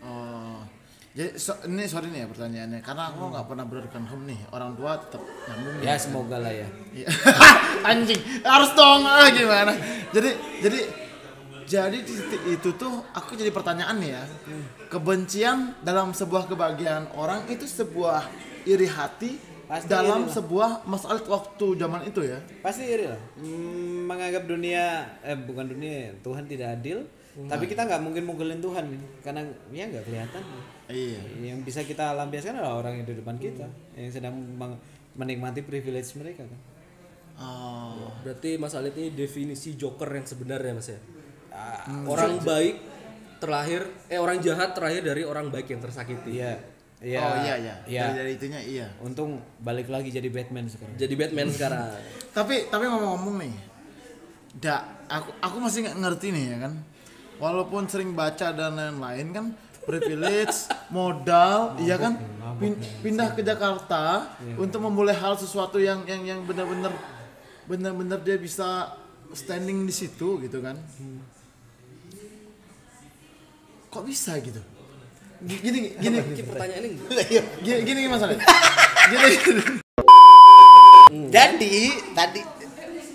Oh. 0.00 0.64
Jadi 1.12 1.36
so- 1.36 1.60
ini 1.68 1.84
sorry 1.84 2.08
nih 2.08 2.24
ya 2.24 2.26
pertanyaannya. 2.32 2.80
Karena 2.80 3.12
aku 3.12 3.28
nggak 3.28 3.44
pernah 3.44 3.68
broken 3.68 4.04
home 4.08 4.24
nih. 4.32 4.40
Orang 4.48 4.72
tua 4.80 4.96
tetap 4.96 5.20
nyambung 5.20 5.74
nih. 5.76 5.84
ya 5.84 5.94
semoga 6.00 6.36
lah 6.40 6.52
ya. 6.56 6.68
Iya. 6.96 7.08
Anjing, 7.92 8.20
harus 8.40 8.70
dong. 8.72 9.04
Ah, 9.04 9.28
gimana? 9.28 9.76
Jadi 10.08 10.30
jadi 10.64 10.80
jadi 11.64 11.96
di 11.96 12.12
titik 12.12 12.42
itu 12.50 12.68
tuh 12.72 12.90
aku 13.10 13.32
jadi 13.32 13.48
pertanyaan 13.48 13.96
nih 13.96 14.12
ya. 14.12 14.24
Kebencian 14.88 15.58
dalam 15.80 16.10
sebuah 16.10 16.46
kebahagiaan 16.46 17.12
orang 17.12 17.46
itu 17.46 17.64
sebuah 17.64 18.26
iri 18.62 18.86
hati 18.86 19.38
Pasti 19.62 19.88
dalam 19.88 20.20
iri 20.20 20.28
lah. 20.28 20.34
sebuah 20.34 20.70
masalah 20.84 21.16
waktu 21.22 21.66
zaman 21.74 22.04
itu 22.04 22.20
ya. 22.22 22.36
pasti 22.60 22.84
iri 22.84 23.06
lah 23.06 23.16
Hmm, 23.34 24.04
menganggap 24.04 24.44
dunia 24.44 24.84
eh 25.20 25.32
bukan 25.34 25.64
dunia 25.66 26.12
Tuhan 26.20 26.44
tidak 26.44 26.76
adil 26.76 27.08
tapi 27.42 27.64
kita 27.64 27.82
nggak 27.82 28.02
mungkin 28.02 28.22
mukulin 28.22 28.60
Tuhan 28.60 28.84
karena 29.20 29.40
ya 29.70 29.88
nggak 29.88 30.04
kelihatan 30.04 30.42
Iya. 30.86 31.20
yang 31.42 31.58
bisa 31.62 31.80
kita 31.80 32.12
lampiaskan 32.12 32.52
adalah 32.54 32.76
orang 32.78 33.00
yang 33.00 33.06
di 33.08 33.16
depan 33.16 33.36
kita 33.36 33.64
yang 33.94 34.12
sedang 34.12 34.36
menikmati 35.14 35.60
privilege 35.60 36.12
mereka 36.14 36.44
kan 36.44 36.60
Oh. 37.34 38.12
Berarti 38.20 38.54
Mas 38.54 38.76
Ali 38.76 38.92
ini 38.92 39.08
definisi 39.10 39.72
joker 39.72 40.04
yang 40.06 40.22
sebenarnya 40.22 40.76
mas 40.76 40.84
ya. 40.86 41.00
Ah, 41.52 41.84
Orang 42.04 42.40
baik 42.40 42.80
terlahir, 43.36 43.82
eh 44.06 44.16
orang 44.16 44.38
jahat 44.38 44.72
terlahir 44.72 45.02
dari 45.02 45.22
orang 45.22 45.48
baik 45.48 45.68
yang 45.68 45.80
tersakiti. 45.80 46.38
iya 46.38 46.56
iya 47.02 47.18
oh 47.18 47.34
iya 47.36 47.54
iya. 47.58 47.74
iya 47.84 48.02
Dari, 48.06 48.14
dari 48.16 48.30
itunya 48.32 48.60
iya. 48.62 48.86
untung 48.98 49.42
balik 49.58 49.90
lagi 49.90 50.08
jadi 50.08 50.30
Batman 50.30 50.70
sekarang 50.70 50.94
Jadi 50.94 51.14
Batman 51.18 51.48
sekarang. 51.50 51.80
Tapi 52.38 52.70
tapi 52.70 52.84
ngomong-ngomong 52.86 53.36
nih, 53.42 53.54
da, 54.56 54.86
aku 55.04 55.34
aku 55.36 55.56
masih 55.58 55.84
nggak 55.84 55.98
ngerti 55.98 56.26
nih 56.30 56.44
ya 56.48 56.58
kan. 56.62 56.72
Walaupun 57.36 57.82
sering 57.84 58.14
baca 58.14 58.48
dan 58.50 58.72
lain-lain 58.72 59.28
kan 59.30 59.46
privilege, 59.82 60.70
modal, 60.94 61.74
iya 61.76 61.98
kan 61.98 62.14
pin- 62.56 62.78
pindah 63.02 63.34
ke 63.34 63.42
Jakarta 63.42 64.30
untuk 64.54 64.78
memulai 64.80 65.12
hal 65.12 65.34
sesuatu 65.34 65.76
yang 65.76 66.06
yang 66.06 66.22
yang 66.22 66.40
benar-benar 66.46 66.94
benar-benar 67.64 68.22
dia 68.22 68.38
bisa 68.38 68.94
standing 69.32 69.82
di 69.82 69.90
situ 69.90 70.38
gitu 70.38 70.62
kan. 70.62 70.78
Kok 73.92 74.08
bisa 74.08 74.40
gitu? 74.40 74.56
Gini 75.44 75.92
gini 76.00 76.16
Ini 76.16 76.44
pertanyaannya 76.48 76.88
enggak? 76.96 77.28
gini 77.60 77.80
gini 77.84 78.00
masalah. 78.08 78.40
Gini. 79.12 79.36
jadi 81.28 81.76
tadi 82.16 82.40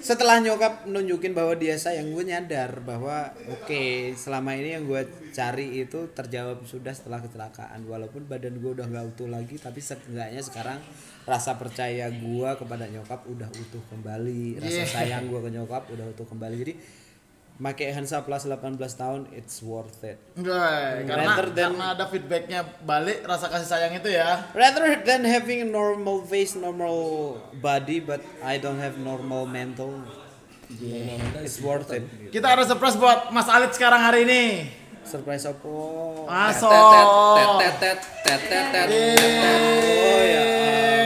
setelah 0.06 0.38
nyokap 0.38 0.86
nunjukin 0.86 1.34
bahwa 1.34 1.58
dia 1.58 1.76
sayang 1.82 2.14
gue 2.14 2.24
nyadar 2.30 2.80
bahwa 2.86 3.34
oke 3.50 4.14
selama 4.14 4.54
ini 4.54 4.78
yang 4.78 4.86
gue 4.86 5.02
cari 5.34 5.82
itu 5.82 6.14
terjawab 6.14 6.62
sudah 6.64 6.94
setelah 6.94 7.20
kecelakaan 7.26 7.84
walaupun 7.90 8.30
badan 8.30 8.62
gue 8.62 8.72
udah 8.78 8.86
nggak 8.86 9.18
utuh 9.18 9.28
lagi 9.28 9.58
tapi 9.58 9.82
seenggaknya 9.82 10.40
sekarang 10.46 10.78
rasa 11.26 11.58
percaya 11.58 12.08
gue 12.14 12.50
kepada 12.56 12.86
nyokap 12.88 13.26
udah 13.28 13.50
utuh 13.50 13.84
kembali 13.92 14.62
rasa 14.62 14.86
sayang 14.86 15.28
gue 15.28 15.42
ke 15.42 15.50
nyokap 15.52 15.90
udah 15.92 16.06
utuh 16.14 16.24
kembali 16.30 16.56
jadi 16.56 16.74
Make 17.58 17.90
Hansa 17.90 18.22
plus 18.22 18.46
18 18.46 18.78
tahun 18.78 19.26
it's 19.34 19.66
worth 19.66 20.06
it. 20.06 20.22
Enggak, 20.38 21.10
karena, 21.10 21.26
Rather 21.34 21.50
than- 21.50 21.74
karena 21.74 21.86
ada 21.98 22.06
feedbacknya 22.06 22.62
balik 22.86 23.26
rasa 23.26 23.50
kasih 23.50 23.66
sayang 23.66 23.98
itu 23.98 24.14
ya. 24.14 24.46
Rather 24.54 25.02
than 25.02 25.26
having 25.26 25.66
a 25.66 25.70
normal 25.70 26.22
face, 26.22 26.54
normal 26.54 26.94
body, 27.58 27.98
but 27.98 28.22
I 28.46 28.62
don't 28.62 28.78
have 28.78 29.02
normal 29.02 29.50
mental, 29.50 30.06
it's 31.42 31.58
worth 31.58 31.90
it. 31.90 32.06
Kita 32.30 32.46
ada 32.46 32.62
surprise 32.62 32.94
buat 32.94 33.34
Mas 33.34 33.50
Alit 33.50 33.74
sekarang 33.74 34.06
hari 34.06 34.30
ini. 34.30 34.44
Surprise 35.08 35.48
apa? 35.48 35.72
Masuk. 36.28 36.68
Tet 36.68 37.48
tet 37.64 37.76
tet 37.80 38.00
tet 38.28 38.42
tet 38.52 38.66
tet. 38.76 38.88
Oh 38.92 40.20
ya. 40.20 40.44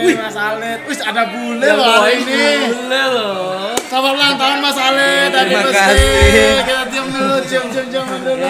Wih, 0.02 0.18
Mas 0.18 0.34
Alit. 0.34 0.78
Wih, 0.90 0.98
ada 0.98 1.22
bule 1.30 1.68
loh 1.70 1.86
hari 1.86 2.26
ini. 2.26 2.74
bule 2.74 3.02
loh. 3.14 3.70
Selamat 3.86 4.12
ulang 4.18 4.34
tahun 4.34 4.58
Mas 4.58 4.74
Alit. 4.74 5.30
Kasih. 5.30 6.66
Kita 6.66 6.82
cium 6.90 7.06
dulu, 7.14 7.36
cium 7.46 7.66
cium 7.70 7.86
cium 7.94 8.06
dulu. 8.26 8.42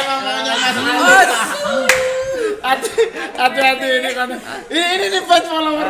Emang 0.00 0.20
maunya 0.24 0.54
Mas 0.56 0.76
Alit. 0.88 1.28
Hati 2.70 3.02
hati 3.34 3.60
hati 3.66 3.86
ini 3.98 4.10
kan. 4.14 4.28
Ini 4.70 4.86
ini 4.94 5.06
nih 5.10 5.22
fans 5.26 5.46
follower. 5.50 5.86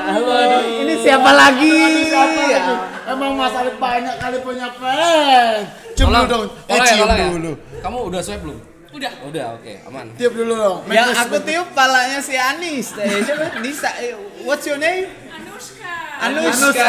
Ini 0.80 0.94
siapa 1.04 1.30
lagi? 1.36 1.76
Aduh, 1.76 2.04
siapa 2.08 2.40
lagi? 2.40 2.72
Emang 3.04 3.32
Mas 3.36 3.52
Alit 3.52 3.76
banyak 3.76 4.16
kali 4.16 4.36
punya 4.40 4.68
fans. 4.72 5.68
Cium 5.92 6.08
dulu 6.08 6.24
dong. 6.24 6.42
Eh, 6.72 6.76
ya, 6.80 6.84
cium 6.88 7.04
ya. 7.04 7.26
dulu. 7.36 7.52
Kamu 7.84 7.98
udah 8.08 8.20
swipe 8.24 8.40
belum? 8.40 8.58
Udah. 8.90 9.12
Udah, 9.28 9.46
oke, 9.60 9.72
aman. 9.86 10.06
Tiup 10.16 10.32
dulu 10.32 10.52
dong. 10.56 10.78
This 10.88 11.20
aku 11.20 11.36
tiup 11.44 11.68
palanya 11.76 12.18
si 12.24 12.34
Anis. 12.34 12.96
Eh, 12.96 13.20
siapa? 13.28 13.60
Nisa. 13.60 13.90
eh, 14.00 14.16
What's 14.42 14.64
your 14.64 14.80
name? 14.80 15.06
Anushka. 15.30 15.92
Anuska. 16.24 16.88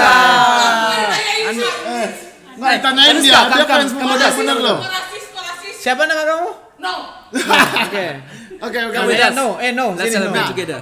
Anu, 1.51 1.61
eh, 1.67 2.07
nggak 2.57 2.71
ditanyain 2.79 3.15
dia, 3.19 3.37
Anuska, 3.43 3.55
dia 3.59 3.65
kam, 3.67 3.77
fans 3.83 3.91
kam, 3.91 4.07
bener 4.07 4.17
kam, 4.17 4.33
bener 4.39 4.55
Kok 4.55 4.63
loh. 4.63 4.77
Siapa 5.77 6.01
nama 6.07 6.23
kamu? 6.23 6.49
No. 6.79 6.93
Oke. 7.85 8.07
Oke 8.61 8.77
oke 8.77 8.93
Kamu 8.93 9.09
oke. 9.09 9.29
no, 9.33 9.45
eh 9.57 9.71
no, 9.73 9.85
Let's 9.97 10.13
sini 10.13 10.21
no. 10.21 10.29
celebrate 10.29 10.47
together. 10.53 10.79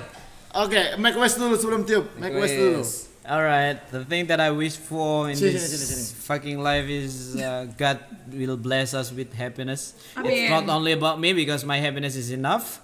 Oke, 0.56 0.82
make 1.00 1.16
west 1.16 1.38
dulu 1.40 1.56
sebelum 1.56 1.86
tiup. 1.88 2.06
Make 2.20 2.34
west 2.36 2.56
dulu. 2.58 2.82
Alright, 3.30 3.78
the 3.94 4.02
thing 4.10 4.26
that 4.26 4.42
I 4.42 4.50
wish 4.50 4.74
for 4.74 5.30
in 5.30 5.38
Sini, 5.38 5.54
this 5.54 5.70
sini, 5.70 5.78
sini, 5.86 6.02
sini. 6.02 6.26
fucking 6.26 6.58
life 6.58 6.90
is 6.90 7.38
uh, 7.38 7.70
God 7.78 8.02
will 8.34 8.58
bless 8.58 8.98
us 8.98 9.14
with 9.14 9.30
happiness. 9.38 9.94
It's 10.18 10.50
not 10.50 10.66
only 10.66 10.98
about 10.98 11.22
me 11.22 11.38
because 11.38 11.62
my 11.62 11.78
happiness 11.78 12.18
is 12.18 12.34
enough. 12.34 12.82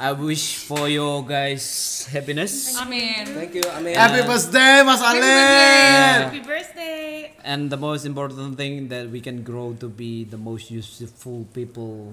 I 0.00 0.12
wish 0.16 0.56
for 0.64 0.88
your 0.88 1.24
guys 1.24 2.04
happiness 2.12 2.76
Amin. 2.76 3.24
Thank 3.32 3.56
you, 3.56 3.64
amin. 3.72 3.96
Happy 3.96 4.20
birthday 4.24 4.80
Mas 4.84 5.00
Alit. 5.00 5.24
Happy 5.24 6.40
birthday. 6.40 7.32
and 7.44 7.68
the 7.68 7.76
most 7.76 8.04
important 8.04 8.56
thing 8.56 8.88
that 8.88 9.08
we 9.08 9.20
can 9.20 9.40
grow 9.44 9.72
to 9.80 9.88
be 9.88 10.24
the 10.24 10.36
most 10.36 10.68
useful 10.70 11.44
people 11.52 12.12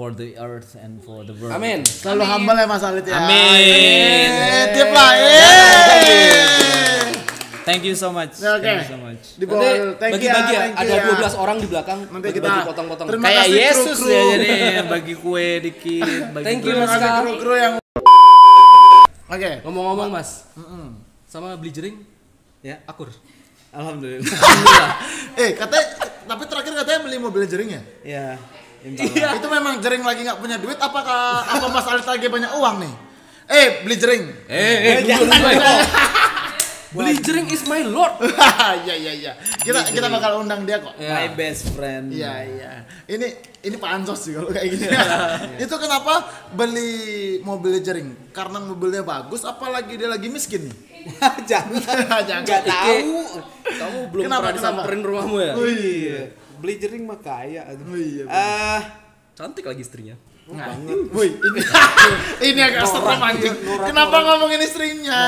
for 0.00 0.16
the 0.16 0.32
earth 0.40 0.80
and 0.80 0.96
for 1.04 1.28
the 1.28 1.36
world. 1.36 1.52
Amin. 1.52 1.84
Selalu 1.84 2.24
humble 2.24 2.56
ya 2.56 2.64
Mas 2.64 2.80
Alit 2.80 3.04
ya. 3.04 3.20
Amin. 3.20 4.32
Eh, 4.32 4.64
tiup 4.72 4.96
lah. 4.96 5.12
Eh. 5.12 7.04
Thank 7.68 7.84
you 7.84 7.92
so 7.92 8.08
much. 8.08 8.40
Ya, 8.40 8.56
Oke. 8.56 8.64
Thank 8.64 8.80
you 8.80 8.88
so 8.88 8.98
much. 8.98 9.22
Di 9.36 9.44
bawah 9.44 9.60
Nanti 9.60 10.00
thank 10.00 10.12
you 10.16 10.32
bagi-bagi 10.32 10.52
ya. 10.56 10.60
thank 10.72 10.88
you 10.88 10.96
Ada 10.96 11.36
12 11.36 11.36
orang 11.36 11.56
di 11.60 11.66
belakang. 11.68 11.98
Nanti 12.08 12.24
bagi-bagi 12.24 12.56
kita 12.56 12.68
potong-potong. 12.72 13.06
terima 13.12 13.24
Kayak 13.28 13.44
kasih 13.44 13.60
Yesus 13.60 13.98
kru-kru. 14.00 14.16
ya 14.16 14.22
jadi 14.32 14.48
bagi 14.88 15.14
kue 15.20 15.48
dikit. 15.60 16.08
Bagi 16.32 16.44
Thank 16.48 16.60
you, 16.64 16.72
Terima 16.72 16.86
Mas 16.88 17.20
kru-kru 17.20 17.54
yang 17.54 17.72
Oke. 19.30 19.50
Ngomong-ngomong, 19.62 20.08
Mas. 20.08 20.30
Sama 21.28 21.60
beli 21.60 21.70
jering 21.70 21.96
Ya, 22.64 22.80
akur. 22.84 23.12
alhamdulillah. 23.70 24.24
Eh, 25.36 25.54
katanya 25.54 25.84
tapi 26.24 26.42
terakhir 26.44 26.72
katanya 26.74 27.00
beli 27.04 27.16
mobil 27.16 27.44
jering 27.44 27.70
ya? 27.70 27.82
ya, 28.02 28.24
Impala. 28.80 29.36
Itu 29.36 29.46
memang 29.52 29.74
jering 29.84 30.02
lagi 30.04 30.20
nggak 30.24 30.40
punya 30.40 30.56
duit 30.56 30.78
apakah 30.80 31.44
apa 31.44 31.66
Mas 31.68 31.86
Alit 31.88 32.06
lagi 32.08 32.26
banyak 32.32 32.52
uang 32.56 32.76
nih? 32.80 32.94
Eh, 33.50 33.66
beli 33.82 33.96
jering. 33.98 34.22
Eh, 34.46 34.76
eh, 34.78 34.96
dulu. 35.04 35.26
Beli 36.90 37.14
jering 37.22 37.46
is 37.50 37.62
my 37.70 37.86
lord. 37.86 38.18
Iya 38.80 38.94
iya 38.96 39.12
iya. 39.14 39.32
Kita 39.62 39.90
kita 39.90 40.06
bakal 40.10 40.42
undang 40.42 40.66
dia 40.66 40.82
kok. 40.82 40.94
My 40.98 41.30
best 41.34 41.70
friend. 41.74 42.10
Iya 42.10 42.34
iya. 42.46 42.72
Ini 43.06 43.26
ini 43.66 43.76
Pak 43.78 43.90
Ansos 43.90 44.26
sih 44.26 44.32
kalau 44.34 44.50
kayak 44.50 44.68
gini. 44.74 44.86
itu 45.64 45.74
kenapa 45.78 46.26
beli 46.54 47.38
mobil 47.42 47.78
jering? 47.78 48.32
Karena 48.34 48.58
mobilnya 48.62 49.02
bagus 49.06 49.46
apalagi 49.46 49.98
dia 49.98 50.08
lagi 50.10 50.26
miskin 50.30 50.66
nih? 50.66 50.76
Jangan. 51.50 51.82
Jangan. 52.26 52.44
Nggak 52.46 52.62
tahu. 52.66 53.18
Kamu 53.70 53.98
belum 54.10 54.22
Kenapa, 54.26 54.50
pernah 54.50 54.54
kenapa? 54.54 54.58
disamperin 54.58 55.02
rumahmu 55.06 55.36
ya? 55.38 55.52
Oh 55.54 55.68
iya. 55.68 56.20
Beli 56.60 56.74
jering 56.76 57.04
mah 57.04 57.18
kaya. 57.18 57.64
aduh. 57.66 57.84
Oh 57.86 57.96
iya, 57.96 58.24
Ah, 58.28 58.80
Cantik 59.32 59.64
lagi 59.64 59.80
istrinya. 59.80 60.12
Nah, 60.46 60.74
Woi, 61.14 61.30
ini 61.30 61.60
ini 62.50 62.60
agak 62.60 62.82
serem 62.84 63.16
anjing. 63.18 63.54
Kenapa 63.80 64.16
ngomongin 64.20 64.60
istrinya? 64.60 65.20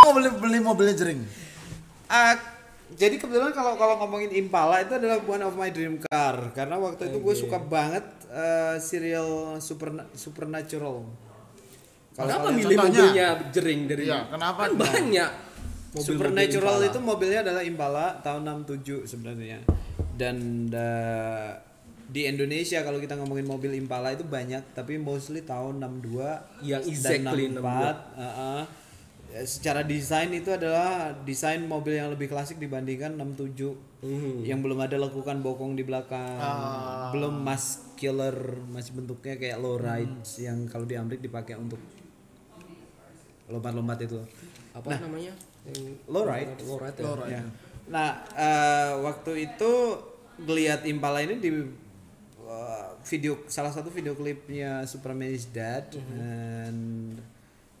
Mau 0.00 0.12
beli 0.12 0.30
beli 0.32 0.58
mobilnya 0.58 0.94
jering. 0.94 1.20
ah, 2.06 2.36
jadi 2.92 3.16
kebetulan 3.16 3.50
kalau 3.50 3.74
kalau 3.74 3.96
ngomongin 3.98 4.28
Impala 4.30 4.78
itu 4.78 4.92
adalah 4.92 5.16
one 5.18 5.40
of 5.40 5.56
my 5.56 5.72
dream 5.72 5.96
car 5.98 6.52
karena 6.52 6.76
waktu 6.76 7.08
itu 7.08 7.18
gue 7.18 7.34
suka 7.34 7.56
banget 7.56 8.04
eh, 8.28 8.76
serial 8.78 9.56
super 9.58 9.90
supernatural. 10.12 11.08
Kalau 12.12 12.28
Kenapa 12.28 12.48
milih 12.52 12.76
mobilnya 12.76 13.28
jering 13.48 13.80
dari 13.88 14.04
Iya, 14.04 14.28
kenapa? 14.28 14.68
Kan 14.68 14.72
banyak. 14.76 15.30
Mobil-mobil 15.92 16.16
Supernatural 16.18 16.74
Impala. 16.74 16.88
itu 16.88 16.98
mobilnya 17.00 17.40
adalah 17.42 17.62
Impala 17.62 18.06
tahun 18.18 18.40
67 18.66 19.04
sebenarnya. 19.06 19.58
Dan 20.12 20.36
uh, 20.68 21.52
di 22.06 22.24
Indonesia 22.24 22.80
kalau 22.80 22.96
kita 22.96 23.14
ngomongin 23.14 23.44
mobil 23.44 23.72
Impala 23.72 24.10
itu 24.10 24.22
banyak, 24.22 24.72
tapi 24.72 24.96
mostly 24.96 25.40
tahun 25.40 25.80
62 25.80 26.62
Yang 26.62 26.82
dan 27.00 27.22
exactly 27.22 27.44
64. 27.50 27.60
uh-uh. 27.60 28.62
Ya, 29.28 29.40
Secara 29.42 29.80
desain 29.82 30.28
itu 30.28 30.48
adalah 30.48 31.16
desain 31.22 31.60
mobil 31.62 31.96
yang 31.96 32.08
lebih 32.08 32.28
klasik 32.28 32.56
dibandingkan 32.56 33.16
67 33.16 33.76
Mhm. 34.02 34.42
yang 34.42 34.58
belum 34.58 34.82
ada 34.82 34.98
lekukan 34.98 35.40
bokong 35.40 35.72
di 35.72 35.86
belakang, 35.86 36.42
belum 37.14 37.38
muscular, 37.38 38.34
masih 38.66 38.98
bentuknya 38.98 39.38
kayak 39.38 39.56
low 39.56 39.78
rides 39.78 40.36
yang 40.36 40.66
kalau 40.66 40.82
di 40.82 40.98
Amerika 40.98 41.22
dipakai 41.22 41.54
untuk 41.54 41.78
lompat-lompat 43.46 43.98
itu. 44.02 44.18
apa 44.72 44.88
namanya? 44.98 45.30
Low 46.10 46.26
ride. 46.26 46.58
Low 46.66 46.78
ride 46.78 46.98
ya. 46.98 47.04
Low 47.06 47.16
ride. 47.22 47.32
Ya. 47.32 47.42
Nah, 47.86 48.08
eh, 48.34 48.92
waktu 49.02 49.50
itu 49.50 49.72
ngelihat 50.42 50.82
Impala 50.90 51.22
ini 51.22 51.38
di 51.38 51.50
eh, 52.42 52.86
video 53.06 53.38
salah 53.46 53.70
satu 53.70 53.90
video 53.90 54.18
klipnya 54.18 54.82
Superman 54.86 55.30
is 55.30 55.46
Dead 55.50 55.86
dan 55.92 56.74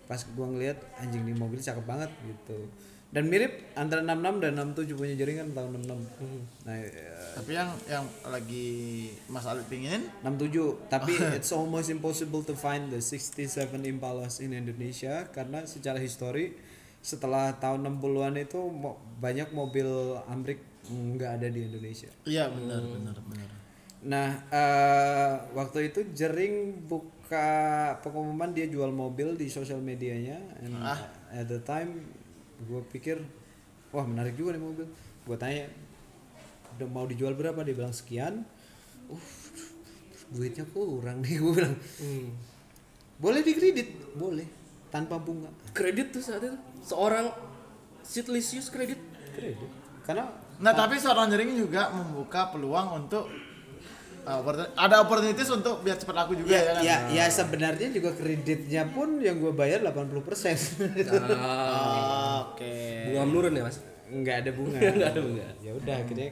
pas 0.06 0.22
gua 0.34 0.50
ngelihat 0.50 0.78
anjing 0.98 1.26
di 1.26 1.34
mobil 1.34 1.58
cakep 1.58 1.82
banget 1.82 2.10
gitu. 2.26 2.70
Dan 3.12 3.28
mirip 3.28 3.76
antara 3.76 4.00
66 4.00 4.40
dan 4.40 4.52
67 4.72 4.96
punya 4.96 5.12
jaringan 5.20 5.52
tahun 5.52 5.84
66. 5.84 6.64
Nah, 6.64 6.76
eh, 6.80 7.12
Tapi 7.36 7.50
yang 7.52 7.68
yang 7.84 8.04
lagi 8.24 8.68
Mas 9.28 9.44
Alit 9.44 9.68
pingin 9.68 10.08
67 10.24 10.88
tapi 10.88 11.12
it's 11.36 11.52
almost 11.52 11.92
impossible 11.92 12.40
to 12.40 12.56
find 12.56 12.88
the 12.88 13.04
67 13.04 13.68
Impalas 13.84 14.40
in 14.40 14.56
Indonesia 14.56 15.28
karena 15.28 15.68
secara 15.68 16.00
histori 16.00 16.56
setelah 17.02 17.50
tahun 17.58 17.82
60-an 17.98 18.38
itu 18.38 18.62
mo- 18.62 18.98
banyak 19.18 19.50
mobil 19.50 19.86
Amrik 20.30 20.62
nggak 20.86 21.42
ada 21.42 21.48
di 21.50 21.66
Indonesia. 21.66 22.10
Iya 22.22 22.46
benar 22.48 22.78
benar 22.80 23.16
benar. 23.26 23.48
Nah, 24.02 24.28
eh, 24.50 25.34
waktu 25.54 25.90
itu 25.90 26.02
Jering 26.10 26.86
buka 26.86 27.94
pengumuman 28.02 28.50
dia 28.50 28.66
jual 28.66 28.90
mobil 28.90 29.38
di 29.38 29.46
sosial 29.46 29.78
medianya 29.78 30.38
and 30.58 30.74
at 31.30 31.46
the 31.46 31.62
time 31.62 32.02
gue 32.62 32.82
pikir 32.90 33.18
wah 33.90 34.02
menarik 34.02 34.34
juga 34.34 34.54
nih 34.54 34.62
mobil. 34.62 34.86
Gue 35.22 35.36
tanya 35.38 35.70
udah 36.78 36.88
mau 36.90 37.06
dijual 37.06 37.34
berapa 37.34 37.62
dia 37.62 37.74
bilang 37.74 37.94
sekian. 37.94 38.42
Uh, 39.06 39.22
duitnya 40.34 40.66
kurang 40.70 41.22
nih 41.22 41.38
gue 41.38 41.52
bilang. 41.52 41.76
Boleh 43.22 43.42
dikredit? 43.42 44.18
Boleh. 44.18 44.61
Tanpa 44.92 45.16
bunga. 45.16 45.48
Kredit 45.72 46.12
tuh 46.12 46.20
saat 46.20 46.44
itu 46.44 46.54
seorang 46.84 47.32
Sitlisius 48.04 48.68
kredit. 48.68 49.00
Kredit. 49.32 49.70
Karena 50.04 50.28
Nah, 50.62 50.70
tapi 50.78 50.94
seorang 50.94 51.26
jering 51.26 51.58
juga 51.58 51.90
membuka 51.90 52.54
peluang 52.54 53.02
untuk 53.02 53.26
uh, 54.22 54.40
ada 54.78 55.02
opportunities 55.02 55.50
untuk 55.50 55.82
biar 55.82 55.98
cepat 55.98 56.22
laku 56.22 56.38
juga 56.38 56.54
ya, 56.54 56.60
ya, 56.62 56.70
kan? 56.70 56.82
ya, 56.86 56.96
ya 57.10 57.24
sebenarnya 57.26 57.88
juga 57.90 58.14
kreditnya 58.14 58.86
pun 58.86 59.18
yang 59.18 59.42
gue 59.42 59.50
bayar 59.50 59.82
80%. 59.82 60.06
Ah, 61.34 62.46
Oke. 62.54 63.10
bunga 63.10 63.22
menurun 63.26 63.58
ya, 63.58 63.64
Mas? 63.66 63.82
nggak 64.12 64.36
ada 64.44 64.50
bunga 64.52 64.76
Nggak 64.92 65.10
ada 65.16 65.20
bunga. 65.24 65.46
ya 65.64 65.72
udah 65.72 65.94
akhirnya 66.04 66.28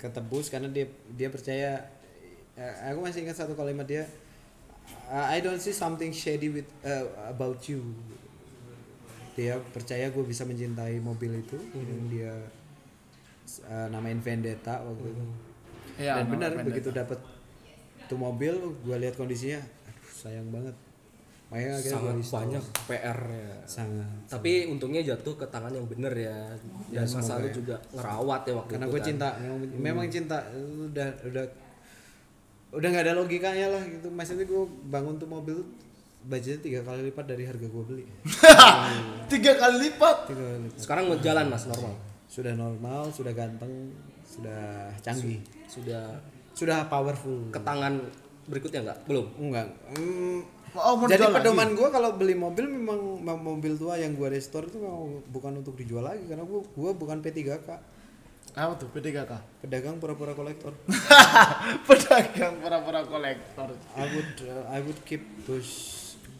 ketebus 0.00 0.48
karena 0.48 0.72
dia 0.72 0.88
dia 1.12 1.28
percaya 1.28 1.84
eh, 2.56 2.74
aku 2.88 3.04
masih 3.04 3.28
ingat 3.28 3.36
satu 3.44 3.52
kalimat 3.52 3.84
dia 3.84 4.08
"I- 5.10 5.28
I 5.32 5.38
don't 5.38 5.58
see 5.58 5.74
something 5.74 6.08
shady 6.08 6.48
with 6.48 6.68
uh, 6.82 7.02
about 7.26 7.58
you 7.64 7.82
dia 9.32 9.56
percaya 9.68 10.06
gue 10.06 10.22
bisa 10.22 10.42
mencintai 10.42 10.98
mobil 10.98 11.32
itu 11.36 11.56
yang 11.72 12.02
dia 12.08 12.32
eh, 13.64 13.86
namain 13.88 14.18
Vendetta 14.18 14.78
waktu 14.80 15.06
itu 15.08 15.24
Iya, 15.96 16.16
dan 16.16 16.24
nama 16.24 16.30
benar 16.30 16.50
Vendetta. 16.52 16.68
begitu 16.68 16.88
dapat 16.90 17.18
tuh 18.06 18.18
mobil 18.18 18.52
gue 18.76 18.96
lihat 18.96 19.14
kondisinya 19.14 19.60
aduh 19.60 20.10
sayang 20.12 20.48
banget 20.50 20.76
makanya 21.46 21.72
akhirnya 21.72 21.90
sangat 21.90 22.14
banyak 22.30 22.64
PR-nya. 22.86 23.48
sangat 23.66 24.18
Tapi 24.28 24.52
untungnya 24.68 25.02
jatuh 25.04 25.34
ke 25.34 25.42
tangan 25.44 25.72
yang 25.72 25.82
bener 25.84 26.14
ya. 26.14 26.54
Dan 26.88 27.02
Mas 27.02 27.26
Alit 27.28 27.50
juga 27.52 27.74
ngerawat 27.90 28.40
ya 28.44 28.54
waktu 28.54 28.70
karena 28.70 28.86
itu. 28.86 28.92
gue 28.92 29.00
kan. 29.00 29.08
cinta 29.10 29.28
memang, 29.34 29.58
memang 29.74 30.06
cinta 30.06 30.38
udah 30.86 31.08
udah 31.24 31.44
udah 32.70 32.86
nggak 32.86 33.04
ada 33.04 33.14
logikanya 33.14 33.66
lah 33.68 33.82
gitu 33.82 34.06
maksudnya 34.08 34.44
gue 34.44 34.62
bangun 34.86 35.16
tuh 35.16 35.26
mobil 35.26 35.58
budgetnya 36.22 36.60
tiga 36.60 36.80
kali 36.82 37.08
lipat 37.08 37.24
dari 37.26 37.42
harga 37.42 37.64
gue 37.64 37.84
beli 37.84 38.04
Tiga 39.32 39.52
kali 39.56 39.76
lipat. 39.82 40.16
tiga 40.28 40.42
kali 40.44 40.58
lipat 40.64 40.78
Sekarang 40.78 41.04
jalan 41.18 41.46
Mas 41.48 41.64
normal. 41.64 41.94
sudah 42.26 42.52
normal 42.54 43.02
sudah 43.08 43.32
ganteng 43.32 43.72
sudah 44.22 44.92
canggih 45.00 45.40
Sudah 45.66 46.14
sudah 46.52 46.86
powerful 46.86 47.48
ke 47.48 47.58
tangan 47.58 48.04
berikutnya 48.44 48.84
enggak? 48.84 48.98
Belum. 49.06 49.26
enggak 49.34 49.66
Hmm, 49.90 50.40
Oh, 50.70 50.94
jadi 51.02 51.26
pedoman 51.26 51.74
gue 51.74 51.88
kalau 51.90 52.14
beli 52.14 52.38
mobil 52.38 52.62
memang 52.62 53.18
mobil 53.42 53.74
tua 53.74 53.98
yang 53.98 54.14
gue 54.14 54.30
restore 54.30 54.70
itu 54.70 54.78
bukan 55.26 55.58
untuk 55.58 55.74
dijual 55.74 56.06
lagi 56.06 56.22
karena 56.30 56.46
gue 56.46 56.62
gua 56.78 56.94
bukan 56.94 57.18
P3K 57.18 57.66
Apa 58.50 58.74
tuh 58.74 58.90
P3K? 58.90 59.30
pedagang 59.62 59.96
pura-pura 60.02 60.34
kolektor 60.34 60.74
Pedagang 61.88 62.58
pura-pura 62.58 63.00
kolektor. 63.06 63.68
I 63.94 64.04
would 64.10 64.34
uh, 64.42 64.64
I 64.74 64.78
would 64.82 64.98
keep 65.06 65.22
those 65.46 65.70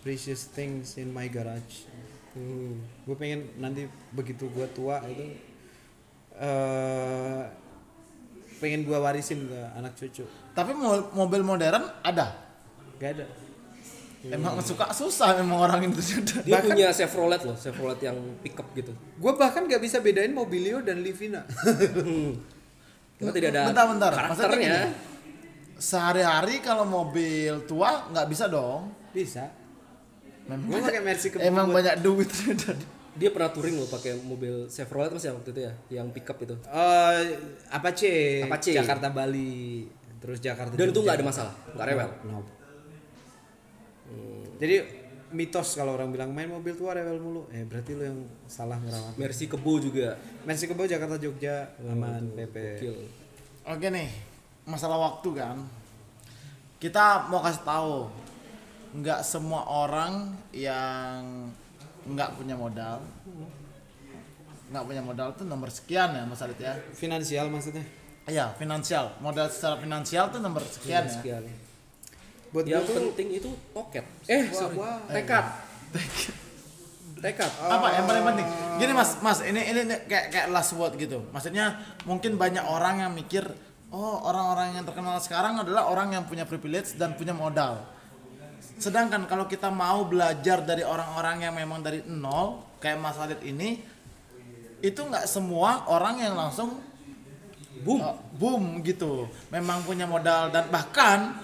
precious 0.03 0.49
things 0.51 0.99
in 0.99 1.15
my 1.15 1.31
garage. 1.31 1.87
Hmm. 2.35 2.83
Gue 3.07 3.15
pengen 3.15 3.47
nanti 3.59 3.87
begitu 4.11 4.51
gue 4.51 4.67
tua 4.75 5.03
itu 5.07 5.39
eh 6.41 7.43
pengen 8.59 8.85
gue 8.85 8.99
warisin 8.99 9.47
ke 9.47 9.61
anak 9.77 9.95
cucu. 9.95 10.25
Tapi 10.53 10.73
mo- 10.75 11.11
mobil 11.15 11.47
modern 11.47 11.85
ada. 12.03 12.35
Gak 12.99 13.11
ada. 13.17 13.27
Emang 14.21 14.61
suka 14.61 14.93
susah 14.93 15.33
memang 15.41 15.65
orang 15.65 15.81
itu 15.89 16.03
sudah. 16.21 16.45
Dia 16.45 16.61
punya 16.61 16.93
Chevrolet 16.93 17.41
loh, 17.41 17.57
Chevrolet 17.57 17.97
yang 18.05 18.17
pickup 18.45 18.69
gitu. 18.77 18.93
Gue 19.17 19.33
bahkan 19.33 19.65
gak 19.65 19.81
bisa 19.81 20.05
bedain 20.05 20.37
Mobilio 20.37 20.85
dan 20.85 21.01
Livina. 21.01 21.41
Kita 23.21 23.33
tidak 23.37 23.49
ada 23.53 23.63
Bentar-bentar, 23.73 24.13
maksudnya 24.17 24.49
karakternya. 24.49 24.77
Sehari-hari 25.81 26.61
kalau 26.61 26.85
mobil 26.85 27.65
tua 27.65 28.09
nggak 28.13 28.27
bisa 28.29 28.49
dong. 28.49 28.93
bisa. 29.13 29.49
Memang 30.49 30.69
Gue 30.69 30.81
pakai 30.85 31.03
Mercy 31.05 31.29
ke 31.33 31.37
Emang 31.49 31.69
banyak 31.69 32.01
duit 32.01 32.29
Dia 33.17 33.29
pernah 33.29 33.53
touring 33.53 33.77
loh 33.77 33.89
pakai 33.89 34.21
mobil 34.25 34.69
Chevrolet 34.73 35.13
Mas 35.13 35.25
ya 35.25 35.33
waktu 35.33 35.53
itu 35.53 35.61
ya, 35.65 35.73
yang 35.93 36.09
pickup 36.13 36.37
itu. 36.45 36.57
Eh 36.69 37.37
Apache, 37.73 38.45
Apache. 38.45 38.73
Jakarta 38.77 39.09
Bali, 39.13 39.89
terus 40.21 40.41
Jakarta. 40.41 40.77
Dan 40.77 40.93
itu 40.93 41.01
nggak 41.01 41.17
ada 41.21 41.25
masalah, 41.25 41.53
nggak 41.73 41.87
rewel. 41.89 42.09
No. 42.29 42.60
Jadi 44.61 44.77
mitos 45.31 45.79
kalau 45.79 45.95
orang 45.95 46.11
bilang 46.11 46.35
main 46.35 46.51
mobil 46.51 46.75
tua 46.75 46.91
rewel 46.93 47.23
mulu, 47.23 47.47
eh 47.55 47.63
berarti 47.63 47.95
lu 47.95 48.03
yang 48.03 48.19
salah 48.51 48.77
ngerawat. 48.83 49.15
Mercy 49.15 49.47
Kebo 49.47 49.79
juga. 49.79 50.19
Mercy 50.43 50.67
Kebo 50.67 50.85
Jakarta 50.85 51.17
Jogja 51.17 51.71
aman 51.81 52.35
PP. 52.35 52.57
Oke 53.65 53.87
nih, 53.89 54.11
masalah 54.67 54.99
waktu 54.99 55.31
kan. 55.39 55.57
Kita 56.83 57.31
mau 57.31 57.45
kasih 57.45 57.63
tahu, 57.63 58.09
nggak 58.99 59.21
semua 59.23 59.63
orang 59.69 60.35
yang 60.51 61.53
nggak 62.09 62.35
punya 62.35 62.57
modal, 62.57 62.99
nggak 64.73 64.85
punya 64.89 65.03
modal 65.05 65.29
tuh 65.37 65.47
nomor 65.47 65.69
sekian 65.71 66.11
ya 66.17 66.27
Mas 66.27 66.43
Adit 66.43 66.59
ya. 66.59 66.75
Finansial 66.97 67.47
maksudnya. 67.53 67.85
Iya, 68.27 68.51
finansial. 68.59 69.15
Modal 69.23 69.47
secara 69.51 69.79
finansial 69.79 70.31
tuh 70.31 70.41
nomor 70.43 70.63
sekian 70.67 71.07
ya. 71.07 71.13
Sekian. 71.13 71.43
Buat 72.51 72.65
Yang 72.67 72.83
tuh 72.91 72.95
penting 73.15 73.29
itu 73.39 73.51
toket. 73.71 74.05
Eh, 74.27 74.51
sorry. 74.51 74.75
wah. 74.75 74.99
Tekad. 75.07 75.45
Tekad. 77.21 77.53
apa 77.61 77.87
yang 78.01 78.09
paling 78.09 78.25
penting 78.33 78.47
gini 78.81 78.93
mas 78.97 79.21
mas 79.21 79.45
ini 79.45 79.61
ini, 79.61 79.85
ini 79.85 79.97
kayak 80.09 80.33
kayak 80.33 80.47
last 80.49 80.73
word 80.73 80.97
gitu 80.97 81.21
maksudnya 81.37 81.77
mungkin 82.09 82.41
banyak 82.41 82.65
orang 82.65 83.05
yang 83.05 83.13
mikir 83.13 83.45
oh 83.93 84.25
orang-orang 84.25 84.81
yang 84.81 84.89
terkenal 84.89 85.21
sekarang 85.21 85.61
adalah 85.61 85.93
orang 85.93 86.17
yang 86.17 86.25
punya 86.25 86.49
privilege 86.49 86.97
dan 86.97 87.13
punya 87.13 87.37
modal 87.37 87.85
sedangkan 88.81 89.29
kalau 89.29 89.45
kita 89.45 89.69
mau 89.69 90.09
belajar 90.09 90.65
dari 90.65 90.81
orang-orang 90.81 91.45
yang 91.45 91.53
memang 91.53 91.85
dari 91.85 92.01
nol 92.09 92.65
kayak 92.81 92.97
mas 92.97 93.21
Adit 93.21 93.45
ini 93.45 93.85
itu 94.81 94.97
nggak 94.97 95.29
semua 95.29 95.85
orang 95.93 96.25
yang 96.25 96.33
langsung 96.33 96.81
boom 97.85 98.01
boom 98.41 98.81
gitu 98.81 99.29
memang 99.53 99.85
punya 99.85 100.09
modal 100.09 100.49
dan 100.49 100.73
bahkan 100.73 101.37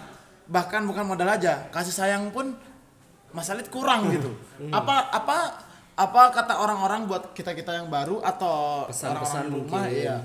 bahkan 0.46 0.82
bukan 0.82 1.04
modal 1.04 1.26
aja 1.28 1.66
kasih 1.68 1.90
sayang 1.90 2.30
pun 2.30 2.54
Mas 3.30 3.50
Alit 3.50 3.68
kurang 3.68 4.08
gitu. 4.08 4.32
Apa 4.70 5.10
apa 5.10 5.38
apa 5.92 6.20
kata 6.30 6.56
orang-orang 6.56 7.04
buat 7.04 7.32
kita 7.32 7.52
kita 7.52 7.72
yang 7.74 7.88
baru 7.88 8.20
atau 8.20 8.86
Pesan-pesan 8.86 9.48
rumah 9.48 9.82
mungkin. 9.82 9.92
iya. 9.92 10.16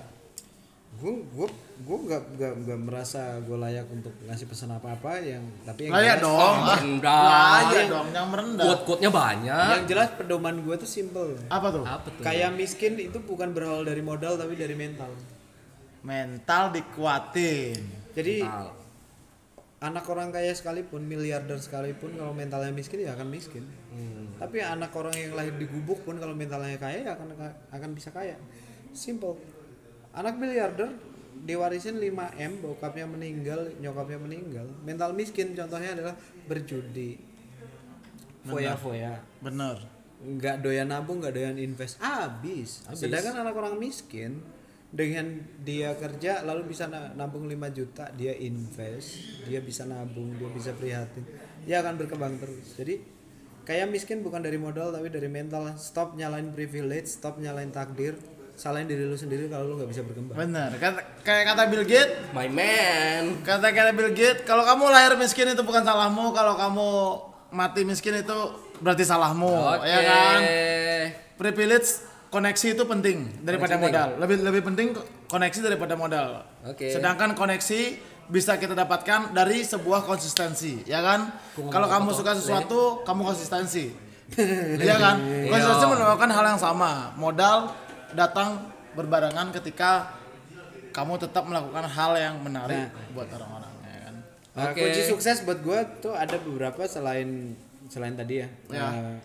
Gue 0.94 1.18
gue 1.28 1.48
gue 1.82 1.98
nggak 1.98 2.22
nggak 2.38 2.54
nggak 2.62 2.80
merasa 2.80 3.42
gue 3.42 3.58
layak 3.58 3.90
untuk 3.90 4.14
ngasih 4.22 4.46
pesan 4.46 4.70
apa 4.70 4.94
apa 4.94 5.18
yang 5.18 5.42
tapi 5.64 5.88
yang 5.88 5.98
layak 5.98 6.18
jelas, 6.20 6.28
dong. 6.30 6.38
ah, 6.38 6.62
merendah. 6.70 7.24
layak 7.26 7.72
Yang- 7.74 7.90
dong 7.90 8.08
yang 8.12 8.28
merendah. 8.30 8.66
Quote-quote-nya 8.70 9.10
banyak. 9.12 9.68
yang 9.72 9.86
jelas 9.88 10.10
pedoman 10.14 10.56
gue 10.62 10.76
tuh 10.78 10.88
simple. 10.88 11.32
Apa 11.48 11.68
tuh? 11.70 11.84
Apa 11.84 12.08
tuh? 12.08 12.22
kayak 12.22 12.54
miskin 12.54 12.94
itu 12.96 13.18
bukan 13.20 13.50
berawal 13.50 13.82
dari 13.82 14.00
modal 14.00 14.38
tapi 14.38 14.54
dari 14.54 14.76
mental. 14.76 15.10
Mental 16.02 16.64
dikuatin. 16.72 17.80
Jadi 18.12 18.36
Mental. 18.42 18.81
Anak 19.82 20.06
orang 20.14 20.30
kaya 20.30 20.54
sekalipun 20.54 21.02
miliarder 21.02 21.58
sekalipun 21.58 22.14
kalau 22.14 22.38
mentalnya 22.38 22.70
miskin 22.70 23.02
ya 23.02 23.18
akan 23.18 23.28
miskin. 23.34 23.66
Tapi 24.38 24.62
anak 24.62 24.94
orang 24.94 25.14
yang 25.18 25.34
lahir 25.34 25.58
di 25.58 25.66
gubuk 25.66 26.06
pun 26.06 26.22
kalau 26.22 26.38
mentalnya 26.38 26.78
kaya 26.78 27.02
ya 27.02 27.18
akan 27.18 27.34
akan 27.74 27.90
bisa 27.98 28.14
kaya. 28.14 28.38
Simple. 28.94 29.42
Anak 30.14 30.38
miliarder 30.38 30.94
diwarisin 31.42 31.98
5 31.98 32.14
m 32.38 32.54
bokapnya 32.62 33.10
meninggal 33.10 33.74
nyokapnya 33.82 34.22
meninggal. 34.22 34.70
Mental 34.86 35.18
miskin 35.18 35.58
contohnya 35.58 35.98
adalah 35.98 36.14
berjudi. 36.46 37.18
Foya-foya 38.46 39.18
bener 39.42 40.02
nggak 40.22 40.62
doyan 40.62 40.86
nabung 40.86 41.18
nggak 41.18 41.34
doyan 41.34 41.58
invest 41.58 41.98
habis. 41.98 42.86
sedangkan 42.94 43.42
anak 43.42 43.58
orang 43.58 43.82
miskin 43.82 44.38
dengan 44.92 45.24
dia 45.58 45.96
kerja 45.96 46.44
lalu 46.44 46.68
bisa 46.68 46.84
na- 46.86 47.16
nabung 47.16 47.48
5 47.48 47.56
juta 47.72 48.12
dia 48.12 48.36
invest 48.36 49.16
dia 49.46 49.60
bisa 49.60 49.84
nabung 49.84 50.36
dia 50.36 50.48
bisa 50.48 50.72
prihatin 50.72 51.24
dia 51.62 51.80
akan 51.80 51.96
berkembang 51.96 52.36
terus. 52.36 52.74
Jadi 52.74 53.00
kayak 53.62 53.88
miskin 53.88 54.20
bukan 54.20 54.40
dari 54.40 54.58
modal 54.58 54.90
tapi 54.90 55.08
dari 55.08 55.28
mental. 55.28 55.72
Stop 55.76 56.14
nyalain 56.14 56.50
privilege 56.50 57.08
stop 57.08 57.38
nyalain 57.38 57.70
takdir 57.70 58.18
salahin 58.52 58.86
diri 58.86 59.02
lu 59.02 59.16
sendiri 59.16 59.48
kalau 59.48 59.64
lu 59.66 59.74
nggak 59.76 59.90
bisa 59.90 60.02
berkembang. 60.02 60.36
Bener 60.36 60.70
Kata- 60.76 61.08
kayak 61.22 61.44
kata 61.48 61.64
Bill 61.68 61.82
Gates 61.84 62.14
My 62.32 62.46
man. 62.46 63.40
kata 63.42 63.68
kata 63.70 63.92
Bill 63.92 64.12
Gates 64.12 64.44
kalau 64.44 64.62
kamu 64.62 64.84
lahir 64.88 65.16
miskin 65.16 65.48
itu 65.48 65.62
bukan 65.62 65.82
salahmu 65.82 66.30
kalau 66.30 66.54
kamu 66.54 66.90
mati 67.50 67.82
miskin 67.82 68.18
itu 68.18 68.38
berarti 68.78 69.02
salahmu 69.02 69.50
Oke. 69.50 69.86
ya 69.86 70.00
kan? 70.04 70.40
Privilege 71.38 72.11
koneksi 72.32 72.68
itu 72.74 72.84
penting 72.88 73.18
daripada 73.44 73.76
Koneksi 73.76 73.86
modal. 73.92 74.10
Lebih 74.24 74.38
lebih 74.42 74.62
penting 74.72 74.88
koneksi 75.28 75.60
daripada 75.68 75.94
modal. 76.00 76.30
Oke. 76.64 76.88
sedangkan 76.90 77.36
koneksi 77.36 77.82
bisa 78.32 78.56
kita 78.56 78.72
dapatkan 78.72 79.36
dari 79.36 79.60
sebuah 79.62 80.08
konsistensi 80.08 80.88
ya 80.88 81.04
kan? 81.04 81.36
Kalau 81.68 81.92
kamu 81.92 82.16
suka 82.16 82.32
sesuatu 82.34 83.04
kamu 83.04 83.22
konsistensi. 83.28 83.86
Ya 84.80 84.96
kan? 84.96 85.20
Konsistensi 85.52 85.86
merupakan 85.92 86.30
hal 86.32 86.46
yang 86.56 86.62
sama. 86.62 87.12
Modal 87.20 87.76
datang 88.16 88.72
berbarengan 88.96 89.52
ketika 89.52 90.16
kamu 90.96 91.20
tetap 91.20 91.44
melakukan 91.44 91.84
hal 91.84 92.16
yang 92.16 92.40
menarik 92.40 92.96
buat 93.12 93.28
orang-orang 93.28 93.72
ya 93.84 94.00
kan? 94.08 94.16
Nah, 94.56 94.64
Oke. 94.72 94.80
kunci 94.88 95.02
sukses 95.04 95.44
buat 95.44 95.60
gue 95.60 95.80
tuh 96.00 96.16
ada 96.16 96.40
beberapa 96.40 96.88
selain 96.88 97.60
selain 97.92 98.16
tadi 98.16 98.40
ya. 98.40 98.48
Ya. 98.72 98.88
Eh, 98.88 99.16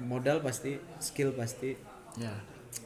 modal 0.00 0.40
pasti, 0.40 0.76
skill 0.98 1.32
pasti, 1.32 1.76
ya 2.16 2.32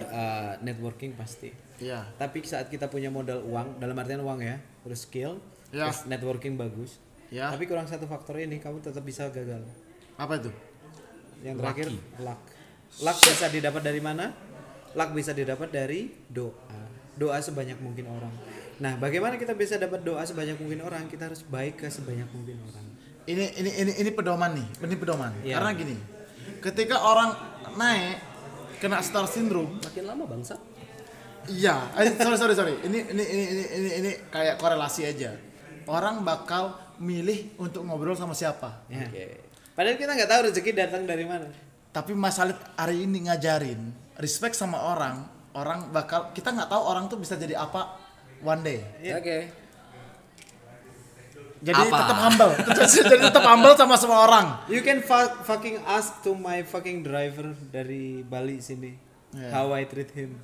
eh, 0.01 0.53
networking 0.61 1.15
pasti. 1.15 1.51
iya 1.77 2.07
Tapi 2.15 2.43
saat 2.43 2.67
kita 2.67 2.87
punya 2.87 3.09
modal 3.09 3.43
uang, 3.43 3.79
dalam 3.79 3.95
artian 3.95 4.21
uang 4.21 4.41
ya, 4.41 4.57
terus 4.83 5.05
skill, 5.05 5.39
Ya. 5.69 5.87
terus 5.87 6.07
networking 6.07 6.55
bagus. 6.55 7.03
Ya. 7.29 7.51
Tapi 7.51 7.67
kurang 7.67 7.85
satu 7.85 8.05
faktor 8.05 8.39
ini 8.39 8.59
kamu 8.59 8.79
tetap 8.81 9.03
bisa 9.03 9.27
gagal. 9.29 9.63
apa 10.15 10.39
itu 10.39 10.51
Yang 11.43 11.57
terakhir 11.59 11.87
luck. 12.19 12.41
Luck 13.03 13.19
bisa 13.21 13.47
didapat 13.49 13.83
dari 13.83 13.99
mana? 13.99 14.31
Luck 14.95 15.11
bisa 15.11 15.35
didapat 15.35 15.69
dari 15.69 16.15
doa. 16.25 16.79
Doa 17.15 17.39
sebanyak 17.39 17.79
mungkin 17.79 18.07
orang. 18.07 18.31
Nah, 18.77 18.95
bagaimana 18.97 19.35
kita 19.35 19.53
bisa 19.53 19.75
dapat 19.75 20.03
doa 20.03 20.23
sebanyak 20.23 20.55
mungkin 20.57 20.79
orang? 20.81 21.07
Kita 21.07 21.27
harus 21.27 21.43
baik 21.43 21.79
ke 21.79 21.87
sebanyak 21.89 22.27
mungkin 22.31 22.59
orang. 22.63 22.87
ini 23.25 23.41
ini 23.57 23.71
ini 23.75 23.93
ini 23.99 24.11
pedoman 24.13 24.53
nih 24.53 24.67
ini 24.85 24.95
pedoman 24.95 25.33
Iya. 25.41 25.57
karena 25.57 25.71
gini 25.73 25.97
ketika 26.65 26.97
orang 27.05 27.37
naik 27.77 28.17
kena 28.81 29.05
star 29.05 29.29
syndrome 29.29 29.77
Makin 29.85 30.05
lama 30.09 30.25
bangsa. 30.25 30.57
Iya, 31.45 31.93
eh, 32.01 32.17
sorry 32.17 32.41
sorry 32.41 32.55
sorry. 32.57 32.75
Ini 32.89 32.99
ini 33.13 33.25
ini 33.25 33.45
ini 33.53 33.65
ini, 33.69 33.91
ini 34.01 34.11
kayak 34.33 34.57
korelasi 34.57 35.05
aja. 35.05 35.37
Orang 35.85 36.25
bakal 36.25 36.73
milih 36.97 37.53
untuk 37.61 37.85
ngobrol 37.85 38.17
sama 38.17 38.33
siapa. 38.33 38.89
Ya. 38.89 39.05
Padahal 39.77 40.01
kita 40.01 40.17
nggak 40.17 40.31
tahu 40.31 40.41
rezeki 40.49 40.71
datang 40.73 41.05
dari 41.05 41.29
mana. 41.29 41.53
Tapi 41.93 42.17
Mas 42.17 42.41
Alit 42.41 42.57
hari 42.81 43.05
ini 43.05 43.29
ngajarin 43.29 43.93
respect 44.17 44.57
sama 44.57 44.81
orang, 44.89 45.29
orang 45.53 45.93
bakal 45.93 46.33
kita 46.33 46.49
nggak 46.49 46.73
tahu 46.73 46.83
orang 46.83 47.13
tuh 47.13 47.21
bisa 47.21 47.37
jadi 47.37 47.61
apa 47.61 48.01
one 48.41 48.65
day. 48.65 48.81
Oke. 49.13 49.64
Jadi 51.65 51.81
Apa? 51.81 51.97
tetap 51.97 52.19
humble, 52.21 52.53
jadi 53.01 53.17
tetap 53.25 53.41
humble 53.43 53.73
sama 53.73 53.97
semua 53.97 54.19
orang. 54.23 54.47
You 54.69 54.85
can 54.85 55.01
fu- 55.01 55.33
fucking 55.43 55.81
ask 55.83 56.21
to 56.21 56.37
my 56.37 56.61
fucking 56.61 57.01
driver 57.01 57.57
dari 57.69 58.21
Bali 58.21 58.61
sini 58.61 58.93
Yeah. 59.33 59.51
how 59.51 59.73
I 59.73 59.83
treat 59.83 60.13
him 60.13 60.37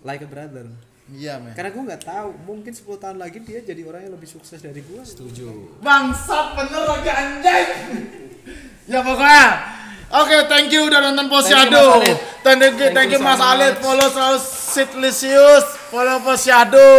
like 0.00 0.20
a 0.20 0.28
brother. 0.28 0.68
Iya, 1.10 1.42
men. 1.42 1.50
Karena 1.50 1.74
gue 1.74 1.82
nggak 1.82 2.02
tahu, 2.04 2.28
mungkin 2.44 2.70
10 2.70 2.86
tahun 2.94 3.18
lagi 3.18 3.42
dia 3.42 3.58
jadi 3.58 3.82
orang 3.82 4.06
yang 4.06 4.14
lebih 4.14 4.30
sukses 4.30 4.62
dari 4.62 4.78
gue. 4.78 5.02
Setuju. 5.02 5.80
Bangsat 5.82 6.54
bener 6.54 6.86
lagi 6.86 7.10
anjing. 7.10 7.66
ya 8.86 9.02
pokoknya. 9.02 9.46
Oke, 10.12 10.36
thank 10.46 10.70
you 10.70 10.86
udah 10.86 11.00
nonton 11.00 11.26
Posyandu. 11.26 12.06
Thank 12.06 12.06
you, 12.06 12.06
Mas 12.06 12.06
Alit. 12.06 12.18
Thank 12.42 12.78
you, 12.78 12.88
thank 12.92 13.10
you 13.10 13.18
so 13.18 13.26
Mas. 13.26 13.40
Alit. 13.40 13.74
Follow 13.78 14.08
selalu 14.08 14.38
Sitlisius, 14.38 15.66
follow 15.88 16.18
Posyandu 16.20 16.90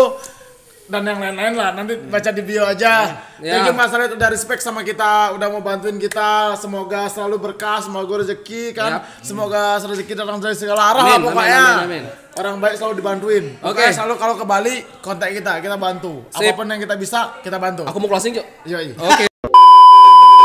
dan 0.92 1.08
yang 1.08 1.20
lain-lain 1.24 1.56
lah. 1.56 1.72
Nanti 1.72 1.96
baca 1.96 2.30
di 2.36 2.44
bio 2.44 2.68
aja. 2.68 3.24
Ya. 3.40 3.64
Thank 3.64 3.72
you 3.72 3.76
Mas 3.80 3.96
Alit 3.96 4.12
udah 4.12 4.30
respect 4.30 4.60
sama 4.60 4.84
kita, 4.84 5.32
udah 5.40 5.48
mau 5.48 5.64
bantuin 5.64 5.96
kita. 5.96 6.60
Semoga 6.60 7.08
selalu 7.08 7.40
berkah, 7.40 7.80
semoga 7.80 8.20
rezeki 8.20 8.76
kan. 8.76 9.00
Yap. 9.00 9.24
Semoga 9.24 9.80
rezeki 9.80 10.14
datang 10.20 10.44
dari 10.44 10.54
segala 10.60 10.92
arah 10.92 11.04
lah 11.08 11.16
Amin, 11.16 11.32
pokoknya. 11.32 11.64
amin, 11.64 11.80
amin, 11.80 12.04
amin. 12.04 12.04
Orang 12.36 12.56
baik 12.60 12.76
selalu 12.76 12.94
dibantuin. 13.00 13.44
Oke. 13.64 13.72
Pokoknya 13.72 13.94
selalu 13.96 14.14
kalau 14.20 14.36
ke 14.36 14.46
Bali 14.46 14.76
kontak 15.00 15.32
kita, 15.32 15.64
kita 15.64 15.76
bantu. 15.80 16.28
Sip. 16.36 16.52
Apa 16.52 16.60
pun 16.60 16.68
yang 16.68 16.82
kita 16.84 16.96
bisa, 17.00 17.40
kita 17.40 17.56
bantu. 17.56 17.88
Aku 17.88 17.98
mau 18.04 18.12
closing, 18.12 18.36
Cok. 18.36 18.48
Yoi. 18.68 18.92
Oke. 19.00 19.26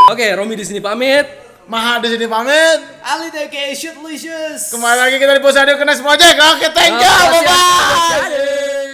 Oke, 0.07 0.27
Romi 0.39 0.55
di 0.55 0.63
sini 0.63 0.79
pamit. 0.79 1.27
Maha 1.67 1.99
di 1.99 2.15
sini 2.15 2.31
pamit. 2.31 2.79
Ali 3.03 3.27
DK 3.35 3.75
Shootlicious. 3.75 4.71
Kembali 4.71 4.99
lagi 5.03 5.17
kita 5.19 5.35
di 5.35 5.43
Posyandu 5.43 5.75
Kena 5.75 5.99
Project. 5.99 6.37
Oke, 6.39 6.67
thank 6.71 6.95
you. 6.95 7.11
Oke, 7.11 7.41
Bye 7.43 8.86